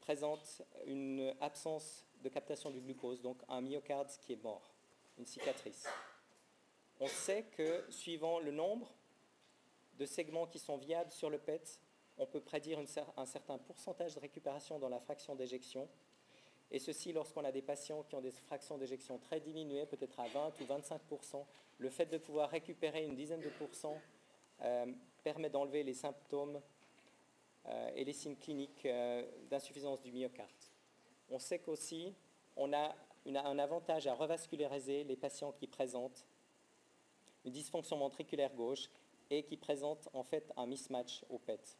présente 0.00 0.62
une 0.86 1.34
absence 1.40 2.04
de 2.22 2.28
captation 2.28 2.70
du 2.70 2.80
glucose, 2.80 3.20
donc 3.20 3.42
un 3.48 3.60
myocarde 3.60 4.10
qui 4.20 4.32
est 4.32 4.42
mort, 4.42 4.73
une 5.18 5.26
cicatrice. 5.26 5.86
On 7.00 7.06
sait 7.06 7.44
que, 7.56 7.84
suivant 7.90 8.38
le 8.38 8.50
nombre 8.50 8.94
de 9.98 10.06
segments 10.06 10.46
qui 10.46 10.58
sont 10.58 10.76
viables 10.76 11.10
sur 11.10 11.30
le 11.30 11.38
PET, 11.38 11.80
on 12.18 12.26
peut 12.26 12.40
prédire 12.40 12.78
un 13.16 13.26
certain 13.26 13.58
pourcentage 13.58 14.14
de 14.14 14.20
récupération 14.20 14.78
dans 14.78 14.88
la 14.88 15.00
fraction 15.00 15.34
d'éjection. 15.34 15.88
Et 16.70 16.78
ceci, 16.78 17.12
lorsqu'on 17.12 17.44
a 17.44 17.52
des 17.52 17.62
patients 17.62 18.02
qui 18.04 18.14
ont 18.14 18.20
des 18.20 18.30
fractions 18.30 18.78
d'éjection 18.78 19.18
très 19.18 19.40
diminuées, 19.40 19.86
peut-être 19.86 20.18
à 20.20 20.28
20 20.28 20.60
ou 20.60 20.64
25% 20.64 21.44
le 21.78 21.90
fait 21.90 22.06
de 22.06 22.18
pouvoir 22.18 22.50
récupérer 22.50 23.04
une 23.04 23.14
dizaine 23.14 23.40
de 23.40 23.48
pourcents 23.50 24.00
euh, 24.62 24.86
permet 25.22 25.50
d'enlever 25.50 25.82
les 25.82 25.94
symptômes 25.94 26.60
euh, 27.66 27.90
et 27.94 28.04
les 28.04 28.12
signes 28.12 28.36
cliniques 28.36 28.86
euh, 28.86 29.24
d'insuffisance 29.50 30.00
du 30.02 30.12
myocarde. 30.12 30.50
On 31.30 31.38
sait 31.38 31.58
qu'aussi, 31.58 32.14
on 32.56 32.72
a 32.72 32.94
un 33.26 33.58
avantage 33.58 34.06
à 34.06 34.14
revasculariser 34.14 35.04
les 35.04 35.16
patients 35.16 35.52
qui 35.52 35.66
présentent 35.66 36.24
une 37.44 37.52
dysfonction 37.52 37.98
ventriculaire 37.98 38.52
gauche 38.54 38.88
et 39.30 39.42
qui 39.42 39.56
présentent 39.56 40.08
en 40.12 40.22
fait 40.22 40.52
un 40.56 40.66
mismatch 40.66 41.24
au 41.30 41.38
PET. 41.38 41.78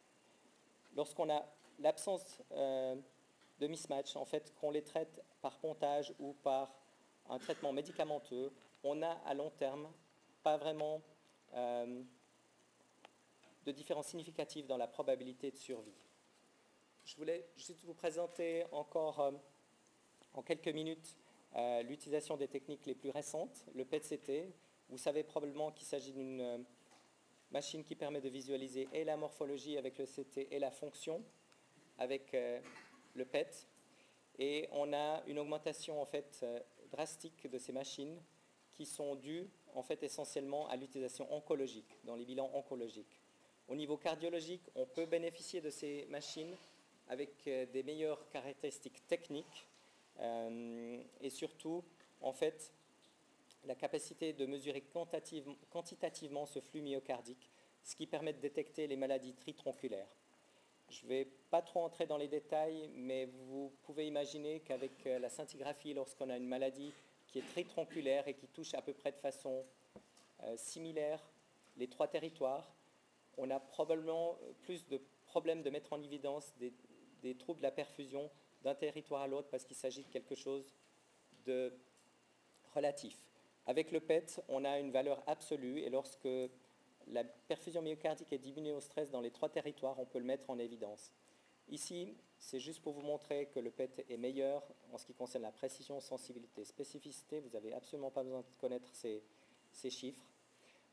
Lorsqu'on 0.96 1.30
a 1.30 1.44
l'absence 1.78 2.42
de 2.50 3.66
mismatch, 3.66 4.16
en 4.16 4.24
fait, 4.24 4.52
qu'on 4.60 4.70
les 4.70 4.82
traite 4.82 5.22
par 5.40 5.58
pontage 5.58 6.12
ou 6.18 6.34
par 6.42 6.74
un 7.28 7.38
traitement 7.38 7.72
médicamenteux, 7.72 8.52
on 8.82 9.02
a 9.02 9.12
à 9.24 9.34
long 9.34 9.50
terme 9.50 9.90
pas 10.42 10.56
vraiment 10.56 11.00
euh, 11.54 12.02
de 13.64 13.72
différence 13.72 14.08
significative 14.08 14.66
dans 14.66 14.76
la 14.76 14.86
probabilité 14.86 15.50
de 15.50 15.56
survie. 15.56 15.96
Je 17.04 17.16
voulais 17.16 17.46
juste 17.56 17.82
vous 17.84 17.94
présenter 17.94 18.64
encore 18.72 19.20
euh, 19.20 19.32
en 20.34 20.42
quelques 20.42 20.68
minutes 20.68 21.16
euh, 21.56 21.82
l'utilisation 21.82 22.36
des 22.36 22.48
techniques 22.48 22.86
les 22.86 22.94
plus 22.94 23.10
récentes, 23.10 23.64
le 23.74 23.84
PET-CT. 23.84 24.52
Vous 24.88 24.98
savez 24.98 25.22
probablement 25.22 25.70
qu'il 25.72 25.86
s'agit 25.86 26.12
d'une 26.12 26.64
machine 27.50 27.84
qui 27.84 27.94
permet 27.94 28.20
de 28.20 28.28
visualiser 28.28 28.88
et 28.92 29.04
la 29.04 29.16
morphologie 29.16 29.78
avec 29.78 29.98
le 29.98 30.06
CT 30.06 30.48
et 30.50 30.58
la 30.58 30.70
fonction 30.70 31.22
avec 31.98 32.36
le 33.14 33.24
PET. 33.24 33.66
Et 34.38 34.68
on 34.72 34.92
a 34.92 35.22
une 35.26 35.38
augmentation 35.38 36.02
en 36.02 36.04
fait 36.04 36.44
drastique 36.90 37.48
de 37.48 37.58
ces 37.58 37.72
machines 37.72 38.20
qui 38.72 38.84
sont 38.84 39.14
dues 39.14 39.48
en 39.74 39.82
fait 39.82 40.02
essentiellement 40.02 40.68
à 40.68 40.76
l'utilisation 40.76 41.32
oncologique, 41.32 41.98
dans 42.04 42.16
les 42.16 42.24
bilans 42.24 42.50
oncologiques. 42.54 43.20
Au 43.68 43.74
niveau 43.74 43.96
cardiologique, 43.96 44.68
on 44.74 44.86
peut 44.86 45.06
bénéficier 45.06 45.60
de 45.60 45.70
ces 45.70 46.06
machines 46.10 46.54
avec 47.08 47.30
euh, 47.46 47.66
des 47.66 47.82
meilleures 47.82 48.28
caractéristiques 48.28 49.06
techniques 49.06 49.44
euh, 49.46 49.73
et 50.20 51.30
surtout, 51.30 51.84
en 52.20 52.32
fait, 52.32 52.72
la 53.64 53.74
capacité 53.74 54.32
de 54.32 54.46
mesurer 54.46 54.82
quantitativement 55.70 56.46
ce 56.46 56.60
flux 56.60 56.82
myocardique, 56.82 57.50
ce 57.82 57.96
qui 57.96 58.06
permet 58.06 58.32
de 58.32 58.40
détecter 58.40 58.86
les 58.86 58.96
maladies 58.96 59.34
tritronculaires. 59.34 60.14
Je 60.90 61.02
ne 61.04 61.08
vais 61.08 61.24
pas 61.50 61.62
trop 61.62 61.82
entrer 61.82 62.06
dans 62.06 62.16
les 62.16 62.28
détails, 62.28 62.90
mais 62.94 63.26
vous 63.26 63.72
pouvez 63.82 64.06
imaginer 64.06 64.60
qu'avec 64.60 64.92
euh, 65.06 65.18
la 65.18 65.28
scintigraphie, 65.28 65.94
lorsqu'on 65.94 66.30
a 66.30 66.36
une 66.36 66.46
maladie 66.46 66.92
qui 67.26 67.38
est 67.38 67.48
très 67.52 67.64
tronculaire 67.64 68.28
et 68.28 68.34
qui 68.34 68.46
touche 68.48 68.74
à 68.74 68.82
peu 68.82 68.92
près 68.92 69.10
de 69.10 69.16
façon 69.16 69.64
euh, 70.42 70.56
similaire 70.56 71.20
les 71.76 71.88
trois 71.88 72.06
territoires, 72.06 72.72
on 73.36 73.50
a 73.50 73.58
probablement 73.58 74.38
plus 74.62 74.86
de 74.86 75.00
problèmes 75.26 75.62
de 75.62 75.70
mettre 75.70 75.92
en 75.92 76.02
évidence 76.02 76.54
des, 76.58 77.34
troubles 77.34 77.58
de 77.58 77.64
la 77.64 77.72
perfusion 77.72 78.30
d'un 78.64 78.74
territoire 78.74 79.22
à 79.22 79.26
l'autre 79.28 79.48
parce 79.50 79.64
qu'il 79.64 79.76
s'agit 79.76 80.02
de 80.02 80.08
quelque 80.08 80.34
chose 80.34 80.74
de 81.46 81.72
relatif. 82.74 83.16
Avec 83.66 83.92
le 83.92 84.00
PET, 84.00 84.42
on 84.48 84.64
a 84.64 84.78
une 84.78 84.90
valeur 84.90 85.22
absolue 85.26 85.80
et 85.80 85.90
lorsque 85.90 86.28
la 87.06 87.24
perfusion 87.24 87.82
myocardique 87.82 88.32
est 88.32 88.38
diminuée 88.38 88.72
au 88.72 88.80
stress 88.80 89.10
dans 89.10 89.20
les 89.20 89.30
trois 89.30 89.48
territoires, 89.48 89.98
on 89.98 90.06
peut 90.06 90.18
le 90.18 90.24
mettre 90.24 90.50
en 90.50 90.58
évidence. 90.58 91.12
Ici, 91.68 92.14
c'est 92.38 92.60
juste 92.60 92.82
pour 92.82 92.92
vous 92.92 93.02
montrer 93.02 93.46
que 93.46 93.58
le 93.58 93.70
PET 93.70 94.04
est 94.08 94.16
meilleur 94.16 94.62
en 94.92 94.98
ce 94.98 95.06
qui 95.06 95.14
concerne 95.14 95.44
la 95.44 95.52
précision, 95.52 96.00
sensibilité, 96.00 96.64
spécificité. 96.64 97.40
Vous 97.40 97.48
n'avez 97.50 97.72
absolument 97.72 98.10
pas 98.10 98.22
besoin 98.22 98.40
de 98.40 98.60
connaître 98.60 98.94
ces, 98.94 99.22
chiffres. 99.90 100.26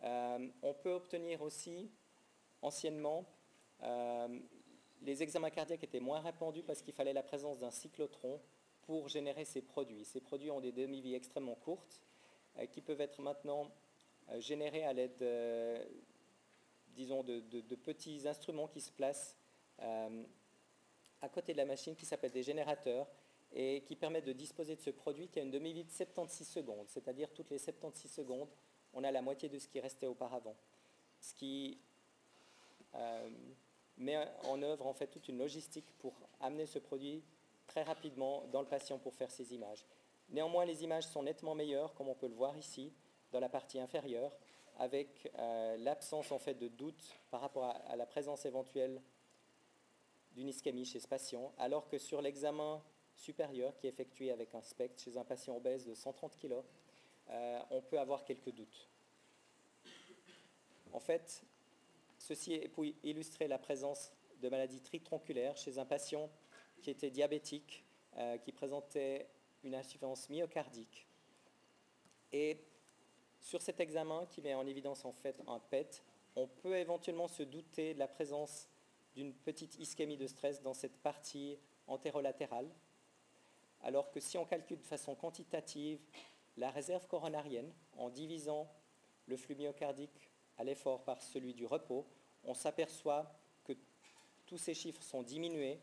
Euh, 0.03 0.47
on 0.61 0.73
peut 0.73 0.91
obtenir 0.91 1.41
aussi, 1.41 1.91
anciennement, 2.61 3.25
euh, 3.83 4.39
les 5.01 5.23
examens 5.23 5.49
cardiaques 5.49 5.83
étaient 5.83 5.99
moins 5.99 6.19
répandus 6.19 6.63
parce 6.63 6.81
qu'il 6.81 6.93
fallait 6.93 7.13
la 7.13 7.23
présence 7.23 7.59
d'un 7.59 7.71
cyclotron 7.71 8.39
pour 8.83 9.07
générer 9.09 9.45
ces 9.45 9.61
produits. 9.61 10.05
Ces 10.05 10.21
produits 10.21 10.51
ont 10.51 10.61
des 10.61 10.71
demi-vies 10.71 11.15
extrêmement 11.15 11.55
courtes 11.55 12.01
euh, 12.57 12.65
qui 12.65 12.81
peuvent 12.81 13.01
être 13.01 13.21
maintenant 13.21 13.71
générés 14.37 14.85
à 14.85 14.93
l'aide, 14.93 15.25
disons, 16.95 17.21
de, 17.21 17.41
petits 17.75 18.25
instruments 18.25 18.67
qui 18.67 18.79
se 18.79 18.91
placent 18.91 19.35
à 21.21 21.29
côté 21.29 21.51
de 21.51 21.57
la 21.57 21.65
machine 21.65 21.95
qui 21.95 22.05
s'appelle 22.05 22.31
des 22.31 22.43
générateurs 22.43 23.07
et 23.53 23.81
qui 23.81 23.95
permettent 23.95 24.25
de 24.25 24.33
disposer 24.33 24.75
de 24.75 24.81
ce 24.81 24.89
produit 24.89 25.27
qui 25.27 25.39
a 25.39 25.43
une 25.43 25.51
demi-vie 25.51 25.83
de 25.83 25.91
76 25.91 26.47
secondes, 26.47 26.87
c'est-à-dire 26.87 27.31
toutes 27.33 27.49
les 27.49 27.57
76 27.57 28.11
secondes, 28.11 28.49
on 28.93 29.03
a 29.03 29.11
la 29.11 29.21
moitié 29.21 29.49
de 29.49 29.59
ce 29.59 29.67
qui 29.67 29.79
restait 29.79 30.07
auparavant. 30.07 30.55
Ce 31.19 31.33
qui 31.33 31.77
euh, 32.95 33.29
met 34.01 34.17
en 34.45 34.61
œuvre 34.61 34.87
en 34.87 34.93
fait 34.93 35.07
toute 35.07 35.27
une 35.27 35.37
logistique 35.37 35.85
pour 35.99 36.13
amener 36.39 36.65
ce 36.65 36.79
produit 36.79 37.23
très 37.67 37.83
rapidement 37.83 38.43
dans 38.51 38.61
le 38.61 38.67
patient 38.67 38.97
pour 38.99 39.13
faire 39.13 39.31
ces 39.31 39.53
images. 39.53 39.85
Néanmoins, 40.29 40.65
les 40.65 40.83
images 40.83 41.05
sont 41.07 41.23
nettement 41.23 41.55
meilleures, 41.55 41.93
comme 41.93 42.09
on 42.09 42.15
peut 42.15 42.27
le 42.27 42.33
voir 42.33 42.57
ici, 42.57 42.93
dans 43.31 43.39
la 43.39 43.49
partie 43.49 43.79
inférieure, 43.79 44.31
avec 44.77 45.31
euh, 45.37 45.77
l'absence 45.77 46.31
en 46.31 46.39
fait 46.39 46.55
de 46.55 46.67
doute 46.67 47.19
par 47.29 47.41
rapport 47.41 47.65
à 47.65 47.95
la 47.95 48.05
présence 48.05 48.45
éventuelle 48.45 49.01
d'une 50.33 50.47
ischémie 50.47 50.85
chez 50.85 50.99
ce 50.99 51.07
patient, 51.07 51.53
alors 51.57 51.87
que 51.87 51.97
sur 51.97 52.21
l'examen 52.21 52.81
supérieur 53.15 53.77
qui 53.77 53.87
est 53.87 53.89
effectué 53.89 54.31
avec 54.31 54.55
un 54.55 54.61
spectre 54.61 55.03
chez 55.03 55.17
un 55.17 55.23
patient 55.23 55.55
obèse 55.55 55.85
de 55.85 55.93
130 55.93 56.37
kg, 56.37 56.55
euh, 57.29 57.59
on 57.69 57.81
peut 57.81 57.99
avoir 57.99 58.23
quelques 58.23 58.51
doutes. 58.51 58.89
En 60.93 60.99
fait, 60.99 61.43
ceci 62.21 62.53
est 62.53 62.69
pour 62.69 62.85
illustrer 63.03 63.47
la 63.47 63.57
présence 63.57 64.13
de 64.41 64.49
maladies 64.49 64.81
tritronculaires 64.81 65.57
chez 65.57 65.77
un 65.77 65.85
patient 65.85 66.29
qui 66.81 66.89
était 66.89 67.09
diabétique, 67.09 67.83
euh, 68.17 68.37
qui 68.37 68.51
présentait 68.51 69.27
une 69.63 69.75
insuffisance 69.75 70.29
myocardique. 70.29 71.07
Et 72.31 72.57
sur 73.39 73.61
cet 73.61 73.79
examen 73.79 74.25
qui 74.27 74.41
met 74.41 74.53
en 74.53 74.65
évidence 74.65 75.03
en 75.05 75.11
fait 75.11 75.41
un 75.47 75.59
PET, 75.59 76.03
on 76.35 76.47
peut 76.47 76.77
éventuellement 76.77 77.27
se 77.27 77.43
douter 77.43 77.93
de 77.93 77.99
la 77.99 78.07
présence 78.07 78.69
d'une 79.15 79.33
petite 79.33 79.77
ischémie 79.79 80.17
de 80.17 80.27
stress 80.27 80.61
dans 80.61 80.73
cette 80.73 80.97
partie 80.97 81.57
antérolatérale, 81.87 82.69
alors 83.81 84.11
que 84.11 84.19
si 84.19 84.37
on 84.37 84.45
calcule 84.45 84.79
de 84.79 84.85
façon 84.85 85.15
quantitative 85.15 85.99
la 86.57 86.69
réserve 86.69 87.07
coronarienne 87.07 87.73
en 87.97 88.09
divisant 88.09 88.71
le 89.27 89.35
flux 89.37 89.55
myocardique 89.55 90.30
à 90.61 90.63
l'effort 90.63 91.03
par 91.03 91.23
celui 91.23 91.55
du 91.55 91.65
repos, 91.65 92.05
on 92.43 92.53
s'aperçoit 92.53 93.33
que 93.63 93.73
tous 94.45 94.59
ces 94.59 94.75
chiffres 94.75 95.01
sont 95.01 95.23
diminués 95.23 95.79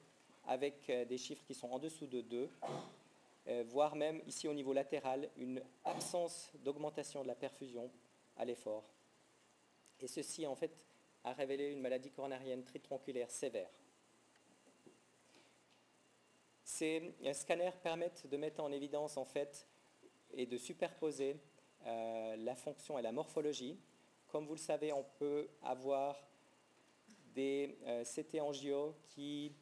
avec 0.46 0.88
euh, 0.88 1.04
des 1.04 1.18
chiffres 1.18 1.44
qui 1.44 1.54
sont 1.54 1.68
en 1.68 1.80
dessous 1.80 2.06
de 2.06 2.20
2, 2.20 2.48
euh, 3.48 3.64
voire 3.66 3.96
même 3.96 4.22
ici 4.24 4.46
au 4.46 4.54
niveau 4.54 4.72
latéral 4.72 5.28
une 5.36 5.60
absence 5.84 6.52
d'augmentation 6.62 7.24
de 7.24 7.26
la 7.26 7.34
perfusion 7.34 7.90
à 8.36 8.44
l'effort. 8.44 8.84
Et 10.00 10.06
ceci 10.06 10.46
en 10.46 10.54
fait 10.54 10.70
a 11.24 11.32
révélé 11.32 11.72
une 11.72 11.80
maladie 11.80 12.12
coronarienne 12.12 12.62
tritronculaire 12.62 13.32
sévère. 13.32 13.70
Ces 16.62 17.16
scanners 17.32 17.76
permettent 17.82 18.28
de 18.28 18.36
mettre 18.36 18.62
en 18.62 18.70
évidence 18.70 19.16
en 19.16 19.24
fait 19.24 19.66
et 20.32 20.46
de 20.46 20.56
superposer 20.56 21.40
euh, 21.84 22.36
la 22.36 22.54
fonction 22.54 22.96
et 22.96 23.02
la 23.02 23.10
morphologie. 23.10 23.76
Comme 24.28 24.44
vous 24.44 24.54
le 24.54 24.60
savez, 24.60 24.92
on 24.92 25.04
peut 25.18 25.48
avoir 25.62 26.14
des 27.34 27.78
euh, 27.86 28.04
CT 28.04 28.40
angio 28.40 28.94
qui 29.06 29.52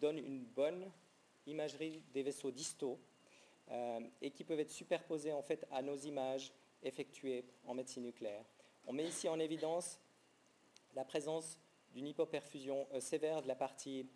donnent 0.00 0.18
une 0.18 0.44
bonne 0.44 0.90
imagerie 1.46 2.02
des 2.12 2.24
vaisseaux 2.24 2.50
distaux 2.50 2.98
euh, 3.70 4.00
et 4.20 4.32
qui 4.32 4.42
peuvent 4.42 4.58
être 4.58 4.72
superposés 4.72 5.32
en 5.32 5.42
fait 5.42 5.64
à 5.70 5.80
nos 5.80 5.94
images 5.94 6.52
effectuées 6.82 7.44
en 7.66 7.74
médecine 7.74 8.02
nucléaire. 8.02 8.44
On 8.84 8.92
met 8.92 9.06
ici 9.06 9.28
en 9.28 9.38
évidence 9.38 10.00
la 10.94 11.04
présence 11.04 11.56
d'une 11.92 12.08
hypoperfusion 12.08 12.88
euh, 12.94 13.00
sévère 13.00 13.42
de 13.42 13.48
la 13.48 13.54
partie 13.54 14.08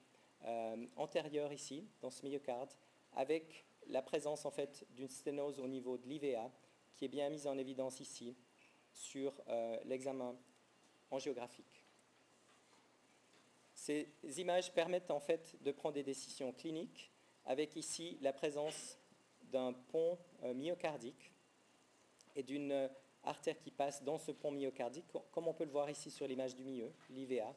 antérieure 0.95 1.53
ici, 1.53 1.85
dans 2.01 2.11
ce 2.11 2.25
myocarde, 2.25 2.71
avec 3.17 3.67
la 3.89 4.03
présence 4.03 4.45
en 4.45 4.53
fait 4.53 4.87
d'une 4.95 5.09
sténose 5.09 5.59
au 5.59 5.67
niveau 5.67 5.99
de 5.99 6.07
l'IVA, 6.07 6.49
qui 6.95 7.05
est 7.05 7.09
bien 7.09 7.29
mise 7.29 7.49
en 7.49 7.59
évidence 7.59 7.99
ici 7.99 8.37
sur 8.93 9.33
euh, 9.49 9.79
l'examen 9.85 10.37
angiographique. 11.11 11.85
Ces 13.75 14.09
images 14.37 14.73
permettent 14.73 15.11
en 15.11 15.21
fait 15.21 15.57
de 15.63 15.73
prendre 15.73 15.95
des 15.95 16.03
décisions 16.03 16.53
cliniques 16.53 17.11
avec 17.47 17.77
ici 17.77 18.19
la 18.21 18.33
présence 18.33 18.99
d'un 19.45 19.73
pont 19.73 20.19
myocardique 20.43 21.33
et 22.37 22.43
d'une 22.43 22.91
artère 23.25 23.59
qui 23.59 23.71
passe 23.71 24.03
dans 24.03 24.19
ce 24.19 24.33
pont 24.33 24.51
myocardique, 24.51 25.07
comme 25.33 25.49
on 25.49 25.55
peut 25.55 25.65
le 25.65 25.71
voir 25.71 25.91
ici 25.91 26.11
sur 26.11 26.27
l'image 26.27 26.55
du 26.55 26.65
milieu, 26.65 26.93
l'IVA. 27.11 27.55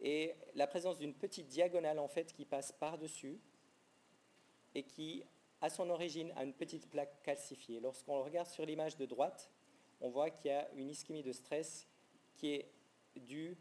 et 0.00 0.34
la 0.54 0.66
présence 0.66 0.98
d'une 0.98 1.14
petite 1.14 1.48
diagonale 1.48 1.98
en 1.98 2.08
fait 2.08 2.32
qui 2.32 2.44
passe 2.44 2.72
par-dessus 2.72 3.40
et 4.74 4.84
qui, 4.84 5.24
à 5.60 5.70
son 5.70 5.90
origine, 5.90 6.32
a 6.36 6.44
une 6.44 6.52
petite 6.52 6.88
plaque 6.88 7.22
calcifiée. 7.22 7.80
Lorsqu'on 7.80 8.22
regarde 8.22 8.48
sur 8.48 8.64
l'image 8.64 8.96
de 8.96 9.06
droite, 9.06 9.50
on 10.00 10.10
voit 10.10 10.30
qu'il 10.30 10.50
y 10.50 10.54
a 10.54 10.68
une 10.74 10.90
ischémie 10.90 11.22
de 11.22 11.32
stress 11.32 11.88
qui 12.36 12.54
est 12.54 12.70
due 13.16 13.56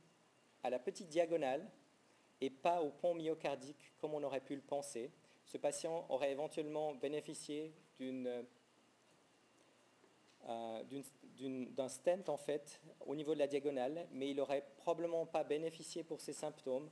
à 0.63 0.69
la 0.69 0.79
petite 0.79 1.09
diagonale 1.09 1.69
et 2.41 2.49
pas 2.49 2.81
au 2.81 2.89
pont 2.89 3.15
myocardique 3.15 3.93
comme 3.97 4.13
on 4.13 4.23
aurait 4.23 4.41
pu 4.41 4.55
le 4.55 4.61
penser. 4.61 5.11
Ce 5.45 5.57
patient 5.57 6.05
aurait 6.09 6.31
éventuellement 6.31 6.93
bénéficié 6.93 7.73
euh, 8.01 8.43
d'un 11.69 11.87
stent 11.89 12.29
en 12.29 12.37
fait 12.37 12.81
au 13.05 13.15
niveau 13.15 13.33
de 13.33 13.39
la 13.39 13.47
diagonale, 13.47 14.07
mais 14.11 14.29
il 14.29 14.35
n'aurait 14.35 14.65
probablement 14.77 15.25
pas 15.25 15.43
bénéficié 15.43 16.03
pour 16.03 16.21
ses 16.21 16.33
symptômes 16.33 16.89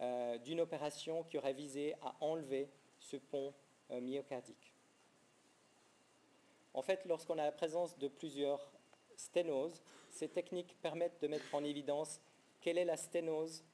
euh, 0.00 0.38
d'une 0.38 0.60
opération 0.60 1.24
qui 1.24 1.36
aurait 1.36 1.52
visé 1.52 1.94
à 2.02 2.14
enlever 2.20 2.70
ce 2.98 3.16
pont 3.16 3.52
euh, 3.90 4.00
myocardique. 4.00 4.69
En 6.74 6.82
fait, 6.82 7.04
lorsqu'on 7.04 7.38
a 7.38 7.44
la 7.44 7.52
présence 7.52 7.98
de 7.98 8.08
plusieurs 8.08 8.72
sténoses, 9.16 9.82
ces 10.10 10.28
techniques 10.28 10.76
permettent 10.80 11.20
de 11.20 11.28
mettre 11.28 11.54
en 11.54 11.64
évidence 11.64 12.20
quelle 12.60 12.78
est 12.78 12.84
la 12.84 12.96
sténose 12.96 13.64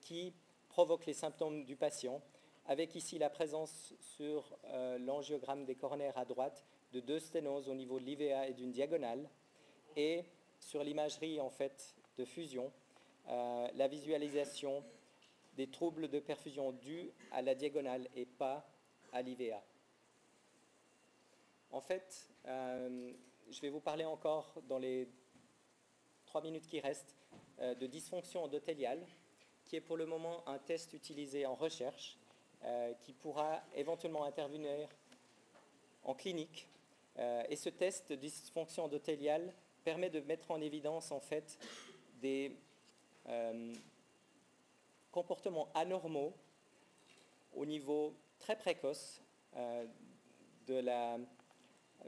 qui 0.00 0.32
provoque 0.68 1.06
les 1.06 1.14
symptômes 1.14 1.64
du 1.64 1.76
patient, 1.76 2.22
avec 2.66 2.94
ici 2.94 3.18
la 3.18 3.30
présence 3.30 3.94
sur 4.00 4.56
l'angiogramme 4.98 5.64
des 5.64 5.74
coronaires 5.74 6.16
à 6.18 6.24
droite 6.24 6.64
de 6.92 7.00
deux 7.00 7.18
sténoses 7.18 7.68
au 7.68 7.74
niveau 7.74 7.98
de 7.98 8.04
l'IVA 8.04 8.48
et 8.48 8.54
d'une 8.54 8.72
diagonale, 8.72 9.28
et 9.96 10.24
sur 10.60 10.82
l'imagerie 10.82 11.40
en 11.40 11.50
fait 11.50 11.94
de 12.18 12.24
fusion, 12.24 12.72
euh, 13.28 13.68
la 13.74 13.88
visualisation 13.88 14.84
des 15.56 15.66
troubles 15.68 16.08
de 16.08 16.20
perfusion 16.20 16.72
dus 16.72 17.10
à 17.32 17.42
la 17.42 17.54
diagonale 17.54 18.08
et 18.14 18.26
pas 18.26 18.68
à 19.12 19.22
l'IVA. 19.22 19.62
En 21.70 21.80
fait, 21.80 22.28
euh, 22.46 23.12
je 23.50 23.60
vais 23.60 23.68
vous 23.68 23.80
parler 23.80 24.04
encore 24.04 24.54
dans 24.68 24.78
les 24.78 25.08
trois 26.24 26.40
minutes 26.42 26.66
qui 26.66 26.80
restent 26.80 27.16
euh, 27.60 27.74
de 27.74 27.86
dysfonction 27.86 28.44
endothéliale, 28.44 29.06
qui 29.64 29.76
est 29.76 29.80
pour 29.80 29.96
le 29.96 30.06
moment 30.06 30.46
un 30.48 30.58
test 30.58 30.92
utilisé 30.92 31.46
en 31.46 31.54
recherche, 31.54 32.18
qui 33.02 33.12
pourra 33.12 33.62
éventuellement 33.76 34.24
intervenir 34.24 34.88
en 36.06 36.14
clinique. 36.14 36.68
Euh, 37.18 37.42
et 37.48 37.56
ce 37.56 37.68
test 37.68 38.10
de 38.10 38.16
dysfonction 38.16 38.84
endothéliale 38.84 39.52
permet 39.84 40.10
de 40.10 40.20
mettre 40.20 40.50
en 40.50 40.60
évidence 40.60 41.10
en 41.12 41.20
fait 41.20 41.58
des 42.20 42.56
euh, 43.28 43.74
comportements 45.10 45.68
anormaux 45.74 46.34
au 47.54 47.64
niveau 47.64 48.14
très 48.38 48.56
précoce 48.56 49.22
euh, 49.56 49.86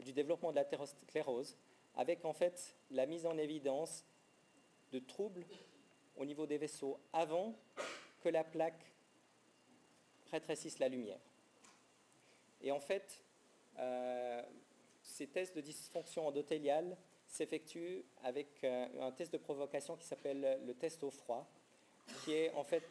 du 0.03 0.13
développement 0.13 0.51
de 0.51 0.57
l'athérosclérose, 0.57 1.57
avec 1.97 2.25
en 2.25 2.33
fait 2.33 2.77
la 2.91 3.07
mise 3.07 3.27
en 3.27 3.37
évidence 3.37 4.05
de 4.93 4.99
troubles 4.99 5.45
au 6.17 6.25
niveau 6.25 6.47
des 6.47 6.59
vaisseaux 6.59 6.99
avant 7.13 7.55
que 8.21 8.29
la 8.29 8.45
plaque 8.45 8.95
rétrécisse 10.31 10.79
la 10.79 10.89
lumière. 10.89 11.21
Et 12.61 12.73
en 12.73 12.81
fait, 12.81 13.23
ces 15.03 15.27
tests 15.27 15.57
de 15.57 15.61
dysfonction 15.61 16.27
endothéliale 16.27 16.97
s'effectuent 17.27 18.05
avec 18.25 18.65
euh, 18.65 18.87
un 19.01 19.13
test 19.13 19.33
de 19.33 19.39
provocation 19.39 19.97
qui 19.97 20.07
s'appelle 20.07 20.61
le 20.65 20.75
test 20.75 21.05
au 21.05 21.11
froid, 21.11 21.47
qui 22.25 22.33
est 22.33 22.53
en 22.55 22.65
fait 22.65 22.85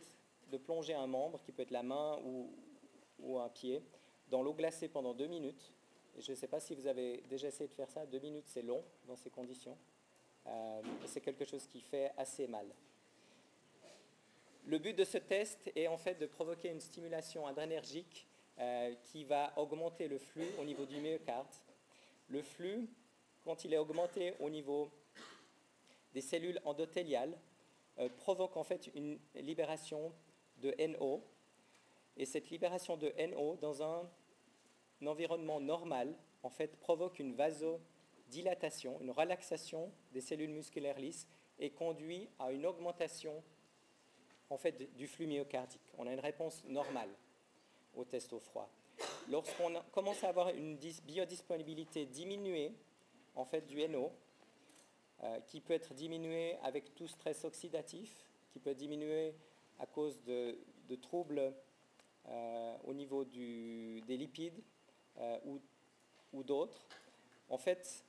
de 0.52 0.58
plonger 0.58 0.94
un 0.94 1.08
membre, 1.08 1.42
qui 1.42 1.52
peut 1.52 1.64
être 1.64 1.72
la 1.72 1.84
main 1.84 2.20
ou, 2.24 3.40
un 3.40 3.50
pied, 3.50 3.84
dans 4.30 4.44
l'eau 4.44 4.54
glacée 4.54 4.88
pendant 4.88 5.14
deux 5.14 5.28
minutes. 5.28 5.74
Je 6.20 6.32
ne 6.32 6.36
sais 6.36 6.48
pas 6.48 6.60
si 6.60 6.76
vous 6.76 6.88
avez 6.88 7.24
déjà 7.30 7.48
essayé 7.48 7.68
de 7.68 7.74
faire 7.74 7.90
ça, 7.90 8.06
deux 8.06 8.20
minutes 8.20 8.48
c'est 8.48 8.62
long 8.62 8.84
dans 9.08 9.16
ces 9.16 9.30
conditions. 9.30 9.78
Euh, 10.48 10.82
c'est 11.06 11.22
quelque 11.22 11.46
chose 11.46 11.68
qui 11.68 11.82
fait 11.82 12.12
assez 12.18 12.48
mal. 12.48 12.68
Le 14.66 14.80
but 14.80 14.94
de 14.94 15.04
ce 15.04 15.18
test 15.18 15.72
est 15.76 15.88
en 15.88 15.98
fait 15.98 16.16
de 16.16 16.26
provoquer 16.26 16.70
une 16.70 16.82
stimulation 16.82 17.48
adrénergique 17.48 18.28
euh, 18.60 18.94
qui 19.04 19.24
va 19.24 19.54
augmenter 19.58 20.08
le 20.08 20.18
flux 20.18 20.48
au 20.60 20.66
niveau 20.66 20.86
du 20.86 21.00
myocarde 21.00 21.48
le 22.30 22.42
flux, 22.42 22.88
quand 23.44 23.64
il 23.64 23.74
est 23.74 23.78
augmenté 23.78 24.34
au 24.40 24.50
niveau 24.50 24.92
des 26.14 26.22
cellules 26.22 26.60
endothéliales, 26.66 27.38
euh, 28.00 28.10
provoque 28.10 28.58
en 28.58 28.64
fait 28.64 28.90
une 28.96 29.18
libération 29.36 30.12
de 30.58 30.74
NO. 30.88 31.24
Et 32.18 32.26
cette 32.26 32.50
libération 32.50 32.98
de 32.98 33.14
NO 33.30 33.56
dans 33.62 33.84
un, 33.84 34.10
environnement 35.06 35.60
normal, 35.60 36.16
en 36.44 36.50
fait, 36.50 36.78
provoque 36.78 37.20
une 37.20 37.34
vasodilatation, 37.34 39.00
une 39.02 39.12
relaxation 39.12 39.92
des 40.14 40.22
cellules 40.22 40.50
musculaires 40.50 41.00
lisses 41.00 41.28
et 41.60 41.70
conduit 41.70 42.30
à 42.40 42.52
une 42.52 42.66
augmentation 42.66 43.44
en 44.50 44.58
fait, 44.58 44.94
du 44.96 45.08
flux 45.08 45.28
myocardique. 45.28 45.94
On 45.98 46.08
a 46.08 46.14
une 46.14 46.20
réponse 46.20 46.64
normale 46.66 47.10
au 47.96 48.06
test 48.06 48.32
au 48.34 48.40
froid. 48.40 48.70
Lorsqu'on 49.30 49.74
commence 49.92 50.24
à 50.24 50.30
avoir 50.30 50.50
une 50.50 50.78
biodisponibilité 50.78 52.06
diminuée, 52.06 52.74
en 53.36 53.46
fait 53.46 53.68
du 53.68 53.86
NO, 53.88 54.12
euh, 55.24 55.40
qui 55.42 55.62
peut 55.62 55.74
être 55.74 55.94
diminuée 55.94 56.58
avec 56.64 56.96
tout 56.96 57.08
stress 57.08 57.44
oxydatif, 57.44 58.16
qui 58.52 58.60
peut 58.60 58.74
diminuer 58.74 59.34
à 59.80 59.86
cause 59.86 60.22
de, 60.24 60.58
troubles 61.02 61.54
euh, 62.30 62.78
au 62.86 62.94
niveau 62.94 63.26
des 63.26 64.04
lipides 64.08 64.62
euh, 65.20 65.38
ou, 66.34 66.44
d'autres. 66.44 66.88
En 67.50 67.58
fait, 67.58 68.04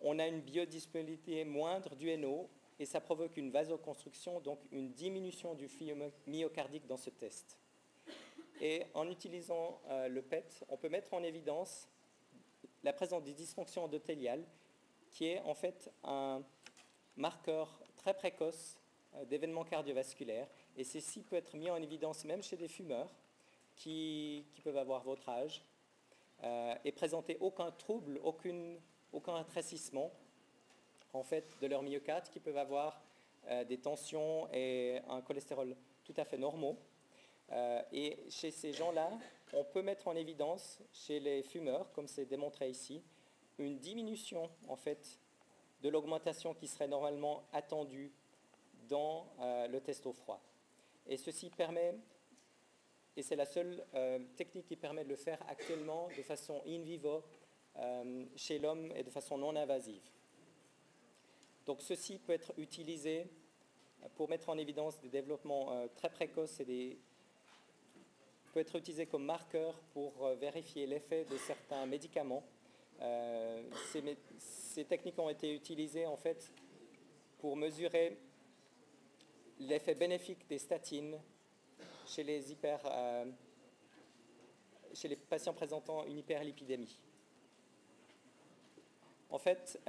on 0.00 0.18
a 0.18 0.26
une 0.26 0.40
biodisponibilité 0.40 1.44
moindre 1.44 1.94
du 1.94 2.14
NO 2.16 2.50
et 2.78 2.84
ça 2.84 3.00
provoque 3.00 3.36
une 3.36 3.50
vasoconstruction, 3.50 4.40
donc 4.40 4.58
une 4.70 4.92
diminution 4.92 5.54
du 5.54 5.68
flux 5.68 5.94
myocardique 6.26 6.86
dans 6.86 6.96
ce 6.96 7.10
test. 7.10 7.58
Et 8.60 8.84
en 8.94 9.08
utilisant 9.08 9.80
euh, 9.88 10.08
le 10.08 10.22
PET, 10.22 10.64
on 10.68 10.76
peut 10.76 10.88
mettre 10.88 11.14
en 11.14 11.22
évidence 11.22 11.88
la 12.82 12.92
présence 12.92 13.22
des 13.22 13.32
dysfonctions 13.32 13.84
endothéliales, 13.84 14.44
qui 15.10 15.26
est 15.26 15.40
en 15.40 15.54
fait 15.54 15.90
un 16.02 16.42
marqueur 17.16 17.82
très 17.96 18.14
précoce 18.14 18.78
euh, 19.14 19.24
d'événements 19.24 19.64
cardiovasculaires. 19.64 20.48
Et 20.76 20.84
ceci 20.84 21.22
peut 21.22 21.36
être 21.36 21.56
mis 21.56 21.70
en 21.70 21.76
évidence 21.76 22.24
même 22.24 22.42
chez 22.42 22.56
des 22.56 22.68
fumeurs 22.68 23.10
qui, 23.76 24.44
peuvent 24.62 24.76
avoir 24.76 25.02
votre 25.02 25.28
âge 25.28 25.62
euh, 26.44 26.74
et 26.84 26.92
présenter 26.92 27.36
aucun 27.40 27.70
trouble, 27.72 28.20
aucun 28.22 29.34
rétrécissement 29.34 30.12
en 31.12 31.22
fait, 31.22 31.46
de 31.60 31.66
leur 31.66 31.82
myocarde, 31.82 32.28
qui 32.28 32.40
peuvent 32.40 32.58
avoir 32.58 33.00
des 33.68 33.76
tensions 33.76 34.48
et 34.54 35.00
un 35.06 35.20
cholestérol 35.20 35.76
tout 36.02 36.14
à 36.16 36.24
fait 36.24 36.38
normaux. 36.38 36.78
Euh, 37.52 37.82
et 37.92 38.18
chez 38.30 38.50
ces 38.50 38.72
gens-là, 38.72 39.10
on 39.52 39.64
peut 39.64 39.82
mettre 39.82 40.08
en 40.08 40.16
évidence, 40.16 40.80
chez 40.92 41.20
les 41.20 41.42
fumeurs, 41.42 41.92
comme 41.92 42.08
c'est 42.08 42.26
démontré 42.26 42.70
ici, 42.70 43.02
une 43.58 43.78
diminution 43.78 44.50
en 44.68 44.76
fait 44.76 45.20
de 45.82 45.88
l'augmentation 45.88 46.54
qui 46.54 46.66
serait 46.66 46.88
normalement 46.88 47.44
attendue 47.52 48.12
dans 48.88 49.26
euh, 49.40 49.68
le 49.68 49.80
test 49.80 50.06
au 50.06 50.12
froid. 50.12 50.40
Et 51.06 51.16
ceci 51.16 51.50
permet, 51.50 51.94
et 53.16 53.22
c'est 53.22 53.36
la 53.36 53.46
seule 53.46 53.84
euh, 53.94 54.18
technique 54.36 54.66
qui 54.66 54.76
permet 54.76 55.04
de 55.04 55.08
le 55.10 55.16
faire 55.16 55.38
actuellement 55.48 56.08
de 56.16 56.22
façon 56.22 56.62
in 56.66 56.82
vivo 56.82 57.22
chez 58.36 58.60
l'homme 58.60 58.92
et 58.94 59.02
de 59.02 59.10
façon 59.10 59.36
non 59.36 59.56
invasive. 59.56 60.08
Donc 61.66 61.82
ceci 61.82 62.20
peut 62.20 62.32
être 62.32 62.52
utilisé 62.56 63.26
pour 64.14 64.28
mettre 64.28 64.48
en 64.48 64.56
évidence 64.58 65.00
des 65.00 65.08
développements 65.08 65.88
très 65.96 66.08
précoces 66.08 66.60
et 66.60 66.96
peut 68.54 68.60
être 68.60 68.76
utilisé 68.76 69.06
comme 69.06 69.24
marqueur 69.24 69.74
pour 69.92 70.24
euh, 70.24 70.36
vérifier 70.36 70.86
l'effet 70.86 71.24
de 71.24 71.36
certains 71.36 71.84
médicaments. 71.86 72.44
Euh, 73.02 73.64
ces, 74.38 74.84
techniques 74.84 75.18
ont 75.18 75.28
été 75.28 75.52
utilisées 75.52 76.06
en 76.06 76.16
fait 76.16 76.52
pour 77.38 77.56
mesurer 77.56 78.16
l'effet 79.58 79.96
bénéfique 79.96 80.46
des 80.46 80.58
statines 80.58 81.18
chez 82.06 82.22
les, 82.22 82.52
hyper, 82.52 82.80
euh, 82.86 83.24
chez 84.92 85.08
les 85.08 85.16
patients 85.16 85.54
présentant 85.54 86.04
une 86.04 86.18
hyperlipidémie. 86.18 87.00
En 89.30 89.38
fait, 89.38 89.80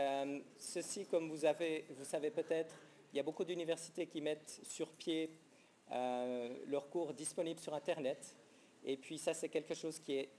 ceci, 0.57 1.05
comme 1.05 1.30
vous, 1.30 1.45
avez, 1.45 1.86
vous 1.91 2.05
savez 2.05 2.32
peut-être, 2.32 2.76
il 3.13 3.18
y 3.18 3.20
a 3.20 3.24
beaucoup 3.24 3.43
d'universités 3.43 4.07
qui 4.07 4.20
mettent 4.20 4.59
sur 4.63 4.91
pied 4.93 5.30
leurs 5.91 6.89
cours 6.89 7.13
disponibles 7.13 7.59
sur 7.59 7.76
Internet. 7.76 8.36
Et 8.84 8.97
puis 8.97 9.20
ça, 9.20 9.36
c'est 9.36 9.49
quelque 9.49 9.76
chose 9.76 9.99
qui, 9.99 10.16
est, 10.16 10.30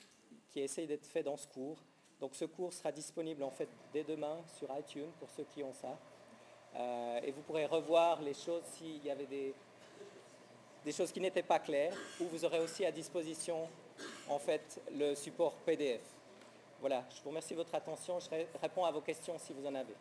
qui 0.51 0.61
essaye 0.61 0.89
d'être 0.89 1.07
fait 1.07 1.23
dans 1.23 1.37
ce 1.37 1.47
cours. 1.47 1.79
Donc 2.21 2.35
ce 2.35 2.45
cours 2.47 2.73
sera 2.73 2.93
disponible 2.93 3.43
en 3.43 3.51
fait 3.51 3.69
dès 3.93 4.05
demain 4.05 4.43
sur 4.57 4.69
iTunes 4.77 5.11
pour 5.19 5.29
ceux 5.31 5.45
qui 5.45 5.63
ont 5.63 5.75
ça. 5.75 5.99
Euh, 6.77 7.21
et 7.23 7.31
vous 7.31 7.43
pourrez 7.43 7.67
revoir 7.67 8.23
les 8.23 8.35
choses 8.35 8.63
s'il 8.65 9.05
y 9.05 9.11
avait 9.11 9.27
des, 9.27 9.55
des 10.87 10.93
choses 10.93 11.11
qui 11.11 11.21
n'étaient 11.21 11.43
pas 11.43 11.59
claires, 11.59 11.93
ou 12.21 12.27
vous 12.27 12.45
aurez 12.45 12.61
aussi 12.61 12.87
à 12.87 12.93
disposition 12.93 13.69
en 14.29 14.39
fait 14.39 14.81
le 14.97 15.17
support 15.17 15.55
PDF. 15.67 16.01
Voilà, 16.81 17.05
je 17.11 17.21
vous 17.23 17.31
remercie 17.31 17.55
de 17.55 17.57
votre 17.57 17.75
attention, 17.75 18.21
je 18.21 18.29
réponds 18.63 18.85
à 18.85 18.93
vos 18.93 19.01
questions 19.01 19.37
si 19.37 19.53
vous 19.53 19.67
en 19.67 19.75
avez. 19.75 19.95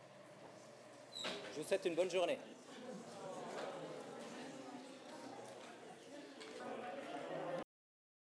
Je 1.53 1.59
vous 1.59 1.67
souhaite 1.67 1.85
une 1.85 1.95
bonne 1.95 2.11
journée. 2.11 2.37